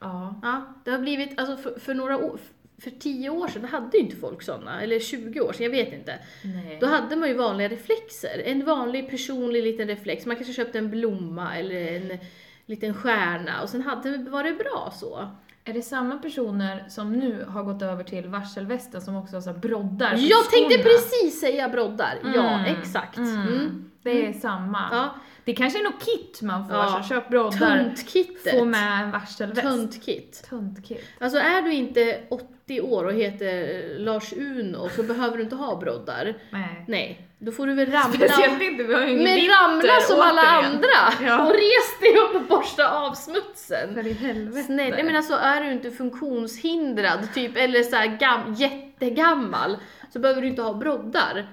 Ja. 0.00 0.34
Ja, 0.42 0.74
det 0.84 0.90
har 0.90 0.98
blivit, 0.98 1.40
alltså 1.40 1.56
för, 1.56 1.80
för 1.80 1.94
några 1.94 2.16
år, 2.16 2.38
för 2.82 2.90
tio 2.90 3.30
år 3.30 3.48
sedan 3.48 3.64
hade 3.64 3.96
ju 3.96 4.02
inte 4.02 4.16
folk 4.16 4.42
såna, 4.42 4.82
eller 4.82 5.00
20 5.00 5.40
år 5.40 5.52
sedan, 5.52 5.64
jag 5.64 5.70
vet 5.70 5.92
inte. 5.92 6.18
Nej. 6.44 6.78
Då 6.80 6.86
hade 6.86 7.16
man 7.16 7.28
ju 7.28 7.34
vanliga 7.34 7.68
reflexer, 7.68 8.42
en 8.44 8.64
vanlig 8.64 9.10
personlig 9.10 9.62
liten 9.62 9.88
reflex. 9.88 10.26
Man 10.26 10.36
kanske 10.36 10.52
köpte 10.52 10.78
en 10.78 10.90
blomma 10.90 11.56
eller 11.56 11.96
en 11.96 12.18
liten 12.66 12.94
stjärna 12.94 13.62
och 13.62 13.68
sen 13.68 13.82
hade, 13.82 14.18
var 14.18 14.44
det 14.44 14.52
bra 14.52 14.92
så. 14.96 15.28
Är 15.64 15.72
det 15.72 15.82
samma 15.82 16.18
personer 16.18 16.84
som 16.88 17.12
nu 17.12 17.44
har 17.48 17.62
gått 17.62 17.82
över 17.82 18.04
till 18.04 18.28
varselvästen 18.28 19.00
som 19.00 19.16
också 19.16 19.36
har 19.36 19.40
så 19.40 19.52
broddar 19.52 20.14
Jag 20.16 20.50
tänkte 20.50 20.74
skorna? 20.74 20.84
precis 20.84 21.40
säga 21.40 21.68
broddar, 21.68 22.18
ja 22.34 22.58
Mm, 22.58 22.76
exakt. 22.78 23.16
Mm. 23.16 23.48
Mm. 23.48 23.90
Det 24.02 24.26
är 24.26 24.32
samma. 24.32 24.88
Ja, 24.90 25.14
Det 25.48 25.54
kanske 25.54 25.78
är 25.78 25.82
något 25.82 26.04
kit 26.04 26.42
man 26.42 26.68
får, 26.68 26.76
Ja. 26.76 27.00
så 27.02 27.08
köp 27.08 27.28
broddar, 27.28 27.84
tuntkittet. 27.84 28.58
få 28.58 28.64
med 28.64 29.02
en 29.02 29.10
varselväst. 29.10 29.60
Tuntkit. 29.62 30.46
Tuntkit. 30.50 31.04
Alltså 31.20 31.38
är 31.38 31.62
du 31.62 31.72
inte 31.72 32.20
80 32.28 32.80
år 32.80 33.04
och 33.04 33.12
heter 33.12 33.82
Lars 33.98 34.32
Uno 34.32 34.88
så 34.96 35.02
behöver 35.02 35.36
du 35.36 35.42
inte 35.42 35.56
ha 35.56 35.76
broddar. 35.76 36.34
Nej. 36.50 36.84
Nej, 36.88 37.28
då 37.38 37.52
får 37.52 37.66
du 37.66 37.74
väl 37.74 37.86
ramla. 37.90 38.14
Speciellt 38.28 38.62
inte, 38.62 38.82
vi 38.84 38.94
har 38.94 39.06
ju 39.06 39.16
Men 39.16 39.38
ramla 39.38 40.00
som 40.00 40.20
alla 40.20 40.42
andra! 40.42 41.26
Ja. 41.26 41.42
Och 41.46 41.52
res 41.52 42.00
dig 42.00 42.16
upp 42.18 42.34
och 42.34 42.42
borsta 42.58 42.90
av 42.90 43.14
smutsen. 43.14 43.94
För 43.94 44.06
i 44.06 44.12
helvete. 44.12 44.62
Snälla, 44.66 44.96
jag 44.96 45.06
menar 45.06 45.22
så 45.22 45.34
är 45.36 45.60
du 45.64 45.72
inte 45.72 45.90
funktionshindrad 45.90 47.34
typ, 47.34 47.56
eller 47.56 47.82
så 47.82 47.96
här 47.96 48.06
gam, 48.06 48.54
jättegammal, 49.00 49.76
så 50.10 50.18
behöver 50.18 50.42
du 50.42 50.48
inte 50.48 50.62
ha 50.62 50.74
broddar. 50.74 51.48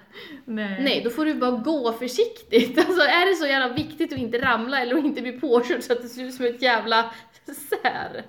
Nej. 0.45 0.83
Nej, 0.83 1.01
då 1.03 1.09
får 1.09 1.25
du 1.25 1.33
bara 1.33 1.51
gå 1.51 1.93
försiktigt. 1.93 2.77
Alltså 2.87 3.01
är 3.01 3.29
det 3.29 3.35
så 3.35 3.45
jävla 3.47 3.75
viktigt 3.75 4.13
att 4.13 4.19
inte 4.19 4.41
ramla 4.41 4.81
eller 4.81 4.97
att 4.97 5.05
inte 5.05 5.21
bli 5.21 5.31
påkörd 5.39 5.83
så 5.83 5.93
att 5.93 6.01
det 6.01 6.07
ser 6.07 6.23
ut 6.23 6.33
som 6.33 6.45
ett 6.45 6.61
jävla 6.61 7.11
sär. 7.45 8.23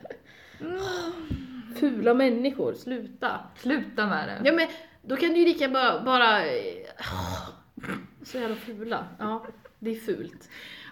Fula 1.80 2.14
människor, 2.14 2.74
sluta. 2.74 3.40
Sluta 3.56 4.06
med 4.06 4.28
det. 4.28 4.48
Ja 4.48 4.52
men 4.56 4.68
då 5.02 5.16
kan 5.16 5.30
du 5.32 5.38
ju 5.38 5.44
lika 5.44 5.68
bara, 5.68 6.04
bara 6.04 6.40
så 8.24 8.38
jävla 8.38 8.56
fula. 8.56 9.04
Ja, 9.18 9.46
det 9.78 9.90
är 9.90 9.94
fult. 9.94 10.48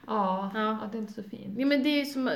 Ja, 0.07 0.51
Ja. 0.55 0.61
ja. 0.83 0.89
det 0.93 0.99
är 0.99 1.01
inte 1.01 1.13
så 1.13 1.23
fint. 1.23 1.59
Ja, 1.59 1.67
men 1.67 1.83
det 1.83 2.01
är 2.01 2.05
som, 2.05 2.31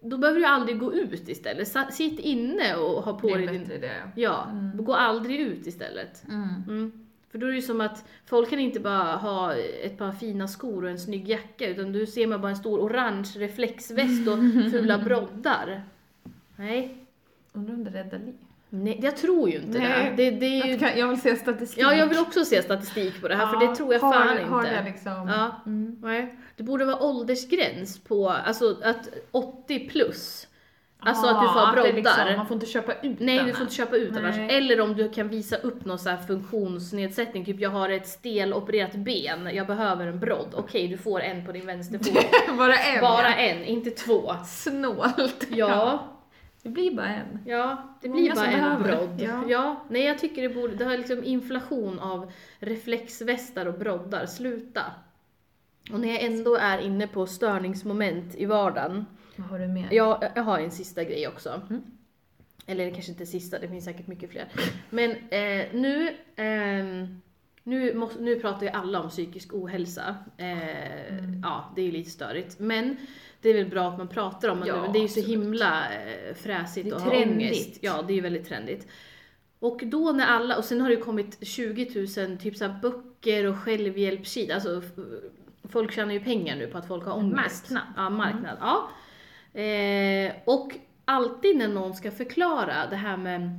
då 0.00 0.18
behöver 0.18 0.40
du 0.40 0.46
aldrig 0.46 0.78
gå 0.78 0.94
ut 0.94 1.28
istället. 1.28 1.92
Sitt 1.92 2.18
inne 2.20 2.76
och 2.76 3.02
ha 3.02 3.18
på 3.18 3.26
Det 3.28 3.32
är 3.34 3.38
dig 3.38 3.46
din... 3.46 3.60
bättre 3.60 3.74
idé. 3.74 3.90
Ja, 4.14 4.46
Mm. 4.50 4.84
gå 4.84 4.94
aldrig 4.94 5.40
ut 5.40 5.66
istället. 5.66 6.22
Mm. 6.28 6.48
Mm. 6.68 6.92
För 7.30 7.38
då 7.38 7.46
är 7.46 7.50
det 7.50 7.56
ju 7.56 7.62
som 7.62 7.80
att 7.80 8.04
folk 8.26 8.50
kan 8.50 8.58
inte 8.58 8.80
bara 8.80 9.16
ha 9.16 9.54
ett 9.56 9.98
par 9.98 10.12
fina 10.12 10.48
skor 10.48 10.84
och 10.84 10.90
en 10.90 10.98
snygg 10.98 11.28
jacka 11.28 11.68
utan 11.68 11.92
du 11.92 12.06
ser 12.06 12.26
man 12.26 12.40
bara 12.40 12.50
en 12.50 12.56
stor 12.56 12.78
orange 12.80 13.28
reflexväst 13.36 14.28
och 14.28 14.38
fula 14.70 14.98
broddar. 14.98 15.82
Nej, 16.56 16.96
Undrar 17.52 17.74
om 17.74 17.84
det 17.84 17.90
räddar 17.90 18.18
liv. 18.18 18.34
Nej 18.70 19.00
jag 19.02 19.16
tror 19.16 19.50
ju 19.50 19.56
inte 19.56 19.78
Nej, 19.78 20.12
det. 20.16 20.30
det, 20.30 20.36
det 20.36 20.46
är 20.46 20.66
ju... 20.66 20.70
Jag, 20.70 20.80
kan, 20.80 20.98
jag 20.98 21.08
vill 21.08 21.20
se 21.20 21.36
statistik. 21.36 21.84
Ja, 21.84 21.94
jag 21.94 22.06
vill 22.06 22.18
också 22.18 22.44
se 22.44 22.62
statistik 22.62 23.20
på 23.20 23.28
det 23.28 23.36
här 23.36 23.46
för 23.46 23.66
det 23.66 23.76
tror 23.76 23.94
jag 23.94 24.00
har, 24.00 24.12
fan 24.12 24.48
Har 24.48 24.60
inte. 24.60 24.70
det 24.70 24.82
liksom. 24.84 25.28
Ja. 25.28 25.62
Mm. 25.66 25.96
Nej. 26.02 26.34
Det 26.56 26.62
borde 26.62 26.84
vara 26.84 27.02
åldersgräns 27.02 27.98
på, 27.98 28.28
alltså 28.30 28.76
att 28.82 29.08
80 29.30 29.88
plus. 29.88 30.46
Alltså 31.02 31.26
att 31.26 31.42
du 31.42 31.46
får 31.46 31.54
ha 31.54 31.66
Ja, 31.66 31.72
broddar. 31.72 31.92
Liksom, 31.92 32.36
man 32.36 32.46
får 32.46 32.54
inte 32.54 32.66
köpa 32.66 32.92
ut 32.92 33.20
Nej, 33.20 33.36
den 33.36 33.46
du 33.46 33.52
får 33.52 33.62
inte 33.62 33.74
köpa 33.74 33.96
ut 33.96 34.16
annars. 34.16 34.36
Eller 34.38 34.80
om 34.80 34.96
du 34.96 35.08
kan 35.08 35.28
visa 35.28 35.56
upp 35.56 35.84
någon 35.84 35.98
så 35.98 36.08
här 36.08 36.16
funktionsnedsättning, 36.16 37.44
typ 37.44 37.60
jag 37.60 37.70
har 37.70 37.88
ett 37.88 38.08
stelopererat 38.08 38.94
ben, 38.94 39.50
jag 39.54 39.66
behöver 39.66 40.06
en 40.06 40.20
brodd. 40.20 40.54
Okej, 40.56 40.88
du 40.88 40.98
får 40.98 41.20
en 41.20 41.46
på 41.46 41.52
din 41.52 41.66
vänsterfot. 41.66 42.24
Bara 42.58 42.76
en. 42.76 43.00
Bara 43.00 43.28
ja. 43.28 43.34
en, 43.34 43.64
inte 43.64 43.90
två. 43.90 44.34
Snålt. 44.46 45.46
Ja, 45.50 46.06
Det 46.62 46.68
blir 46.68 46.94
bara 46.96 47.08
en. 47.14 47.38
ja 47.46 47.96
det 48.02 48.08
Många 48.08 48.20
blir 48.20 48.34
bara 48.34 48.46
en 48.46 48.82
brodd. 48.82 49.20
Ja. 49.20 49.44
Ja. 49.48 49.84
nej 49.90 50.02
jag 50.04 50.18
tycker 50.18 50.42
det 50.42 50.54
borde, 50.54 50.74
det 50.74 50.84
har 50.84 50.96
liksom 50.98 51.24
inflation 51.24 51.98
av 51.98 52.32
reflexvästar 52.58 53.66
och 53.66 53.78
broddar, 53.78 54.26
sluta. 54.26 54.82
Och 55.92 56.00
när 56.00 56.08
jag 56.08 56.22
ändå 56.22 56.56
är 56.56 56.78
inne 56.78 57.06
på 57.06 57.26
störningsmoment 57.26 58.34
i 58.34 58.44
vardagen, 58.46 59.06
Vad 59.36 59.46
har 59.48 59.58
du 59.58 59.66
mer? 59.68 59.88
jag, 59.90 60.24
jag 60.34 60.42
har 60.42 60.58
en 60.58 60.70
sista 60.70 61.04
grej 61.04 61.28
också. 61.28 61.60
Mm. 61.70 61.82
Eller 62.66 62.90
kanske 62.90 63.12
inte 63.12 63.26
sista, 63.26 63.58
det 63.58 63.68
finns 63.68 63.84
säkert 63.84 64.06
mycket 64.06 64.30
fler. 64.30 64.48
Men 64.90 65.10
eh, 65.10 65.66
nu, 65.72 66.16
ehm, 66.36 67.20
nu, 67.62 67.94
måste, 67.94 68.22
nu 68.22 68.40
pratar 68.40 68.62
ju 68.62 68.68
alla 68.72 69.00
om 69.02 69.08
psykisk 69.08 69.54
ohälsa. 69.54 70.16
Eh, 70.36 70.90
Mm. 71.18 71.40
Ja, 71.42 71.72
det 71.76 71.80
är 71.80 71.86
ju 71.86 71.92
lite 71.92 72.10
störigt. 72.10 72.58
Men 72.58 72.96
det 73.42 73.48
är 73.50 73.54
väl 73.54 73.66
bra 73.66 73.88
att 73.88 73.98
man 73.98 74.08
pratar 74.08 74.48
om 74.48 74.60
det 74.60 74.66
Ja, 74.66 74.74
nu, 74.76 74.80
men 74.82 74.92
det 74.92 74.98
är 74.98 75.02
ju 75.02 75.08
så 75.08 75.20
absolut. 75.20 75.38
himla 75.40 75.84
eh, 75.92 76.34
fräsigt 76.34 76.88
Det 76.90 76.94
och 76.96 77.02
trendigt. 77.02 77.32
ångest. 77.52 77.78
Ja, 77.80 78.02
det 78.02 78.12
är 78.12 78.14
ju 78.14 78.20
väldigt 78.20 78.48
trendigt. 78.48 78.86
Och 79.58 79.80
då 79.84 80.12
när 80.12 80.26
alla, 80.26 80.56
och 80.56 80.64
sen 80.64 80.80
har 80.80 80.88
det 80.88 80.94
ju 80.94 81.00
kommit 81.00 81.46
20 81.46 82.06
000 82.26 82.38
typ 82.38 82.56
så 82.56 82.68
böcker 82.82 83.46
och 83.46 83.56
självhjälpssidor. 83.58 84.54
Alltså, 84.54 84.82
folk 85.68 85.92
tjänar 85.92 86.12
ju 86.12 86.20
pengar 86.20 86.56
nu 86.56 86.66
på 86.66 86.78
att 86.78 86.88
folk 86.88 87.04
har 87.04 87.16
ångest. 87.16 87.70
Marknad. 87.70 87.92
Ja, 87.96 88.10
marknad. 88.10 88.56
Ja. 88.60 88.90
Eh, 89.60 90.32
och 90.44 90.72
alltid 91.04 91.56
när 91.56 91.68
någon 91.68 91.94
ska 91.94 92.10
förklara 92.10 92.86
det 92.90 92.96
här 92.96 93.16
med 93.16 93.50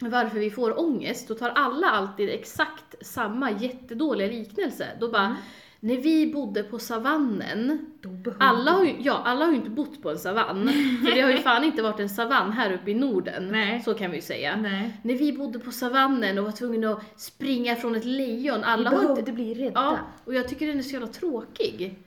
varför 0.00 0.38
vi 0.38 0.50
får 0.50 0.80
ångest, 0.80 1.28
då 1.28 1.34
tar 1.34 1.50
alla 1.50 1.86
alltid 1.90 2.30
exakt 2.30 2.94
samma 3.06 3.50
jättedåliga 3.50 4.28
liknelse. 4.28 4.86
Då 5.00 5.08
bara, 5.08 5.24
Mm. 5.26 5.36
När 5.80 5.96
vi 5.96 6.32
bodde 6.32 6.62
på 6.62 6.78
savannen, 6.78 7.86
alla 8.38 8.70
har, 8.70 8.84
ju, 8.84 8.94
ja, 9.00 9.22
alla 9.24 9.44
har 9.44 9.52
ju 9.52 9.58
inte 9.58 9.70
bott 9.70 10.02
på 10.02 10.10
en 10.10 10.18
savann, 10.18 10.68
för 11.04 11.14
det 11.14 11.20
har 11.20 11.30
ju 11.30 11.38
fan 11.38 11.64
inte 11.64 11.82
varit 11.82 12.00
en 12.00 12.08
savann 12.08 12.52
här 12.52 12.72
uppe 12.72 12.90
i 12.90 12.94
Norden. 12.94 13.48
Nej. 13.48 13.82
Så 13.82 13.94
kan 13.94 14.10
vi 14.10 14.16
ju 14.16 14.22
säga. 14.22 14.56
Nej. 14.56 15.00
När 15.02 15.14
vi 15.14 15.32
bodde 15.32 15.58
på 15.58 15.70
savannen 15.70 16.38
och 16.38 16.44
var 16.44 16.52
tvungna 16.52 16.92
att 16.92 17.20
springa 17.20 17.76
från 17.76 17.94
ett 17.94 18.04
lejon, 18.04 18.64
alla 18.64 18.90
Vi 18.90 18.96
har 18.96 19.18
inte... 19.18 19.32
bli 19.32 19.54
rädda. 19.54 19.80
Ja, 19.80 19.98
och 20.24 20.34
jag 20.34 20.48
tycker 20.48 20.66
den 20.66 20.78
är 20.78 20.82
så 20.82 20.92
jävla 20.92 21.06
tråkig. 21.06 21.98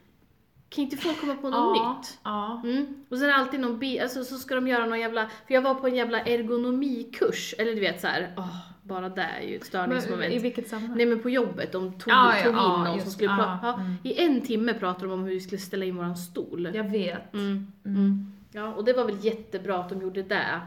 Kan 0.69 0.83
inte 0.83 0.97
folk 0.97 1.19
komma 1.19 1.35
på 1.35 1.49
något 1.49 1.77
ja. 1.77 1.97
nytt? 1.99 2.19
Ja. 2.23 2.61
Mm. 2.63 3.05
Och 3.09 3.17
sen 3.17 3.23
är 3.23 3.27
det 3.27 3.35
alltid 3.35 3.59
någon 3.59 3.79
bi- 3.79 3.99
alltså 3.99 4.23
så 4.23 4.37
ska 4.37 4.55
de 4.55 4.67
göra 4.67 4.85
någon 4.85 4.99
jävla, 4.99 5.29
för 5.47 5.53
jag 5.53 5.61
var 5.61 5.75
på 5.75 5.87
en 5.87 5.95
jävla 5.95 6.19
ergonomikurs, 6.19 7.55
eller 7.57 7.73
du 7.75 7.79
vet 7.79 8.01
så 8.01 8.07
här, 8.07 8.33
åh, 8.37 8.57
bara 8.93 9.09
det 9.09 9.21
är 9.21 9.41
ju 9.41 9.55
ett 9.55 9.65
störningsmoment. 9.65 10.19
Men, 10.19 10.31
I 10.31 10.39
vilket 10.39 10.67
sammanhang? 10.67 10.97
Nej 10.97 11.05
men 11.05 11.19
på 11.19 11.29
jobbet, 11.29 11.71
de 11.71 11.91
tog, 11.93 12.13
Ja, 12.13 12.37
ja, 12.37 12.43
tog 12.43 12.51
in 12.53 12.57
ja, 12.57 12.77
någon 12.77 12.85
som 12.87 12.95
just, 12.95 13.11
skulle 13.11 13.29
ja, 13.31 13.35
prata. 13.37 13.59
Ja, 13.67 13.73
mm. 13.73 13.95
I 14.03 14.21
en 14.25 14.41
timme 14.41 14.73
pratade 14.73 15.05
de 15.05 15.11
om 15.13 15.23
hur 15.23 15.29
vi 15.31 15.39
skulle 15.39 15.61
ställa 15.61 15.85
in 15.85 15.95
våran 15.97 16.17
stol. 16.17 16.69
Jag 16.73 16.83
vet. 16.91 17.33
Mm. 17.33 17.71
Mm. 17.85 18.33
Ja, 18.51 18.73
och 18.73 18.85
det 18.85 18.93
var 18.93 19.05
väl 19.05 19.25
jättebra 19.25 19.77
att 19.79 19.89
de 19.89 20.01
gjorde 20.01 20.23
det. 20.23 20.59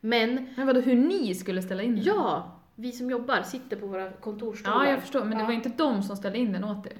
Men, 0.00 0.48
Men 0.56 0.66
vadå, 0.66 0.80
hur 0.80 0.96
ni 0.96 1.34
skulle 1.34 1.62
ställa 1.62 1.82
in 1.82 1.94
den? 1.94 2.04
ja, 2.04 2.50
vi 2.74 2.92
som 2.92 3.10
jobbar 3.10 3.42
sitter 3.42 3.76
på 3.76 3.86
våra 3.86 4.10
kontorsstolar. 4.10 4.84
Ja, 4.84 4.90
jag 4.90 5.00
förstår, 5.00 5.20
men 5.24 5.30
det 5.30 5.38
Ja. 5.38 5.46
var 5.46 5.52
inte 5.52 5.68
de 5.68 6.02
som 6.02 6.16
ställde 6.16 6.38
in 6.38 6.52
den 6.52 6.64
åt 6.64 6.86
er. 6.86 6.92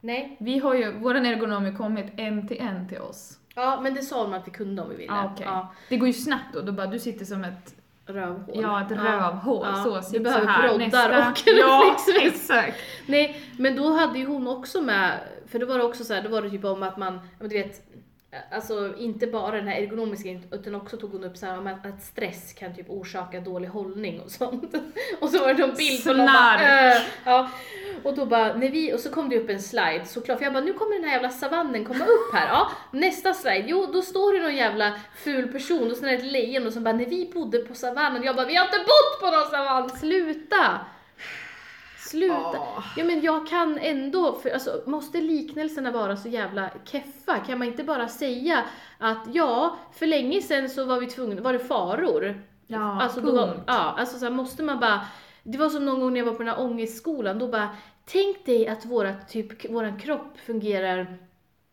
Nej. 0.00 0.36
Vi 0.40 0.58
har 0.58 0.74
ju, 0.74 0.92
våran 0.92 1.26
ergonom 1.26 1.64
har 1.64 1.72
kommit 1.72 2.06
en 2.16 2.48
till 2.48 2.58
en 2.60 2.88
till 2.88 2.98
oss. 2.98 3.38
Ja, 3.54 3.80
men 3.82 3.94
det 3.94 4.02
sa 4.02 4.22
de 4.22 4.34
att 4.34 4.46
vi 4.46 4.50
kunde 4.50 4.82
om 4.82 4.88
vi 4.90 4.96
ville. 4.96 5.12
Ja, 5.12 5.30
okej. 5.34 5.46
Ja, 5.46 5.72
Det 5.88 5.96
går 5.96 6.06
ju 6.06 6.12
snabbt 6.12 6.44
då, 6.54 6.60
då 6.60 6.72
bara 6.72 6.86
du 6.86 6.98
sitter 6.98 7.24
som 7.24 7.44
ett, 7.44 7.74
rövhål. 8.08 8.60
ja 8.62 8.82
ett 8.82 8.90
rövhål, 8.90 9.66
Ja. 9.66 10.02
så 10.02 10.12
Du 10.12 10.20
behöver 10.20 10.44
så 10.46 10.50
här, 10.50 10.68
broddar 10.68 10.86
nästa. 10.86 11.08
och 11.30 11.48
en 11.48 11.56
Ja, 11.58 11.82
reflexväst. 12.06 12.50
exakt. 12.50 12.78
Nej, 13.06 13.40
men 13.58 13.76
då 13.76 13.92
hade 13.92 14.18
ju 14.18 14.26
hon 14.26 14.48
också 14.48 14.80
med, 14.82 15.12
för 15.48 15.58
då 15.58 15.66
var 15.66 15.78
det 15.78 15.84
också 15.84 16.04
så 16.04 16.14
här, 16.14 16.22
då 16.22 16.28
var 16.28 16.42
det 16.42 16.50
typ 16.50 16.64
om 16.64 16.82
att 16.82 16.96
man, 16.96 17.20
du 17.40 17.48
vet, 17.48 17.82
alltså 18.50 18.94
inte 18.98 19.26
bara 19.26 19.56
den 19.56 19.68
här 19.68 19.82
ergonomiska 19.82 20.40
utan 20.52 20.74
också 20.74 20.96
tog 20.96 21.12
hon 21.12 21.24
upp 21.24 21.36
så 21.36 21.46
här 21.46 21.78
att, 21.84 22.02
stress 22.02 22.52
kan 22.52 22.74
typ 22.74 22.90
orsaka 22.90 23.40
dålig 23.40 23.68
hållning 23.68 24.20
och 24.20 24.30
sånt. 24.30 24.74
Och 25.20 25.28
så 25.28 25.38
var 25.38 25.54
det 25.54 25.66
någon 25.66 25.76
bild 25.76 26.04
på 26.04 26.12
någon 26.12 26.26
bara, 26.26 26.90
äh, 26.92 27.02
ja. 27.24 27.50
Och 28.02 28.14
då 28.14 28.26
bara, 28.26 28.54
när 28.54 28.70
vi, 28.70 28.94
och 28.94 29.00
så 29.00 29.10
kom 29.10 29.28
det 29.28 29.38
upp 29.38 29.50
en 29.50 29.62
slide 29.62 30.04
såklart, 30.06 30.38
för 30.38 30.44
jag 30.44 30.52
bara 30.52 30.64
nu 30.64 30.72
kommer 30.72 30.94
den 30.94 31.04
här 31.04 31.12
jävla 31.12 31.30
savannen 31.30 31.84
komma 31.84 32.04
upp 32.04 32.34
här. 32.34 32.48
Ja, 32.48 32.70
nästa 32.90 33.34
slide, 33.34 33.64
jo 33.68 33.86
då 33.92 34.02
står 34.02 34.32
det 34.32 34.42
någon 34.42 34.56
jävla 34.56 35.00
ful 35.16 35.52
person 35.52 35.90
och 35.90 35.96
sen 35.96 36.08
är 36.08 36.12
det 36.12 36.18
ett 36.18 36.32
lejon 36.32 36.66
och 36.66 36.72
så 36.72 36.80
bara 36.80 36.94
när 36.94 37.06
vi 37.06 37.30
bodde 37.34 37.58
på 37.58 37.74
savannen, 37.74 38.22
jag 38.22 38.36
bara 38.36 38.46
vi 38.46 38.54
har 38.54 38.64
inte 38.64 38.78
bott 38.78 39.20
på 39.20 39.30
någon 39.36 39.50
savann, 39.50 39.90
sluta! 39.90 40.80
Sluta! 42.10 42.60
Åh. 42.60 42.84
Ja 42.96 43.04
men 43.04 43.20
jag 43.20 43.46
kan 43.46 43.78
ändå, 43.78 44.32
för, 44.32 44.50
alltså, 44.50 44.82
måste 44.86 45.20
liknelserna 45.20 45.90
vara 45.90 46.16
så 46.16 46.28
jävla 46.28 46.70
keffa? 46.84 47.38
Kan 47.38 47.58
man 47.58 47.68
inte 47.68 47.84
bara 47.84 48.08
säga 48.08 48.64
att 48.98 49.26
ja, 49.32 49.78
för 49.92 50.06
länge 50.06 50.42
sedan 50.42 50.68
så 50.68 50.84
var 50.84 51.00
vi 51.00 51.06
tvungna, 51.06 51.42
var 51.42 51.52
det 51.52 51.58
faror? 51.58 52.42
Ja, 52.66 53.02
alltså, 53.02 53.20
då 53.20 53.32
var, 53.36 53.46
punkt. 53.46 53.64
ja, 53.66 53.94
alltså 53.98 54.18
så 54.18 54.24
här, 54.24 54.32
måste 54.32 54.62
man 54.62 54.80
bara, 54.80 55.00
det 55.42 55.58
var 55.58 55.68
som 55.68 55.86
någon 55.86 56.00
gång 56.00 56.12
när 56.12 56.20
jag 56.20 56.26
var 56.26 56.32
på 56.32 56.42
den 56.42 56.48
här 56.48 56.60
ångestskolan, 56.60 57.38
då 57.38 57.48
bara, 57.48 57.68
tänk 58.04 58.46
dig 58.46 58.68
att 58.68 58.84
våra, 58.84 59.14
typ, 59.14 59.70
våran 59.70 59.98
kropp 59.98 60.38
fungerar 60.46 61.18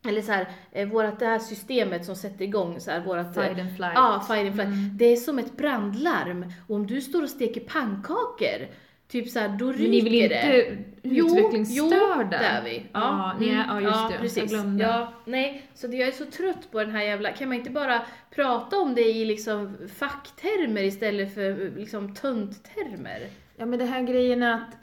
eller 0.08 0.22
så 0.22 0.32
här, 0.32 0.48
eh, 0.72 0.88
vårat, 0.88 1.20
det 1.20 1.26
här 1.26 1.40
systemet 1.40 2.06
som 2.06 2.16
sätter 2.16 2.46
igång 2.46 2.80
så 2.80 2.92
här, 2.92 3.00
vårat, 3.00 3.38
eh, 3.38 3.44
Fight 3.44 3.60
and 3.60 3.76
flight. 3.76 3.92
Ja, 3.96 4.24
fight 4.28 4.46
and 4.48 4.56
flight. 4.56 4.68
Mm. 4.68 4.98
Det 4.98 5.06
är 5.06 5.16
som 5.16 5.40
ett 5.40 5.58
brandlarm. 5.58 6.54
Och 6.68 6.76
om 6.76 6.88
du 6.88 7.02
står 7.02 7.24
och 7.24 7.30
steker 7.30 7.62
pannkakor, 7.62 8.68
typ 9.08 9.30
så 9.30 9.40
här, 9.40 9.50
då 9.50 9.72
ryker 9.72 9.82
Men 10.04 10.12
ni 10.12 10.28
det. 10.28 10.68
inte 10.68 10.84
Jo, 11.04 11.26
utvecklingsstörda? 11.28 12.24
det 12.30 12.36
är 12.36 12.64
vi. 12.64 12.86
Ja, 12.94 13.34
ni 13.40 13.50
är, 13.50 13.66
ja 13.68 13.82
just 13.82 13.96
ja, 13.96 14.06
det. 14.08 14.14
Jag 14.14 14.22
precis. 14.22 14.52
glömde. 14.52 14.84
Ja, 14.84 15.14
nej, 15.26 15.68
så 15.74 15.88
det, 15.88 15.98
jag 15.98 16.08
är 16.08 16.12
så 16.12 16.26
trött 16.26 16.72
på 16.72 16.80
den 16.80 16.92
här 16.92 17.04
jävla, 17.04 17.32
kan 17.32 17.48
man 17.50 17.58
inte 17.58 17.70
bara 17.70 18.02
prata 18.36 18.78
om 18.80 18.96
det 18.96 19.02
i 19.02 19.26
liksom 19.26 19.78
facktermer 19.96 20.84
istället 20.84 21.34
för 21.34 21.78
liksom 21.80 22.14
tönttermer? 22.16 23.28
Ja 23.58 23.66
men 23.66 23.80
det 23.80 23.86
här 23.86 24.02
grejen 24.02 24.44
är 24.44 24.54
att, 24.54 24.76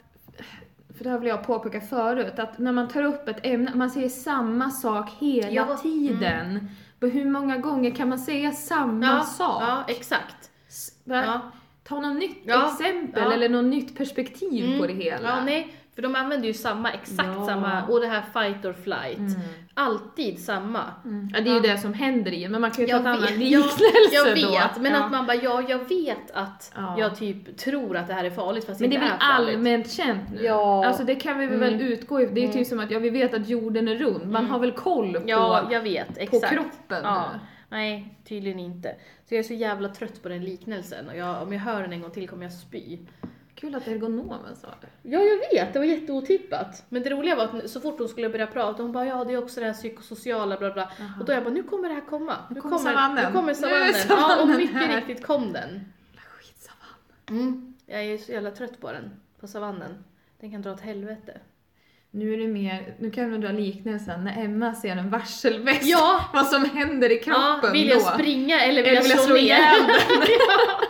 för 0.97 1.03
det 1.03 1.09
har 1.09 1.19
väl 1.19 1.27
jag 1.27 1.43
påpekat 1.47 1.89
förut, 1.89 2.39
att 2.39 2.57
när 2.59 2.71
man 2.71 2.87
tar 2.87 3.03
upp 3.03 3.27
ett 3.27 3.45
ämne, 3.45 3.71
man 3.75 3.89
säger 3.89 4.09
samma 4.09 4.69
sak 4.69 5.09
hela 5.19 5.49
Ja, 5.51 5.63
mm. 5.63 5.77
tiden. 5.77 6.67
Men 6.99 7.11
hur 7.11 7.25
många 7.25 7.57
gånger 7.57 7.91
kan 7.91 8.09
man 8.09 8.19
säga 8.19 8.51
samma 8.51 9.23
sak? 9.23 9.61
ja, 9.61 9.83
exakt. 9.87 10.51
S- 10.67 10.91
Ja. 11.03 11.41
Ta 11.83 11.99
något 11.99 12.15
nytt 12.19 12.37
Ja, 12.43 12.71
exempel 12.79 13.23
ja. 13.25 13.33
eller 13.33 13.49
något 13.49 13.65
nytt 13.65 13.97
perspektiv 13.97 14.65
Mm. 14.65 14.79
på 14.79 14.87
det 14.87 14.93
hela. 14.93 15.29
Ja, 15.29 15.43
nej, 15.45 15.75
för 15.95 16.01
de 16.01 16.15
använder 16.15 16.47
ju 16.47 16.53
samma, 16.53 16.91
exakt 16.91 17.29
Ja. 17.35 17.45
samma, 17.45 17.83
och 17.87 17.99
det 17.99 18.07
här 18.07 18.23
fight 18.33 18.65
or 18.65 18.73
flight. 18.73 19.17
Mm. 19.17 19.41
Alltid 19.73 20.39
samma. 20.39 20.81
Mm. 21.05 21.29
Ja, 21.33 21.41
det 21.41 21.49
är 21.49 21.53
ju 21.53 21.59
det 21.59 21.77
som 21.77 21.93
händer 21.93 22.31
i 22.31 22.43
en, 22.43 22.51
men 22.51 22.61
man 22.61 22.71
kan 22.71 22.81
ju 22.85 22.87
ta 22.87 22.91
Jag 22.91 23.01
ett 23.01 23.07
annat 23.07 23.31
liknelse 23.37 23.83
jag, 24.11 24.27
jag 24.27 24.41
då. 24.43 24.51
vet, 24.51 24.81
men 24.81 24.91
ja. 24.91 25.03
att 25.03 25.11
man 25.11 25.25
bara, 25.25 25.35
ja 25.37 25.63
jag 25.69 25.89
vet 25.89 26.31
att 26.33 26.71
Ja. 26.75 26.95
jag 26.99 27.15
typ 27.17 27.57
tror 27.57 27.97
att 27.97 28.07
det 28.07 28.13
här 28.13 28.23
är 28.25 28.29
farligt 28.29 28.65
fast 28.65 28.79
Men 28.79 28.89
det 28.89 28.95
är 28.95 28.97
inte 28.97 29.07
väl 29.07 29.15
är 29.21 29.35
farligt. 29.35 29.55
allmänt 29.55 29.91
känt 29.91 30.29
nu? 30.35 30.43
Ja. 30.43 30.85
Alltså 30.85 31.03
det 31.03 31.15
kan 31.15 31.39
vi 31.39 31.45
väl 31.47 31.73
Mm. 31.73 31.85
utgå 31.87 32.21
ifrån. 32.21 32.33
Det 32.35 32.39
är 32.39 32.43
ju 32.43 32.47
Mm. 32.49 32.57
typ 32.57 32.67
som 32.67 32.79
att 32.79 32.91
ja, 32.91 32.99
vi 32.99 33.09
vet 33.09 33.33
att 33.33 33.49
jorden 33.49 33.87
är 33.87 33.95
rund. 33.95 34.25
Man 34.31 34.35
Mm. 34.41 34.51
har 34.51 34.59
väl 34.59 34.71
koll 34.71 35.13
på, 35.13 35.21
Ja, 35.29 35.67
jag 35.71 35.81
vet, 35.81 36.07
på 36.15 36.19
exakt. 36.21 36.53
kroppen 36.53 37.01
Ja. 37.03 37.25
nu. 37.33 37.39
Nej, 37.73 38.17
tydligen 38.23 38.59
inte. 38.59 38.95
Så 39.25 39.33
jag 39.33 39.39
är 39.39 39.43
så 39.43 39.53
jävla 39.53 39.89
trött 39.89 40.23
på 40.23 40.29
den 40.29 40.43
liknelsen 40.43 41.09
och 41.09 41.17
jag, 41.17 41.43
om 41.43 41.53
jag 41.53 41.59
hör 41.59 41.81
den 41.81 41.93
en 41.93 42.01
gång 42.01 42.11
till 42.11 42.29
kommer 42.29 42.43
jag 42.43 42.53
spy. 42.53 42.99
Kul 43.55 43.75
att 43.75 43.87
ergonomen 43.87 44.55
sa 44.55 44.67
det. 44.81 45.09
Ja, 45.09 45.19
jag 45.19 45.37
vet, 45.37 45.73
det 45.73 45.79
var 45.79 45.85
jätteotippat. 45.85 46.85
Men 46.89 47.03
det 47.03 47.09
roliga 47.09 47.35
var 47.35 47.43
att 47.43 47.69
så 47.69 47.81
fort 47.81 47.99
hon 47.99 48.09
skulle 48.09 48.29
börja 48.29 48.47
prata, 48.47 48.83
hon 48.83 48.91
bara 48.91 49.05
ja 49.05 49.23
det 49.23 49.33
är 49.33 49.37
också 49.37 49.59
det 49.59 49.65
här 49.65 49.73
psykosociala 49.73 50.57
bla 50.57 50.73
bla. 50.73 50.83
Aha. 50.83 51.19
Och 51.19 51.25
då 51.25 51.33
jag 51.33 51.43
bara 51.43 51.53
nu 51.53 51.63
kommer 51.63 51.89
det 51.89 51.95
här 51.95 52.05
komma. 52.05 52.37
Nu 52.49 52.61
kommer 52.61 52.77
savannen. 52.77 53.25
Nu 53.25 53.31
kommer 53.31 53.43
Nu 53.43 53.51
är 53.51 53.53
savannen. 53.53 53.93
savannen 53.93 54.37
ja, 54.37 54.41
och 54.41 54.47
mycket 54.47 54.75
här. 54.75 55.01
riktigt 55.01 55.25
kom 55.25 55.53
den. 55.53 55.93
Skitsamma. 56.15 56.85
Mm. 57.29 57.73
Jag 57.85 58.03
är 58.05 58.17
så 58.17 58.31
jävla 58.31 58.51
trött 58.51 58.79
på 58.81 58.91
den, 58.91 59.11
på 59.39 59.47
savannen. 59.47 60.03
Den 60.39 60.51
kan 60.51 60.61
dra 60.61 60.71
åt 60.71 60.81
helvete. 60.81 61.39
Nu 62.15 62.33
är 62.33 62.37
det 62.37 62.47
mer, 62.47 62.95
nu 62.99 63.11
kan 63.11 63.29
du 63.31 63.37
dra 63.37 63.51
liknelsen 63.51 64.23
när 64.23 64.43
Emma 64.45 64.75
ser 64.75 64.95
en 64.95 65.09
varselväst. 65.09 65.83
Ja, 65.85 66.25
Vad 66.33 66.45
som 66.47 66.65
händer 66.65 67.11
i 67.11 67.15
kroppen 67.19 67.59
ja 67.63 67.69
vill 67.73 67.87
jag 67.87 67.97
då. 67.99 68.05
springa 68.05 68.59
eller 68.61 68.83
vill 68.83 68.89
Eller 68.89 68.95
jag 68.95 69.01
vill 69.03 69.11
jag 69.11 69.19
slå, 69.19 69.37
ihjäl 69.37 69.79
ja. 70.39 70.81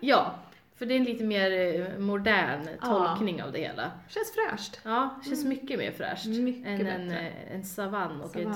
ja, 0.00 0.34
för 0.76 0.86
det 0.86 0.94
är 0.94 0.96
en 0.98 1.04
lite 1.04 1.24
mer 1.24 1.50
eh, 1.80 1.98
modern 1.98 2.68
Ja. 2.80 2.86
tolkning 2.86 3.42
av 3.42 3.52
det 3.52 3.58
hela. 3.58 3.90
Känns 4.08 4.32
fräscht. 4.34 4.80
Ja, 4.84 5.20
känns 5.28 5.44
mycket 5.44 5.78
mer 5.78 5.92
fräscht 5.92 6.26
Mycket 6.26 6.66
än 6.66 6.86
en, 6.86 7.08
bättre. 7.08 7.20
eh, 7.20 7.54
en 7.54 7.64
savann 7.64 8.20
och 8.20 8.36
ett, 8.36 8.48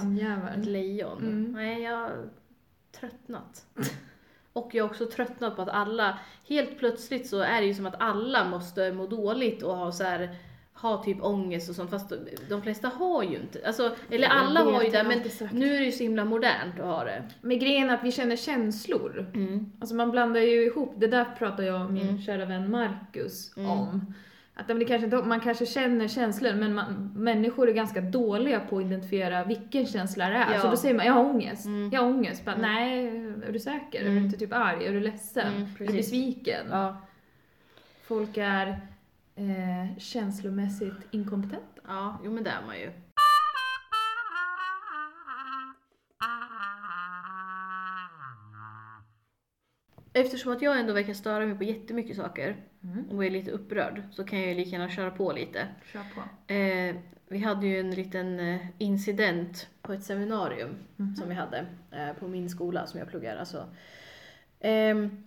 ett 0.58 0.66
lejon. 0.66 1.18
Mm. 1.22 1.52
Nej, 1.52 1.82
jag 1.82 1.96
har 1.96 2.12
tröttnat. 3.00 3.66
Och 4.52 4.70
jag 4.72 4.84
har 4.84 4.90
också 4.90 5.06
tröttnat 5.06 5.56
på 5.56 5.62
att 5.62 5.68
alla, 5.68 6.18
helt 6.48 6.78
plötsligt 6.78 7.26
så 7.28 7.40
är 7.40 7.60
det 7.60 7.66
ju 7.66 7.74
som 7.74 7.86
att 7.86 8.00
alla 8.02 8.44
måste 8.48 8.92
må 8.92 9.06
dåligt 9.06 9.62
och 9.62 9.76
ha 9.76 9.92
så 9.92 10.04
här 10.04 10.36
ha 10.80 11.02
typ 11.04 11.22
ångest 11.22 11.68
och 11.70 11.74
sånt, 11.76 11.90
fast 11.90 12.12
de 12.48 12.62
flesta 12.62 12.88
har 12.88 13.22
ju 13.22 13.36
inte, 13.36 13.66
alltså, 13.66 13.94
eller 14.10 14.28
alla 14.28 14.60
har 14.60 14.82
ju 14.82 14.90
det, 14.90 15.04
men 15.04 15.18
nu 15.52 15.74
är 15.74 15.78
det 15.78 15.84
ju 15.86 15.92
så 15.92 16.02
himla 16.02 16.24
modernt 16.24 16.80
att 16.80 16.86
ha 16.86 17.04
det. 17.04 17.22
Men 17.40 17.58
grejen 17.58 17.90
är 17.90 17.94
att 17.94 18.04
vi 18.04 18.12
känner 18.12 18.36
känslor. 18.36 19.30
Mm. 19.34 19.72
Alltså 19.80 19.94
man 19.94 20.10
blandar 20.10 20.40
ju 20.40 20.66
ihop, 20.66 20.94
det 20.96 21.06
där 21.06 21.24
pratar 21.38 21.62
jag 21.62 21.84
och 21.86 21.92
min 21.92 22.08
Mm. 22.08 22.22
kära 22.22 22.44
vän 22.44 22.70
Marcus 22.70 23.56
Mm. 23.56 23.70
om. 23.70 24.14
Att 24.58 24.68
det 24.68 24.84
kanske 24.84 25.04
inte, 25.04 25.16
man 25.16 25.40
kanske 25.40 25.66
känner 25.66 26.08
känslor 26.08 26.52
men 26.54 26.74
man, 26.74 27.12
människor 27.16 27.68
är 27.68 27.72
ganska 27.72 28.00
dåliga 28.00 28.60
på 28.60 28.78
att 28.78 28.84
identifiera 28.84 29.44
vilken 29.44 29.86
känsla 29.86 30.28
det 30.28 30.34
är. 30.34 30.54
Ja. 30.54 30.60
Så 30.60 30.70
då 30.70 30.76
säger 30.76 30.94
man 30.94 31.06
jag 31.06 31.12
har 31.12 31.24
ångest, 31.24 31.66
Mm. 31.66 31.90
jag 31.92 32.02
har 32.02 32.08
ångest. 32.10 32.44
Bara, 32.44 32.54
Mm. 32.56 32.70
Nej, 32.72 33.06
är 33.48 33.52
du 33.52 33.58
säker? 33.58 34.00
Är 34.00 34.04
du 34.04 34.10
Mm. 34.10 34.24
inte 34.26 34.38
typ 34.38 34.52
arg? 34.52 34.86
Är 34.86 34.92
du 34.92 35.00
ledsen? 35.00 35.54
Mm, 35.54 35.68
är 35.80 35.86
du 35.86 35.92
besviken? 35.92 36.66
Ja. 36.70 36.96
Folk 38.06 38.36
är 38.36 38.80
eh, 39.36 39.98
känslomässigt 39.98 40.94
inkompetenta. 41.10 41.80
ja, 41.86 42.20
jo 42.24 42.32
men 42.32 42.44
det 42.44 42.50
är 42.50 42.66
man 42.66 42.78
ju. 42.78 42.92
Eftersom 50.12 50.52
att 50.52 50.62
jag 50.62 50.80
ändå 50.80 50.92
verkar 50.92 51.14
störa 51.14 51.46
mig 51.46 51.56
på 51.58 51.64
jättemycket 51.64 52.16
saker 52.16 52.56
Mm. 52.84 53.04
och 53.10 53.24
är 53.24 53.30
lite 53.30 53.50
upprörd 53.50 54.02
så 54.12 54.24
kan 54.24 54.38
jag 54.40 54.48
ju 54.48 54.54
lika 54.54 54.70
gärna 54.70 54.88
köra 54.88 55.10
på 55.10 55.32
lite. 55.32 55.66
Kör 55.92 56.02
på. 56.14 56.52
Eh, 56.54 56.96
vi 57.28 57.38
hade 57.38 57.66
ju 57.66 57.80
en 57.80 57.90
liten 57.90 58.40
eh, 58.40 58.60
incident 58.78 59.68
på 59.82 59.92
ett 59.92 60.02
seminarium 60.04 60.70
Mhm. 60.96 61.16
som 61.16 61.28
vi 61.28 61.34
hade 61.34 61.66
eh, 61.90 62.12
på 62.18 62.28
min 62.28 62.50
skola 62.50 62.86
som 62.86 63.00
jag 63.00 63.08
pluggar. 63.08 63.36
Alltså. 63.36 63.68
Ehm, 64.60 65.24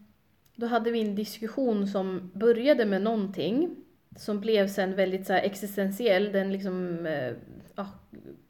då 0.55 0.67
hade 0.67 0.91
vi 0.91 1.01
en 1.01 1.15
diskussion 1.15 1.87
som 1.87 2.31
började 2.33 2.85
med 2.85 3.01
någonting. 3.01 3.75
Som 4.19 4.39
blev 4.39 4.67
sen 4.67 4.95
väldigt 4.95 5.27
så 5.27 5.33
existentiell, 5.33 6.31
den 6.31 6.51
liksom 6.51 7.05
eh, 7.05 7.33
ja, 7.75 7.87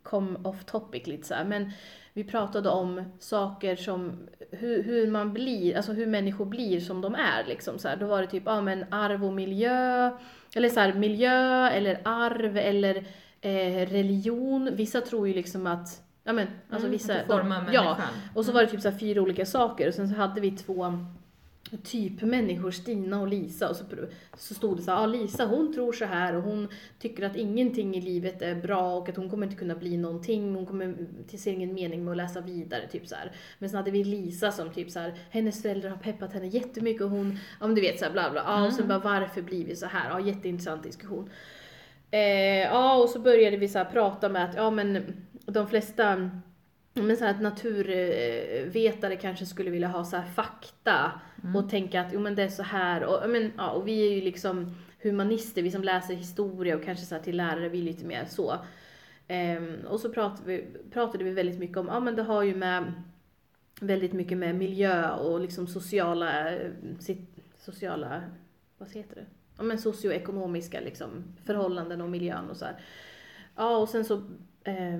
kom 0.03 0.45
off 0.45 0.65
topic 0.65 1.07
lite 1.07 1.27
så 1.27 1.33
här. 1.33 1.45
men 1.45 1.71
vi 2.13 2.23
pratade 2.23 2.69
om 2.69 3.03
saker 3.19 3.75
som 3.75 4.27
hur, 4.51 4.83
hur 4.83 5.11
man 5.11 5.33
blir, 5.33 5.77
alltså 5.77 5.93
hur 5.93 6.07
människor 6.07 6.45
blir 6.45 6.79
som 6.79 7.01
de 7.01 7.15
är 7.15 7.45
liksom 7.47 7.79
så 7.79 7.87
här. 7.87 7.95
Då 7.95 8.07
var 8.07 8.21
det 8.21 8.27
typ, 8.27 8.43
ja 8.45 8.61
men 8.61 8.85
arv 8.91 9.25
och 9.25 9.33
miljö, 9.33 10.11
eller 10.55 10.69
så 10.69 10.79
här, 10.79 10.93
miljö 10.93 11.69
eller 11.69 11.99
arv 12.05 12.57
eller 12.57 12.95
eh, 13.41 13.87
religion. 13.89 14.69
Vissa 14.75 15.01
tror 15.01 15.27
ju 15.27 15.33
liksom 15.33 15.67
att 15.67 16.03
Ja 16.23 16.33
men 16.33 16.47
alltså 16.47 16.87
Mm, 16.87 16.91
vissa... 16.91 17.13
att 17.13 17.27
det 17.27 17.33
formar 17.33 17.69
ja, 17.73 17.83
människan. 17.83 18.13
och 18.35 18.45
så 18.45 18.51
var 18.51 18.61
det 18.61 18.67
typ 18.67 18.81
så 18.81 18.91
fyra 18.91 19.21
olika 19.21 19.45
saker 19.45 19.87
och 19.87 19.93
sen 19.93 20.09
så 20.09 20.15
hade 20.15 20.41
vi 20.41 20.51
två 20.51 21.03
typmänniskor, 21.83 22.71
Stina 22.71 23.21
och 23.21 23.27
Lisa 23.27 23.69
och 23.69 23.75
så, 23.75 23.83
så 24.37 24.53
stod 24.53 24.77
det 24.77 24.81
så 24.81 24.91
här, 24.91 24.99
ja 24.99 25.05
Lisa 25.05 25.45
hon 25.45 25.73
tror 25.73 25.93
så 25.93 26.05
här 26.05 26.35
och 26.35 26.43
hon 26.43 26.67
tycker 26.99 27.25
att 27.25 27.35
ingenting 27.35 27.95
i 27.95 28.01
livet 28.01 28.41
är 28.41 28.55
bra 28.55 28.97
och 28.97 29.09
att 29.09 29.15
hon 29.15 29.29
kommer 29.29 29.45
inte 29.45 29.59
kunna 29.59 29.75
bli 29.75 29.97
någonting, 29.97 30.55
hon 30.55 30.65
kommer 30.65 30.95
till 31.27 31.41
ser 31.41 31.51
ingen 31.51 31.73
mening 31.73 32.03
med 32.03 32.11
att 32.11 32.17
läsa 32.17 32.41
vidare 32.41 32.87
typ 32.87 33.07
så 33.07 33.15
här. 33.15 33.31
Men 33.59 33.69
sen 33.69 33.77
hade 33.77 33.91
vi 33.91 34.03
Lisa 34.03 34.51
som 34.51 34.73
typ 34.73 34.91
så 34.91 34.99
här, 34.99 35.13
hennes 35.29 35.61
föräldrar 35.61 35.89
har 35.89 35.97
peppat 35.97 36.33
henne 36.33 36.47
jättemycket 36.47 37.01
och 37.01 37.09
hon, 37.09 37.39
ja 37.59 37.67
men 37.67 37.75
du 37.75 37.81
vet 37.81 37.99
så 37.99 38.05
här 38.05 38.11
bla 38.11 38.31
bla, 38.31 38.43
ja 38.45 38.67
och 38.67 38.73
sen 38.73 38.87
bara 38.87 38.99
varför 38.99 39.41
blir 39.41 39.65
vi 39.65 39.75
så 39.75 39.85
här? 39.85 40.09
Ja 40.09 40.19
jätteintressant 40.19 40.83
diskussion. 40.83 41.29
Eh, 42.11 42.61
ja 42.61 42.95
och 42.95 43.09
så 43.09 43.19
började 43.19 43.57
vi 43.57 43.67
så 43.67 43.77
här 43.77 43.85
prata 43.85 44.29
med 44.29 44.45
att, 44.49 44.55
ja 44.55 44.69
men 44.69 45.13
de 45.45 45.67
flesta 45.67 46.29
men 47.03 47.17
så 47.17 47.25
här 47.25 47.31
att 47.31 47.41
naturvetare 47.41 49.15
kanske 49.15 49.45
skulle 49.45 49.69
vilja 49.69 49.87
ha 49.87 50.05
så 50.05 50.21
fakta 50.35 51.11
och 51.55 51.69
tänka 51.69 52.01
att 52.01 52.13
jo 52.13 52.19
men 52.19 52.35
det 52.35 52.43
är 52.43 52.49
så 52.49 52.63
här 52.63 53.03
och, 53.03 53.29
men, 53.29 53.51
ja, 53.57 53.69
och 53.69 53.87
vi 53.87 54.07
är 54.07 54.15
ju 54.15 54.21
liksom 54.21 54.75
humanister, 55.01 55.61
vi 55.61 55.71
som 55.71 55.83
läser 55.83 56.13
historia 56.13 56.75
och 56.75 56.83
kanske 56.83 57.05
så 57.05 57.19
till 57.19 57.37
lärare, 57.37 57.69
vi 57.69 57.79
är 57.79 57.83
lite 57.83 58.05
mer 58.05 58.25
så. 58.25 58.55
Ehm, 59.27 59.85
och 59.87 59.99
så 59.99 60.09
pratade 60.09 60.43
vi, 60.45 60.67
pratade 60.91 61.23
vi 61.23 61.31
väldigt 61.31 61.59
mycket 61.59 61.77
om, 61.77 61.87
ja 61.87 61.99
men 61.99 62.15
det 62.15 62.23
har 62.23 62.43
ju 62.43 62.55
med 62.55 62.93
väldigt 63.81 64.13
mycket 64.13 64.37
med 64.37 64.55
miljö 64.55 65.09
och 65.09 65.39
liksom 65.39 65.67
sociala, 65.67 66.55
eh, 66.55 66.71
sociala, 67.57 68.23
vad 68.77 68.91
heter 68.91 69.15
det? 69.15 69.25
Ja 69.57 69.63
men 69.63 69.77
socioekonomiska 69.77 70.79
liksom 70.79 71.23
förhållanden 71.45 72.01
och 72.01 72.09
miljön 72.09 72.49
och 72.49 72.57
så 72.57 72.65
här. 72.65 72.81
Ja 73.55 73.77
och 73.77 73.89
sen 73.89 74.05
så 74.05 74.21
eh, 74.63 74.99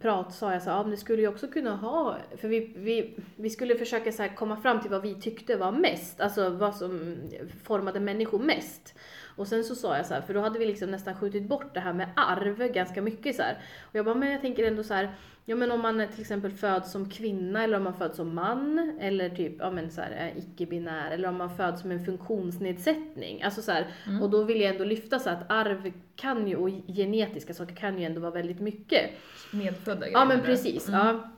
prat 0.00 0.34
sa 0.34 0.52
jag 0.52 0.62
så 0.62 0.70
här, 0.70 0.76
ja 0.76 0.82
men 0.82 0.90
det 0.90 0.96
skulle 0.96 1.22
ju 1.22 1.28
också 1.28 1.48
kunna 1.48 1.76
ha, 1.76 2.16
för 2.36 2.48
vi, 2.48 2.72
vi, 2.76 3.18
vi 3.36 3.50
skulle 3.50 3.74
försöka 3.74 4.12
så 4.12 4.22
här 4.22 4.34
komma 4.34 4.56
fram 4.56 4.80
till 4.80 4.90
vad 4.90 5.02
vi 5.02 5.14
tyckte 5.14 5.56
var 5.56 5.72
mest, 5.72 6.20
alltså 6.20 6.50
vad 6.50 6.76
som 6.76 7.16
formade 7.64 8.00
människor 8.00 8.38
mest. 8.38 8.94
Och 9.36 9.46
sen 9.48 9.64
så 9.64 9.74
sa 9.74 9.96
jag 9.96 10.06
så 10.06 10.14
här, 10.14 10.20
för 10.20 10.34
då 10.34 10.40
hade 10.40 10.58
vi 10.58 10.66
liksom 10.66 10.90
nästan 10.90 11.14
skjutit 11.14 11.48
bort 11.48 11.74
det 11.74 11.80
här 11.80 11.92
med 11.92 12.08
arv 12.16 12.72
ganska 12.72 13.02
mycket 13.02 13.36
så 13.36 13.42
här. 13.42 13.56
Och 13.82 13.94
jag 13.94 14.04
bara, 14.04 14.14
men 14.14 14.30
jag 14.32 14.40
tänker 14.40 14.66
ändå 14.66 14.82
så 14.82 14.94
här, 14.94 15.10
ja 15.44 15.56
men 15.56 15.72
om 15.72 15.80
man 15.80 16.08
till 16.12 16.20
exempel 16.20 16.52
föds 16.52 16.92
som 16.92 17.10
kvinna 17.10 17.64
eller 17.64 17.76
om 17.76 17.84
man 17.84 17.94
föds 17.94 18.16
som 18.16 18.34
man 18.34 18.98
eller 19.00 19.28
typ, 19.28 19.56
ja 19.58 19.70
men 19.70 19.90
så 19.90 20.00
här 20.00 20.10
är 20.10 20.32
icke-binär 20.38 21.10
eller 21.10 21.28
om 21.28 21.36
man 21.36 21.56
föds 21.56 21.80
som 21.82 21.90
en 21.90 22.04
funktionsnedsättning. 22.04 23.42
Alltså 23.42 23.62
så 23.62 23.72
här, 23.72 23.86
och 24.22 24.30
då 24.30 24.42
vill 24.44 24.60
jag 24.60 24.70
ändå 24.70 24.84
lyfta 24.84 25.18
så 25.18 25.30
att 25.30 25.50
arv 25.50 25.92
kan 26.16 26.48
ju, 26.48 26.56
och 26.56 26.70
genetiska 26.86 27.54
saker 27.54 27.74
kan 27.74 27.98
ju 27.98 28.04
ändå 28.04 28.20
vara 28.20 28.30
väldigt 28.30 28.60
mycket. 28.60 29.10
Medfödda 29.52 30.08
Ja 30.08 30.18
men 30.24 30.28
grejer. 30.28 30.44
precis. 30.50 30.88
Ja. 30.92 31.30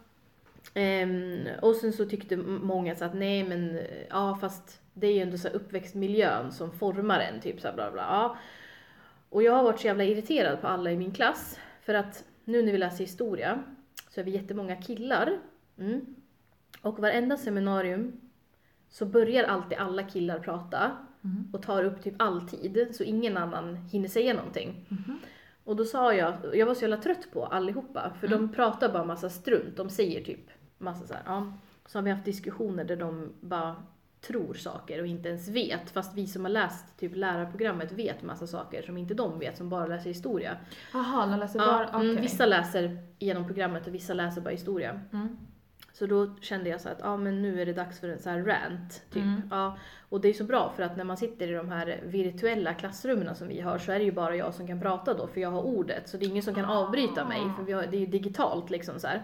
Ehm, 0.75 1.47
och 1.62 1.75
sen 1.75 1.93
så 1.93 2.05
tyckte 2.05 2.37
många 2.37 2.95
så 2.95 3.05
att 3.05 3.14
nej 3.14 3.45
men 3.45 3.81
ja 4.11 4.39
fast 4.41 4.81
det 4.95 5.07
är 5.07 5.12
ju 5.12 5.21
ändå 5.21 5.39
så 5.39 5.49
uppväxtmiljön 5.49 6.53
som 6.53 6.73
formar 6.73 7.21
en 7.21 7.41
typ 7.41 7.61
så 7.61 7.69
här 7.69 7.75
bla 7.75 7.91
bla. 7.91 8.03
Ja. 8.03 8.37
Och 9.29 9.43
jag 9.43 9.53
har 9.53 9.62
varit 9.62 9.81
så 9.81 9.87
jävla 9.87 10.05
irriterad 10.05 10.61
på 10.61 10.66
alla 10.66 10.91
i 10.91 10.97
min 10.97 11.12
klass 11.12 11.59
för 11.83 11.95
att 11.95 12.25
nu 12.45 12.62
när 12.62 12.73
vi 12.73 12.79
läser 12.79 13.05
historia 13.05 13.62
så 14.09 14.21
är 14.21 14.25
vi 14.25 14.31
jättemånga 14.31 14.77
killar. 14.77 15.39
Mm. 15.79 16.14
Och 16.83 16.99
varenda 16.99 17.37
seminarium 17.37 18.21
så 18.89 19.07
börjar 19.07 19.45
alltid 19.45 19.79
alla 19.79 20.03
killar 20.03 20.39
prata 20.39 20.97
Mm. 21.25 21.49
och 21.53 21.62
tar 21.62 21.85
upp 21.85 22.03
typ 22.03 22.14
all 22.19 22.49
tid 22.49 22.89
så 22.93 23.05
ingen 23.05 23.37
annan 23.37 23.77
hinner 23.77 24.09
säga 24.09 24.35
någonting. 24.35 24.87
Mhm. 24.89 25.19
Och 25.64 25.77
då 25.77 25.85
sa 25.85 26.14
jag, 26.14 26.35
jag 26.55 26.66
var 26.66 26.75
så 26.75 26.81
jävla 26.81 26.97
trött 26.97 27.29
på 27.33 27.47
allihopa, 27.47 28.12
för 28.21 28.29
de 28.29 28.53
pratar 28.53 28.93
bara 28.93 29.05
massa 29.05 29.31
strunt, 29.31 29.77
de 29.77 29.91
säger 29.91 30.25
typ 30.25 30.51
massa 30.79 31.07
så 31.07 31.14
här, 31.14 31.22
ja. 31.26 31.53
Så 31.87 31.99
har 31.99 32.03
vi 32.03 32.11
haft 32.11 32.24
diskussioner 32.24 32.85
där 32.85 32.97
de 32.97 33.33
bara 33.41 33.76
tror 34.20 34.55
saker 34.55 35.01
och 35.01 35.07
inte 35.07 35.29
ens 35.29 35.49
vet, 35.49 35.91
fast 35.91 36.14
vi 36.14 36.26
som 36.26 36.45
har 36.45 36.51
läst 36.51 36.99
typ 36.99 37.16
lärarprogrammet 37.16 37.93
vet 37.93 38.22
massa 38.22 38.47
saker 38.47 38.83
som 38.83 38.97
inte 38.97 39.14
de 39.14 39.39
vet, 39.39 39.57
som 39.57 39.68
bara 39.68 39.87
läser 39.87 40.09
historia. 40.09 40.57
Jaha, 40.93 41.26
de 41.26 41.39
läser 41.39 41.59
Ja, 41.59 41.66
bara, 41.66 41.89
okej. 41.89 42.11
mm, 42.11 42.22
vissa 42.22 42.47
läser 42.47 42.99
igenom 43.18 43.47
programmet 43.47 43.87
och 43.87 43.95
vissa 43.95 44.14
läser 44.14 44.41
bara 44.41 44.51
historia. 44.51 45.01
Mm. 45.12 45.37
Så 45.93 46.07
då 46.07 46.35
kände 46.41 46.70
jag 46.70 46.81
så 46.81 46.89
att, 46.89 46.99
ja 47.03 47.16
men 47.16 47.43
nu 47.43 47.62
är 47.62 47.66
det 47.66 47.72
dags 47.72 48.01
för 48.01 48.09
en 48.09 48.18
så 48.18 48.31
här 48.31 48.43
rant, 48.43 49.03
typ. 49.11 49.22
Mm. 49.22 49.43
Ja, 49.51 49.76
och 50.09 50.20
det 50.20 50.29
är 50.29 50.33
så 50.33 50.45
bra 50.45 50.72
för 50.76 50.83
att 50.83 50.97
när 50.97 51.05
man 51.05 51.16
sitter 51.16 51.51
i 51.51 51.55
de 51.55 51.68
här 51.68 52.01
virtuella 52.05 52.74
klassrummen 52.74 53.35
som 53.35 53.49
vi 53.49 53.61
har 53.61 53.79
så 53.79 53.93
är 53.93 53.99
det 53.99 54.05
ju 54.05 54.12
bara 54.12 54.37
jag 54.37 54.55
som 54.55 54.66
kan 54.66 54.81
prata 54.81 55.14
då, 55.14 55.26
för 55.26 55.41
jag 55.41 55.51
har 55.51 55.62
ordet. 55.62 56.09
Så 56.09 56.16
det 56.16 56.24
är 56.26 56.29
ingen 56.29 56.43
som 56.43 56.55
kan 56.55 56.64
avbryta 56.64 57.24
mig, 57.24 57.41
för 57.57 57.72
har, 57.72 57.87
det 57.87 57.97
är 57.97 58.01
ju 58.01 58.07
digitalt 58.07 58.70
liksom 58.70 59.01
så 59.01 59.07
här. 59.07 59.22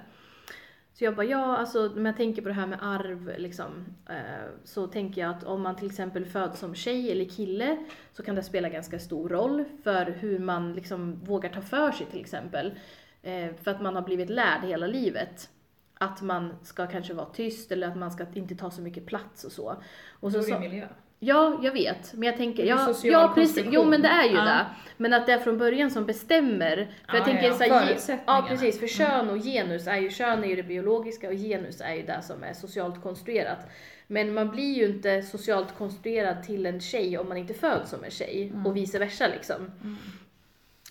Så 0.94 1.04
jag 1.04 1.16
bara, 1.16 1.26
ja 1.26 1.56
alltså 1.56 1.92
när 1.96 2.10
jag 2.10 2.16
tänker 2.16 2.42
på 2.42 2.48
det 2.48 2.54
här 2.54 2.66
med 2.66 2.78
arv 2.82 3.34
liksom, 3.38 3.84
eh, 4.08 4.48
så 4.64 4.86
tänker 4.86 5.20
jag 5.20 5.30
att 5.30 5.44
om 5.44 5.62
man 5.62 5.76
till 5.76 5.86
exempel 5.86 6.24
föds 6.24 6.60
som 6.60 6.74
tjej 6.74 7.12
eller 7.12 7.24
kille 7.24 7.84
så 8.12 8.22
kan 8.22 8.34
det 8.34 8.42
spela 8.42 8.68
ganska 8.68 8.98
stor 8.98 9.28
roll 9.28 9.64
för 9.84 10.06
hur 10.06 10.38
man 10.38 10.72
liksom 10.72 11.24
vågar 11.24 11.50
ta 11.50 11.60
för 11.60 11.92
sig 11.92 12.06
till 12.06 12.20
exempel. 12.20 12.74
Eh, 13.22 13.54
för 13.62 13.70
att 13.70 13.82
man 13.82 13.94
har 13.94 14.02
blivit 14.02 14.30
lärd 14.30 14.64
hela 14.64 14.86
livet 14.86 15.48
att 15.94 16.22
man 16.22 16.54
ska 16.62 16.86
kanske 16.86 17.14
vara 17.14 17.26
tyst 17.26 17.72
eller 17.72 17.88
att 17.88 17.96
man 17.96 18.12
ska 18.12 18.26
inte 18.34 18.54
ta 18.54 18.70
så 18.70 18.82
mycket 18.82 19.06
plats 19.06 19.44
och 19.44 19.52
så. 19.52 19.76
Och 20.20 20.32
så, 20.32 20.42
så 20.42 20.58
miljö. 20.58 20.88
Ja, 21.18 21.60
jag 21.62 21.72
vet. 21.72 22.14
Men 22.14 22.22
jag 22.22 22.36
tänker, 22.36 22.64
ja, 22.64 22.94
ja 23.04 23.32
precis, 23.34 23.64
jo 23.70 23.84
men 23.84 24.02
det 24.02 24.08
är 24.08 24.28
ju 24.28 24.34
Ja. 24.34 24.44
det. 24.44 24.66
Men 24.96 25.12
att 25.12 25.26
det 25.26 25.32
är 25.32 25.38
från 25.38 25.58
början 25.58 25.90
som 25.90 26.06
bestämmer. 26.06 26.76
För 26.76 26.86
Ja, 27.08 27.14
jag 27.16 27.24
tänker 27.24 27.44
ja, 27.44 27.54
så 27.54 28.12
här. 28.12 28.20
Ja 28.26 28.46
precis, 28.48 28.80
för 28.80 28.86
kön 28.86 29.30
och 29.30 29.38
genus 29.38 29.86
är 29.86 29.96
ju, 29.96 30.10
kön 30.10 30.44
är 30.44 30.48
ju 30.48 30.56
det 30.56 30.62
biologiska 30.62 31.28
och 31.28 31.34
genus 31.34 31.80
är 31.80 31.94
ju 31.94 32.02
det 32.02 32.22
som 32.22 32.42
är 32.42 32.52
socialt 32.52 33.02
konstruerat. 33.02 33.58
Men 34.06 34.34
man 34.34 34.50
blir 34.50 34.74
ju 34.74 34.86
inte 34.86 35.22
socialt 35.22 35.78
konstruerad 35.78 36.42
till 36.42 36.66
en 36.66 36.80
tjej 36.80 37.18
om 37.18 37.28
man 37.28 37.36
inte 37.36 37.54
föds 37.54 37.90
som 37.90 38.04
en 38.04 38.10
tjej 38.10 38.52
och 38.66 38.76
vice 38.76 38.98
versa 38.98 39.28
liksom. 39.28 39.70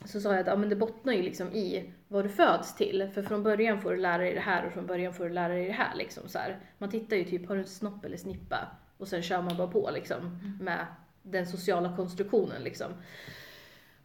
Så 0.06 0.22
sa 0.22 0.32
jag 0.32 0.40
att 0.40 0.48
ja, 0.48 0.56
men 0.56 0.70
det 0.70 0.76
bottnar 0.76 1.14
ju 1.14 1.22
liksom 1.22 1.54
i 1.54 1.94
vad 2.08 2.26
du 2.26 2.30
föds 2.30 2.76
till. 2.76 3.10
För 3.14 3.24
från 3.24 3.44
början 3.44 3.82
får 3.82 3.92
du 3.92 3.98
lära 3.98 4.18
dig 4.18 4.34
det 4.34 4.40
här 4.40 4.66
och 4.66 4.74
från 4.74 4.86
början 4.86 5.14
får 5.14 5.24
du 5.24 5.30
lära 5.30 5.54
dig 5.54 5.66
det 5.66 5.72
här. 5.74 5.96
Liksom, 5.96 6.24
så 6.28 6.40
här. 6.40 6.58
Man 6.78 6.90
tittar 6.92 7.16
ju 7.18 7.24
typ, 7.24 7.48
har 7.48 7.56
du 7.56 7.62
en 7.62 7.68
snopp 7.68 8.06
eller 8.06 8.18
snippa? 8.18 8.58
Och 8.98 9.08
sen 9.08 9.22
kör 9.22 9.42
man 9.42 9.58
bara 9.58 9.68
på 9.68 9.90
liksom, 9.94 10.40
med 10.62 10.86
den 11.24 11.48
sociala 11.48 11.96
konstruktionen. 11.96 12.64
Liksom. 12.64 12.92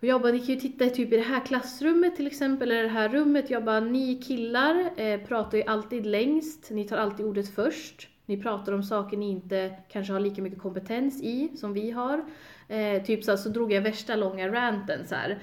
Och 0.01 0.05
jag 0.05 0.22
bara, 0.22 0.32
ni 0.32 0.39
kan 0.39 0.55
ju 0.55 0.61
titta 0.61 0.86
typ 0.86 1.12
i 1.12 1.16
det 1.16 1.22
här 1.22 1.47
klassrummet 1.47 2.16
till 2.16 2.26
exempel, 2.26 2.70
eller 2.70 2.82
det 2.82 2.89
här 2.89 3.09
rummet. 3.09 3.51
Jag 3.51 3.64
bara, 3.64 3.80
ni 3.80 4.14
killar 4.14 4.91
eh, 4.97 5.20
pratar 5.20 5.59
ju 5.59 5.64
alltid 5.64 6.07
längst, 6.07 6.70
ni 6.70 6.84
tar 6.84 6.97
alltid 6.97 7.26
ordet 7.26 7.55
först. 7.55 8.09
Ni 8.26 8.43
pratar 8.43 8.72
om 8.72 8.82
saker 8.82 9.16
ni 9.16 9.30
inte 9.30 9.74
kanske 9.89 10.12
har 10.12 10.20
lika 10.20 10.43
mycket 10.43 10.59
kompetens 10.59 11.22
i 11.22 11.57
som 11.57 11.72
vi 11.72 11.91
har. 11.91 12.24
Eh, 12.68 13.03
typ 13.03 13.24
så, 13.24 13.30
här, 13.30 13.36
så 13.36 13.49
drog 13.49 13.72
jag 13.72 13.82
värsta 13.82 14.16
långa 14.16 14.53
ranten 14.53 15.07
så 15.07 15.14
här. 15.14 15.39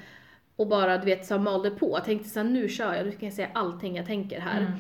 Och 0.56 0.68
bara 0.68 0.98
du 0.98 1.06
vet 1.06 1.26
så 1.26 1.34
här, 1.34 1.42
malde 1.42 1.72
på. 1.72 1.90
Jag 1.90 2.06
tänkte 2.06 2.30
så 2.30 2.40
här, 2.40 2.48
nu 2.48 2.70
kör 2.70 2.94
jag, 2.94 3.06
nu 3.06 3.12
kan 3.12 3.26
jag 3.26 3.34
säga 3.34 3.50
allting 3.54 3.96
jag 3.96 4.06
tänker 4.06 4.40
här. 4.40 4.60
Mm. 4.60 4.72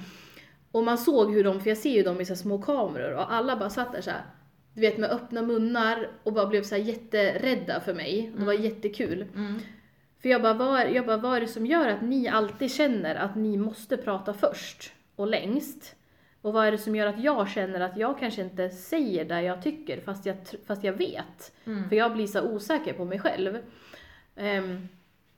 Och 0.72 0.84
man 0.84 0.97
såg 0.97 1.34
hur 1.34 1.43
de, 1.43 1.61
för 1.61 1.70
jag 1.70 1.78
ser 1.78 1.93
ju 1.93 2.03
dem 2.03 2.22
i 2.22 2.26
så 2.26 2.36
små 2.36 2.61
kameror 2.61 3.13
och 3.13 3.34
alla 3.34 3.57
bara 3.57 3.70
satt 3.70 3.91
där 3.91 4.01
så 4.01 4.11
här, 4.11 4.22
du 4.76 4.82
vet 4.82 4.97
med 4.97 5.11
öppna 5.11 5.41
munnar 5.41 6.09
och 6.23 6.34
bara 6.34 6.47
blev 6.47 6.63
så 6.63 6.76
här 6.76 6.82
jätterädda 6.82 7.80
för 7.80 7.93
mig. 7.93 8.32
Det 8.38 8.45
var 8.45 8.53
jättekul. 8.53 9.26
Mm. 9.36 9.59
För 10.21 10.30
jag 10.30 10.41
bara, 10.41 10.53
vad 10.53 10.91
jag 10.91 11.05
bara, 11.05 11.17
vad 11.17 11.38
är 11.38 11.41
det 11.41 11.47
som 11.47 11.65
gör 11.65 11.89
att 11.89 12.01
ni 12.01 12.28
alltid 12.28 12.71
känner 12.71 13.15
att 13.15 13.36
ni 13.36 13.57
måste 13.57 13.97
prata 13.97 14.34
först 14.34 14.93
och 15.15 15.28
längst? 15.28 15.95
Och 16.41 16.53
vad 16.53 16.67
är 16.67 16.71
det 16.71 16.78
som 16.78 16.95
gör 16.95 17.07
att 17.07 17.23
jag 17.23 17.49
känner 17.49 17.80
att 17.80 17.97
jag 17.97 18.19
kanske 18.19 18.41
inte 18.41 18.69
säger 18.69 19.26
det 19.26 19.41
jag 19.41 19.61
tycker 19.61 20.01
fast 20.01 20.26
jag, 20.26 20.36
fast 20.67 20.84
jag 20.84 20.93
vet? 20.93 21.51
Mm. 21.65 21.89
För 21.89 21.95
jag 21.95 22.13
blir 22.13 22.28
så 22.28 22.41
osäker 22.41 22.93
på 22.93 23.05
mig 23.05 23.19
själv. 23.19 23.57
Ehm, 24.36 24.88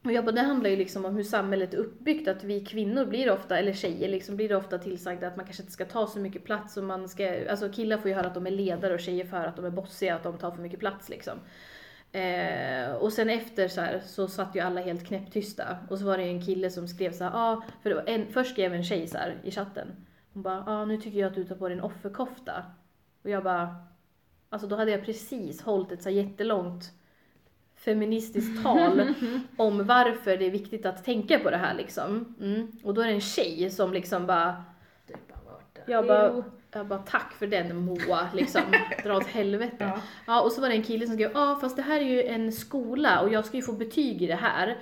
och 0.07 0.13
jag 0.13 0.25
bara, 0.25 0.31
det 0.31 0.41
handlar 0.41 0.69
ju 0.69 0.75
liksom 0.75 1.05
om 1.05 1.15
hur 1.15 1.23
samhället 1.23 1.73
är 1.73 1.77
uppbyggt, 1.77 2.27
att 2.27 2.43
vi 2.43 2.65
kvinnor 2.65 3.05
blir 3.05 3.31
ofta, 3.31 3.57
eller 3.57 3.73
tjejer 3.73 4.09
liksom, 4.09 4.35
blir 4.35 4.55
ofta 4.55 4.77
tillsagda 4.77 5.27
att 5.27 5.37
man 5.37 5.45
kanske 5.45 5.63
inte 5.63 5.73
ska 5.73 5.85
ta 5.85 6.07
så 6.07 6.19
mycket 6.19 6.43
plats 6.43 6.77
och 6.77 6.83
man 6.83 7.09
ska, 7.09 7.49
alltså 7.49 7.69
killar 7.69 7.97
får 7.97 8.09
ju 8.09 8.15
höra 8.15 8.27
att 8.27 8.33
de 8.33 8.47
är 8.47 8.51
ledare 8.51 8.93
och 8.93 8.99
tjejer 8.99 9.25
får 9.25 9.37
höra 9.37 9.49
att 9.49 9.55
de 9.55 9.65
är 9.65 9.69
bossiga, 9.69 10.15
att 10.15 10.23
de 10.23 10.37
tar 10.37 10.51
för 10.51 10.61
mycket 10.61 10.79
plats 10.79 11.09
liksom. 11.09 11.39
Eh, 12.11 12.91
och 12.91 13.13
sen 13.13 13.29
efter 13.29 13.67
så 13.67 13.81
här 13.81 14.01
så 14.05 14.27
satt 14.27 14.55
ju 14.55 14.59
alla 14.59 14.81
helt 14.81 15.07
knäpptysta 15.07 15.77
och 15.89 15.99
så 15.99 16.05
var 16.05 16.17
det 16.17 16.23
ju 16.23 16.29
en 16.29 16.45
kille 16.45 16.69
som 16.69 16.87
skrev 16.87 17.11
så 17.11 17.23
här, 17.23 17.31
ah, 17.33 17.63
för 17.83 17.89
det 17.89 17.95
var 17.95 18.03
en, 18.07 18.31
först 18.31 18.51
skrev 18.51 18.73
en 18.73 18.83
tjej 18.83 19.07
så 19.07 19.17
här 19.17 19.35
i 19.43 19.51
chatten. 19.51 19.87
Hon 20.33 20.43
bara, 20.43 20.63
ah, 20.67 20.85
nu 20.85 20.97
tycker 20.97 21.19
jag 21.19 21.27
att 21.27 21.35
du 21.35 21.43
tar 21.43 21.55
på 21.55 21.67
dig 21.67 21.77
en 21.77 21.83
offerkofta. 21.83 22.63
Och 23.23 23.29
jag 23.29 23.43
bara, 23.43 23.75
alltså 24.49 24.67
då 24.67 24.75
hade 24.75 24.91
jag 24.91 25.05
precis 25.05 25.61
hållit 25.61 25.91
ett 25.91 26.03
så 26.03 26.09
här 26.09 26.15
jättelångt 26.15 26.91
feministiskt 27.77 28.63
tal 28.63 29.13
om 29.57 29.85
varför 29.85 30.37
det 30.37 30.45
är 30.45 30.51
viktigt 30.51 30.85
att 30.85 31.05
tänka 31.05 31.39
på 31.39 31.49
det 31.49 31.57
här 31.57 31.73
liksom. 31.73 32.35
Mm. 32.41 32.71
Och 32.83 32.93
då 32.93 33.01
är 33.01 33.07
det 33.07 33.13
en 33.13 33.21
tjej 33.21 33.69
som 33.69 33.93
liksom 33.93 34.25
bara, 34.25 34.63
jag 35.85 36.07
bara, 36.07 36.43
jag 36.71 36.87
bara 36.87 36.99
tack 36.99 37.33
för 37.33 37.47
den 37.47 37.75
Moa, 37.75 38.27
liksom, 38.33 38.61
dra 39.03 39.17
åt 39.17 39.27
helvete. 39.27 39.75
Ja. 39.79 40.01
Ja, 40.27 40.41
och 40.41 40.51
så 40.51 40.61
var 40.61 40.69
det 40.69 40.75
en 40.75 40.83
kille 40.83 41.05
som 41.05 41.15
skrev, 41.15 41.31
ja 41.33 41.57
fast 41.61 41.75
det 41.75 41.81
här 41.81 41.99
är 41.99 42.05
ju 42.05 42.23
en 42.23 42.51
skola 42.51 43.21
och 43.21 43.33
jag 43.33 43.45
ska 43.45 43.57
ju 43.57 43.63
få 43.63 43.73
betyg 43.73 44.21
i 44.21 44.27
det 44.27 44.35
här. 44.35 44.77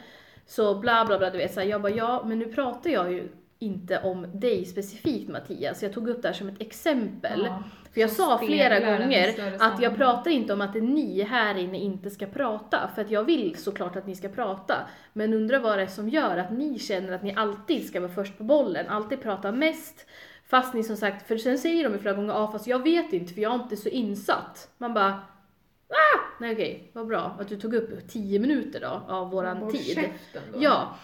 Så 0.47 0.75
bla 0.75 1.05
bla 1.05 1.17
bla, 1.17 1.29
du 1.29 1.37
vet. 1.37 1.53
Så 1.53 1.59
här, 1.59 1.67
jag 1.67 1.81
bara, 1.81 1.93
ja 1.93 2.23
men 2.25 2.39
nu 2.39 2.45
pratar 2.45 2.89
jag 2.89 3.13
ju 3.13 3.29
inte 3.65 3.99
om 3.99 4.39
dig 4.39 4.65
specifikt 4.65 5.29
Mattias, 5.29 5.83
jag 5.83 5.93
tog 5.93 6.09
upp 6.09 6.21
det 6.21 6.27
här 6.27 6.33
som 6.33 6.47
ett 6.47 6.61
exempel. 6.61 7.41
Ja, 7.45 7.63
För 7.93 8.01
jag 8.01 8.09
sa 8.09 8.37
flera 8.37 8.79
gånger 8.79 9.55
att 9.59 9.81
jag 9.81 9.95
pratar 9.95 10.31
inte 10.31 10.53
om 10.53 10.61
att 10.61 10.75
ni 10.75 11.21
här 11.21 11.57
inne 11.57 11.79
inte 11.79 12.09
ska 12.09 12.25
prata, 12.25 12.89
för 12.95 13.01
att 13.01 13.11
jag 13.11 13.23
vill 13.23 13.55
såklart 13.57 13.95
att 13.95 14.07
ni 14.07 14.15
ska 14.15 14.29
prata. 14.29 14.75
Men 15.13 15.33
undrar 15.33 15.59
vad 15.59 15.77
det 15.77 15.83
är 15.83 15.87
som 15.87 16.09
gör 16.09 16.37
att 16.37 16.51
ni 16.51 16.79
känner 16.79 17.11
att 17.11 17.23
ni 17.23 17.33
alltid 17.35 17.87
ska 17.87 17.99
vara 17.99 18.11
först 18.11 18.37
på 18.37 18.43
bollen, 18.43 18.87
alltid 18.89 19.21
prata 19.21 19.51
mest. 19.51 20.05
Fast 20.47 20.73
ni 20.73 20.83
som 20.83 20.97
sagt, 20.97 21.27
för 21.27 21.37
sen 21.37 21.57
säger 21.57 21.83
de 21.83 21.93
ju 21.93 21.99
flera 21.99 22.15
gånger, 22.15 22.33
ja 22.33 22.51
fast 22.51 22.67
jag 22.67 22.83
vet 22.83 23.13
inte 23.13 23.33
för 23.33 23.41
jag 23.41 23.51
är 23.55 23.63
inte 23.63 23.77
så 23.77 23.89
insatt. 23.89 24.69
Man 24.77 24.93
bara, 24.93 25.09
ah! 25.89 26.19
Nej 26.39 26.53
okej, 26.53 26.91
vad 26.93 27.07
bra 27.07 27.37
att 27.39 27.47
du 27.47 27.55
tog 27.55 27.73
upp 27.73 28.07
10 28.07 28.39
minuter 28.39 28.79
då 28.79 29.13
av 29.13 29.29
våran 29.31 29.57
Håll 29.57 29.71
tid. 29.71 30.09
då. 30.33 30.39
Ja. 30.59 30.95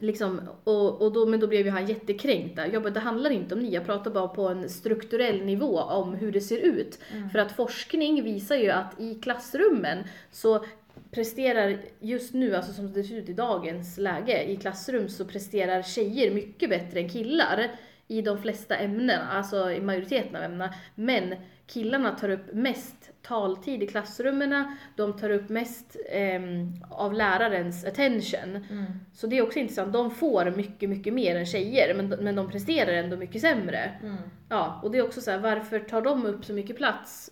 Liksom, 0.00 0.40
och, 0.64 1.02
och 1.02 1.12
då, 1.12 1.26
men 1.26 1.40
då 1.40 1.46
blev 1.46 1.66
ju 1.66 1.70
han 1.70 1.86
jättekränkt 1.86 2.56
där. 2.56 2.70
Jag 2.72 2.82
bara, 2.82 2.90
det 2.90 3.00
handlar 3.00 3.30
inte 3.30 3.54
om 3.54 3.60
ni, 3.60 3.74
jag 3.74 3.86
pratar 3.86 4.10
bara 4.10 4.28
på 4.28 4.48
en 4.48 4.68
strukturell 4.68 5.44
nivå 5.44 5.80
om 5.80 6.14
hur 6.14 6.32
det 6.32 6.40
ser 6.40 6.58
ut. 6.58 6.98
Mm. 7.12 7.30
För 7.30 7.38
att 7.38 7.52
forskning 7.52 8.24
visar 8.24 8.56
ju 8.56 8.70
att 8.70 9.00
i 9.00 9.14
klassrummen 9.14 10.04
så 10.30 10.64
presterar 11.10 11.78
just 12.00 12.34
nu, 12.34 12.56
alltså 12.56 12.72
som 12.72 12.92
det 12.92 13.04
ser 13.04 13.16
ut 13.16 13.28
i 13.28 13.32
dagens 13.32 13.98
läge, 13.98 14.44
i 14.44 14.56
klassrum 14.56 15.08
så 15.08 15.24
presterar 15.24 15.82
tjejer 15.82 16.30
mycket 16.30 16.70
bättre 16.70 17.00
än 17.00 17.08
killar 17.08 17.70
i 18.08 18.22
de 18.22 18.42
flesta 18.42 18.76
ämnen, 18.76 19.20
alltså 19.30 19.70
i 19.70 19.80
majoriteten 19.80 20.36
av 20.36 20.42
ämnena. 20.42 20.74
Men 20.94 21.34
killarna 21.66 22.10
tar 22.10 22.28
upp 22.28 22.52
mest 22.52 22.94
taltid 23.22 23.82
i 23.82 23.86
klassrummen, 23.86 24.76
de 24.96 25.16
tar 25.16 25.30
upp 25.30 25.48
mest 25.48 25.96
ehm, 26.10 26.72
av 26.90 27.12
lärarens 27.12 27.84
attention. 27.84 28.66
Mm. 28.70 28.84
Så 29.12 29.26
det 29.26 29.38
är 29.38 29.42
också 29.42 29.58
intressant, 29.58 29.92
de 29.92 30.10
får 30.10 30.50
mycket, 30.50 30.88
mycket 30.88 31.14
mer 31.14 31.36
än 31.36 31.46
tjejer, 31.46 31.94
men, 31.94 32.08
men 32.08 32.34
de 32.34 32.50
presterar 32.50 32.92
ändå 32.92 33.16
mycket 33.16 33.40
sämre. 33.40 33.92
Mm. 34.02 34.16
Ja, 34.48 34.80
och 34.82 34.90
det 34.90 34.98
är 34.98 35.06
också 35.06 35.20
så 35.20 35.30
här, 35.30 35.38
varför 35.38 35.80
tar 35.80 36.02
de 36.02 36.26
upp 36.26 36.44
så 36.44 36.52
mycket 36.52 36.76
plats? 36.76 37.30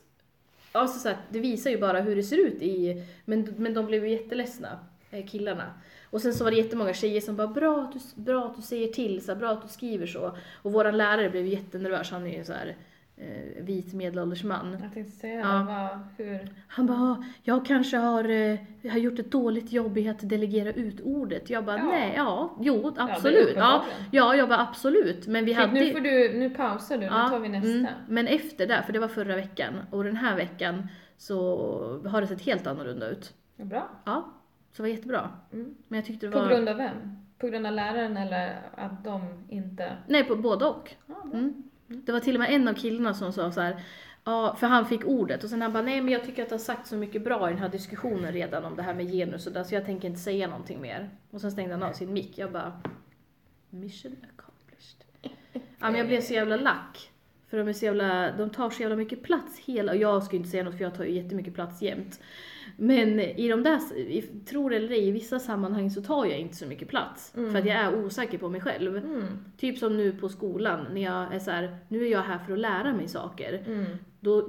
Alltså 0.72 0.99
så 0.99 1.09
här, 1.09 1.18
det 1.30 1.41
visar 1.41 1.70
ju 1.70 1.78
bara 1.78 2.01
hur 2.01 2.16
det 2.16 2.22
ser 2.22 2.47
ut 2.47 2.62
i, 2.62 3.05
men, 3.24 3.55
men 3.59 3.74
de 3.74 3.87
blev 3.87 4.07
ju 4.07 4.12
jätteledsna, 4.12 4.78
eh, 5.11 5.26
killarna. 5.26 5.74
Och 6.11 6.22
sen 6.22 6.34
så 6.34 6.45
var 6.45 6.51
det 6.51 6.57
jättemånga 6.57 6.95
tjejer 6.95 7.20
som 7.20 7.37
bara, 7.37 7.47
bra 7.47 7.82
att 7.82 7.93
du, 7.93 8.22
bra 8.22 8.47
att 8.47 8.57
du 8.57 8.62
säger 8.62 8.89
till, 8.89 9.24
så 9.24 9.32
här, 9.32 9.39
bra 9.39 9.51
att 9.51 9.62
du 9.62 9.68
skriver 9.68 10.07
så. 10.07 10.37
Och 10.62 10.72
våran 10.72 10.97
lärare 10.97 11.30
blev 11.30 11.47
jättenervös, 11.47 12.11
han 12.11 12.26
är 12.26 12.39
ju 12.39 12.45
så 12.45 12.53
här 12.53 12.76
eh, 13.17 13.64
vit 13.64 13.95
medelålders 13.95 14.45
man. 14.45 14.77
Jag 14.83 14.93
tänkte 14.93 15.12
säga, 15.12 15.41
Ja. 15.41 15.64
vad, 15.69 15.99
hur... 16.27 16.49
Han 16.69 16.87
bara, 16.87 16.99
"Ah, 16.99 17.25
jag 17.43 17.67
kanske 17.67 17.97
har, 17.97 18.25
eh, 18.29 18.59
har 18.91 18.99
gjort 18.99 19.19
ett 19.19 19.31
dåligt 19.31 19.73
jobb 19.73 19.99
i 19.99 20.09
att 20.09 20.29
delegera 20.29 20.73
ut 20.73 21.01
ordet. 21.01 21.51
Jag 21.51 21.64
bara, 21.64 21.77
Ja. 21.79 21.85
nej, 21.85 22.12
ja, 22.17 22.57
jo, 22.61 22.95
absolut. 22.97 23.53
Ja, 23.57 23.85
ja, 24.12 24.35
jag 24.37 24.49
bara 24.49 24.59
absolut. 24.61 25.27
Men 25.27 25.45
vi 25.45 25.51
Typ, 25.53 25.61
hade 25.61 25.73
nu 25.73 25.93
får 25.93 26.01
du, 26.01 26.39
nu 26.39 26.51
pausar 26.51 26.95
du, 26.95 27.01
nu 27.01 27.07
Ja, 27.07 27.29
tar 27.29 27.39
vi 27.39 27.49
nästa. 27.49 27.71
mm. 27.71 27.87
Men 28.09 28.27
efter 28.27 28.67
det, 28.67 28.83
för 28.87 28.93
det 28.93 28.99
var 28.99 29.09
förra 29.09 29.37
veckan, 29.37 29.75
och 29.91 30.05
den 30.05 30.17
här 30.17 30.37
veckan 30.37 30.89
så 31.19 31.37
har 32.09 32.21
det 32.21 32.27
sett 32.27 32.41
helt 32.43 32.67
annorlunda 32.67 33.09
ut. 33.09 33.35
Ja, 33.57 33.64
Bra. 33.64 33.89
Ja, 34.05 34.33
så 34.73 34.83
det 34.83 34.89
var 34.89 34.97
jättebra. 34.97 35.31
Mm. 35.53 35.75
Men 35.89 35.97
jag 35.97 36.07
tyckte 36.07 36.27
det 36.27 36.33
På 36.33 36.39
var... 36.39 36.49
grund 36.49 36.69
av 36.69 36.77
vem? 36.77 36.97
På 37.39 37.47
grund 37.47 37.67
av 37.67 37.73
läraren 37.73 38.17
eller 38.17 38.61
att 38.75 39.05
de 39.05 39.21
inte... 39.49 39.97
Nej, 40.07 40.25
på 40.25 40.37
både 40.37 40.64
och. 40.64 40.95
Ja. 41.07 41.14
Mm. 41.33 41.62
Det 41.89 42.12
var 42.12 42.20
till 42.20 42.34
och 42.34 42.41
med 42.41 42.55
en 42.55 42.68
av 42.68 42.74
killarna 42.74 43.14
som 43.14 43.32
sa 43.32 43.53
så 43.53 43.61
här. 43.61 43.84
Ja, 44.24 44.57
för 44.59 44.66
han 44.66 44.87
fick 44.87 45.05
ordet 45.05 45.45
och 45.45 45.51
sen 45.51 45.62
han 45.62 45.72
bara, 45.72 45.82
nej 45.82 46.01
men 46.01 46.12
jag 46.12 46.24
tycker 46.24 46.43
att 46.43 46.49
det 46.49 46.55
har 46.55 46.61
sagt 46.61 46.87
så 46.87 46.97
mycket 46.97 47.24
bra 47.24 47.49
i 47.49 47.53
den 47.53 47.62
här 47.62 47.68
diskussionen 47.68 48.32
redan 48.32 48.64
om 48.64 48.76
det 48.76 48.82
här 48.82 48.95
med 48.95 49.07
genus 49.11 49.47
och 49.47 49.53
där, 49.53 49.64
så 49.64 49.74
jag 49.74 49.84
tänker 49.84 50.09
inte 50.09 50.20
säga 50.20 50.49
någonting 50.49 50.80
mer. 50.80 51.11
Och 51.30 51.41
sen 51.41 51.53
stängde 51.53 51.74
han 51.74 51.82
av 51.82 51.93
sin 51.93 52.12
mick. 52.12 52.39
Jag 52.39 52.53
bara, 52.53 52.80
mission 53.70 54.16
accomplished. 54.37 55.32
Ja 55.53 55.91
men 55.91 55.95
jag 55.95 56.07
blev 56.07 56.20
så 56.20 56.34
jävla 56.34 56.57
lack. 56.57 57.11
För 57.49 57.57
de 57.57 57.68
är 57.68 57.72
så 57.72 57.84
jävla, 57.84 58.32
de 58.32 58.51
tar 58.51 58.70
så 58.70 58.82
jävla 58.82 58.97
mycket 58.97 59.22
plats 59.22 59.59
hela, 59.59 59.93
och 59.93 59.99
jag 59.99 60.22
ska 60.22 60.32
ju 60.32 60.39
inte 60.39 60.51
säga 60.51 60.64
något 60.64 60.76
för 60.76 60.84
jag 60.84 60.95
tar 60.95 61.05
ju 61.05 61.11
jättemycket 61.11 61.55
plats 61.55 61.82
jämt. 61.82 62.20
Men 62.77 63.21
i 63.21 63.49
de 63.49 63.62
där, 63.62 63.81
tror 64.45 64.75
eller 64.75 64.91
ej, 64.91 65.09
i 65.09 65.11
vissa 65.11 65.39
sammanhang 65.39 65.91
så 65.91 66.03
tar 66.03 66.27
jag 66.27 66.39
inte 66.39 66.57
så 66.57 66.67
mycket 66.67 66.89
plats. 66.89 67.33
Mm. 67.37 67.53
För 67.53 67.59
att 67.59 67.67
jag 67.67 67.77
är 67.77 68.05
osäker 68.05 68.39
på 68.39 68.49
mig 68.49 68.61
själv. 68.61 68.97
Mm. 68.97 69.25
Typ 69.57 69.79
som 69.79 69.97
nu 69.97 70.12
på 70.12 70.29
skolan, 70.29 70.87
när 70.93 71.03
jag 71.03 71.35
är 71.35 71.39
så 71.39 71.51
här, 71.51 71.77
nu 71.89 72.07
är 72.07 72.11
jag 72.11 72.23
här 72.23 72.39
för 72.39 72.53
att 72.53 72.59
lära 72.59 72.93
mig 72.93 73.09
saker. 73.09 73.62
Mm. 73.67 73.85
Då 74.21 74.49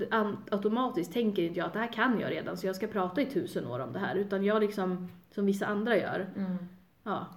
automatiskt 0.52 1.14
tänker 1.14 1.44
inte 1.44 1.60
jag 1.60 1.68
att 1.68 1.74
det 1.74 1.80
här 1.80 1.94
kan 1.94 2.20
jag 2.20 2.32
redan, 2.32 2.58
så 2.58 2.68
jag 2.68 2.76
ska 2.76 2.88
prata 2.88 3.22
i 3.22 3.26
tusen 3.26 3.68
år 3.68 3.80
om 3.80 3.94
det 3.94 4.00
här. 4.00 4.16
Utan 4.16 4.44
jag 4.44 4.62
liksom, 4.62 5.08
som 5.32 5.46
vissa 5.46 5.66
andra 5.66 5.98
gör. 5.98 6.30
Mm. 6.36 6.58
Ja, 7.04 7.28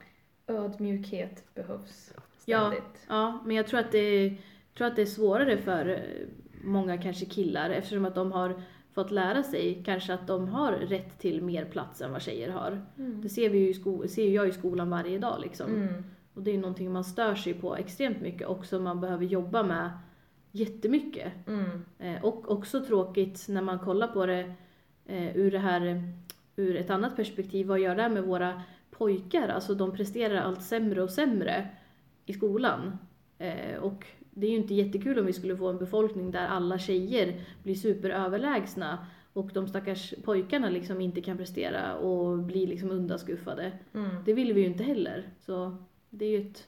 Ödmjukhet 0.46 1.54
behövs 1.54 2.12
Ja. 2.44 2.60
ständigt. 2.70 3.06
ja 3.08 3.42
men 3.46 3.56
jag 3.56 3.66
tror 3.66 3.80
att, 3.80 3.92
det, 3.92 4.36
tror 4.76 4.86
att 4.86 4.96
det 4.96 5.02
är 5.02 5.06
svårare 5.06 5.56
för 5.56 5.88
eh, 5.88 6.26
många 6.64 6.98
kanske 6.98 7.24
killar 7.24 7.70
eftersom 7.70 8.04
att 8.04 8.14
de 8.14 8.32
har 8.32 8.62
fått 8.94 9.10
lära 9.10 9.42
sig 9.42 9.82
kanske 9.84 10.14
att 10.14 10.26
de 10.26 10.48
har 10.48 10.72
rätt 10.72 11.18
till 11.18 11.42
mer 11.42 11.64
plats 11.64 12.00
än 12.00 12.12
vad 12.12 12.22
tjejer 12.22 12.50
har. 12.50 12.86
Mm. 12.98 13.22
Det 13.22 13.28
ser, 13.28 13.50
vi 13.50 13.58
ju 13.58 13.68
i 13.68 13.74
sko- 13.74 14.08
ser 14.08 14.30
jag 14.30 14.48
i 14.48 14.52
skolan 14.52 14.90
varje 14.90 15.18
dag 15.18 15.40
liksom. 15.40 15.74
Mm. 15.74 16.04
Och 16.34 16.42
det 16.42 16.50
är 16.50 16.54
ju 16.54 16.60
någonting 16.60 16.92
man 16.92 17.04
stör 17.04 17.34
sig 17.34 17.54
på 17.54 17.76
extremt 17.76 18.20
mycket 18.20 18.46
och 18.46 18.66
som 18.66 18.84
man 18.84 19.00
behöver 19.00 19.24
jobba 19.24 19.62
med 19.62 19.90
jättemycket. 20.50 21.32
Mm. 21.46 21.84
Eh, 21.98 22.24
och 22.24 22.50
också 22.50 22.84
tråkigt 22.84 23.46
när 23.48 23.62
man 23.62 23.78
kollar 23.78 24.08
på 24.08 24.26
det 24.26 24.52
eh, 25.06 25.36
ur 25.36 25.50
det 25.50 25.58
här, 25.58 26.12
ur 26.56 26.76
ett 26.76 26.90
annat 26.90 27.16
perspektiv, 27.16 27.66
vad 27.66 27.80
gör 27.80 27.96
det 27.96 28.08
med 28.08 28.22
våra 28.24 28.62
pojkar? 28.90 29.48
Alltså 29.48 29.74
de 29.74 29.92
presterar 29.92 30.40
allt 30.40 30.62
sämre 30.62 31.02
och 31.02 31.10
sämre 31.10 31.68
i 32.26 32.32
skolan. 32.32 32.98
Eh, 33.38 33.76
och 33.80 34.06
det 34.30 34.46
är 34.46 34.50
ju 34.50 34.56
inte 34.56 34.74
jättekul 34.74 35.18
om 35.18 35.26
vi 35.26 35.32
skulle 35.32 35.56
få 35.56 35.68
en 35.68 35.78
befolkning 35.78 36.30
där 36.30 36.46
alla 36.46 36.78
tjejer 36.78 37.40
blir 37.62 37.74
superöverlägsna 37.74 39.06
och 39.32 39.50
de 39.54 39.68
stackars 39.68 40.14
pojkarna 40.24 40.70
liksom 40.70 41.00
inte 41.00 41.20
kan 41.20 41.36
prestera 41.36 41.94
och 41.94 42.38
blir 42.38 42.66
liksom 42.66 42.90
undanskuffade. 42.90 43.72
Mm. 43.94 44.24
Det 44.24 44.32
vill 44.32 44.52
vi 44.52 44.60
ju 44.60 44.66
inte 44.66 44.84
heller. 44.84 45.22
Så 45.40 45.76
det 46.10 46.24
är 46.24 46.30
ju 46.30 46.50
ett 46.50 46.66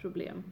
problem. 0.00 0.44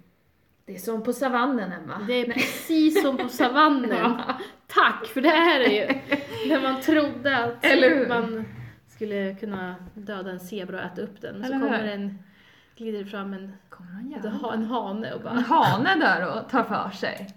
Det 0.65 0.75
är 0.75 0.79
som 0.79 1.03
på 1.03 1.13
savannen, 1.13 1.73
Emma. 1.73 2.01
Det 2.07 2.15
är 2.15 2.33
precis 2.33 3.03
som 3.03 3.17
på 3.17 3.29
savannen. 3.29 3.91
Ja. 3.99 4.39
Tack, 4.67 5.07
för 5.07 5.21
det 5.21 5.29
här 5.29 5.61
är 5.61 5.71
ju 5.71 6.01
när 6.49 6.63
man 6.63 6.81
trodde 6.81 7.39
att 7.45 8.09
man 8.09 8.45
skulle 8.89 9.35
kunna 9.35 9.75
döda 9.95 10.31
en 10.31 10.41
zebra 10.41 10.77
och 10.77 10.85
äta 10.85 11.03
upp 11.03 11.21
den. 11.21 11.45
Så 11.45 11.53
kommer 11.53 11.85
en, 11.85 12.19
glider 12.77 13.05
fram 13.05 13.35
en, 13.35 13.53
en, 14.25 14.45
en 14.53 14.65
hane 14.65 15.15
och 15.15 15.21
En 15.21 15.25
bara 15.25 15.41
hane 15.41 15.95
där 15.95 16.29
och 16.37 16.49
tar 16.51 16.65
för 16.65 16.91
sig. 16.91 17.35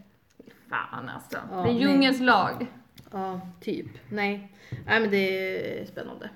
Fan 0.69 1.09
alltså. 1.09 1.37
Ja, 1.51 1.55
det 1.55 1.69
är 1.69 1.73
nej. 1.73 1.81
djungelns 1.81 2.21
lag. 2.21 2.67
Ja, 3.11 3.41
typ. 3.61 3.87
Nej. 4.09 4.51
Nej 4.85 4.99
men 4.99 5.09
det 5.09 5.81
är 5.81 5.85
spännande. 5.85 6.29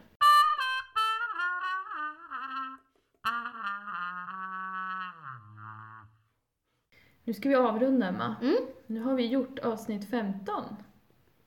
Nu 7.23 7.33
ska 7.33 7.49
vi 7.49 7.55
avrunda, 7.55 8.07
Emma. 8.07 8.35
Mm. 8.41 8.55
Nu 8.87 9.01
har 9.01 9.15
vi 9.15 9.27
gjort 9.27 9.59
avsnitt 9.59 10.09
15 10.09 10.63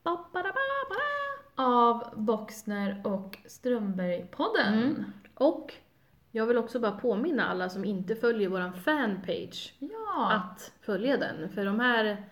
Ba, 0.03 0.17
ba, 0.33 0.43
da, 0.43 0.51
ba. 0.53 1.63
av 1.63 2.13
Boxner 2.15 3.01
och 3.03 3.37
Strömberg-podden. 3.47 4.73
Mm. 4.73 5.05
Och 5.33 5.73
jag 6.35 6.45
vill 6.45 6.57
också 6.57 6.79
bara 6.79 6.91
påminna 6.91 7.47
alla 7.47 7.69
som 7.69 7.85
inte 7.85 8.15
följer 8.15 8.49
våran 8.49 8.73
fanpage 8.73 9.73
Ja. 9.79 10.31
att 10.31 10.71
följa 10.81 11.17
den. 11.17 11.49
För 11.49 11.65
de 11.65 11.79
här 11.79 12.23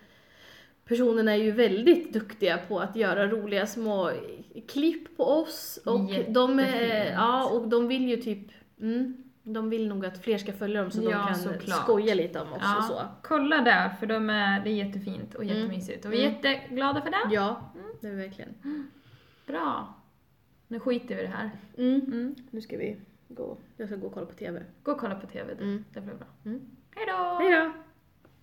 personerna 0.84 1.32
är 1.32 1.36
ju 1.36 1.50
väldigt 1.50 2.12
duktiga 2.12 2.58
på 2.58 2.80
att 2.80 2.96
göra 2.96 3.26
roliga 3.28 3.66
små 3.66 4.10
klipp 4.68 5.16
på 5.16 5.24
oss. 5.24 5.78
Och 5.86 6.00
de, 6.32 6.58
är, 6.58 7.12
ja, 7.12 7.48
och 7.50 7.68
de 7.68 7.88
vill 7.88 8.08
ju 8.08 8.16
typ, 8.16 8.48
mm, 8.80 9.16
de 9.42 9.70
vill 9.70 9.88
nog 9.88 10.06
att 10.06 10.24
fler 10.24 10.38
ska 10.38 10.52
följa 10.52 10.82
dem 10.82 10.90
så 10.90 11.02
Ja, 11.02 11.08
de 11.10 11.26
kan 11.26 11.34
såklart. 11.36 11.82
skoja 11.82 12.14
lite 12.14 12.40
om 12.40 12.52
oss 12.52 12.58
Ja, 12.62 12.78
och 12.78 12.84
så. 12.84 13.00
Kolla 13.22 13.56
där, 13.62 13.88
för 13.88 14.06
de 14.06 14.30
är, 14.30 14.64
det 14.64 14.70
är 14.70 14.74
jättefint 14.84 15.34
och 15.34 15.42
Mm. 15.44 15.56
jättemysigt. 15.56 16.04
Och 16.04 16.12
vi 16.12 16.24
är 16.24 16.28
Mm. 16.28 16.32
jätteglada 16.42 17.00
för 17.02 17.10
det. 17.10 17.34
Ja, 17.34 17.72
det 18.00 18.08
är 18.08 18.14
verkligen. 18.14 18.54
Bra. 19.46 19.94
Nu 20.68 20.80
skiter 20.80 21.14
vi 21.14 21.20
i 21.20 21.24
det 21.24 21.32
här. 21.32 21.50
Mm. 21.78 22.00
Mm. 22.06 22.34
Nu 22.50 22.60
ska 22.60 22.76
vi 22.76 22.96
gå, 23.34 23.58
jag 23.76 23.88
ska 23.88 23.96
gå 23.96 24.06
och 24.06 24.14
kolla 24.14 24.26
på 24.26 24.32
TV. 24.32 24.62
Gå 24.82 24.92
och 24.92 24.98
kolla 24.98 25.14
på 25.14 25.26
TV 25.26 25.54
du. 25.54 25.64
Mm. 25.64 25.84
Det 25.94 26.00
blir 26.00 26.14
bra. 26.14 26.26
Mm. 26.44 26.60
Hej 26.90 27.06
då! 27.06 27.38
Hej 27.40 27.52
då! 27.52 27.72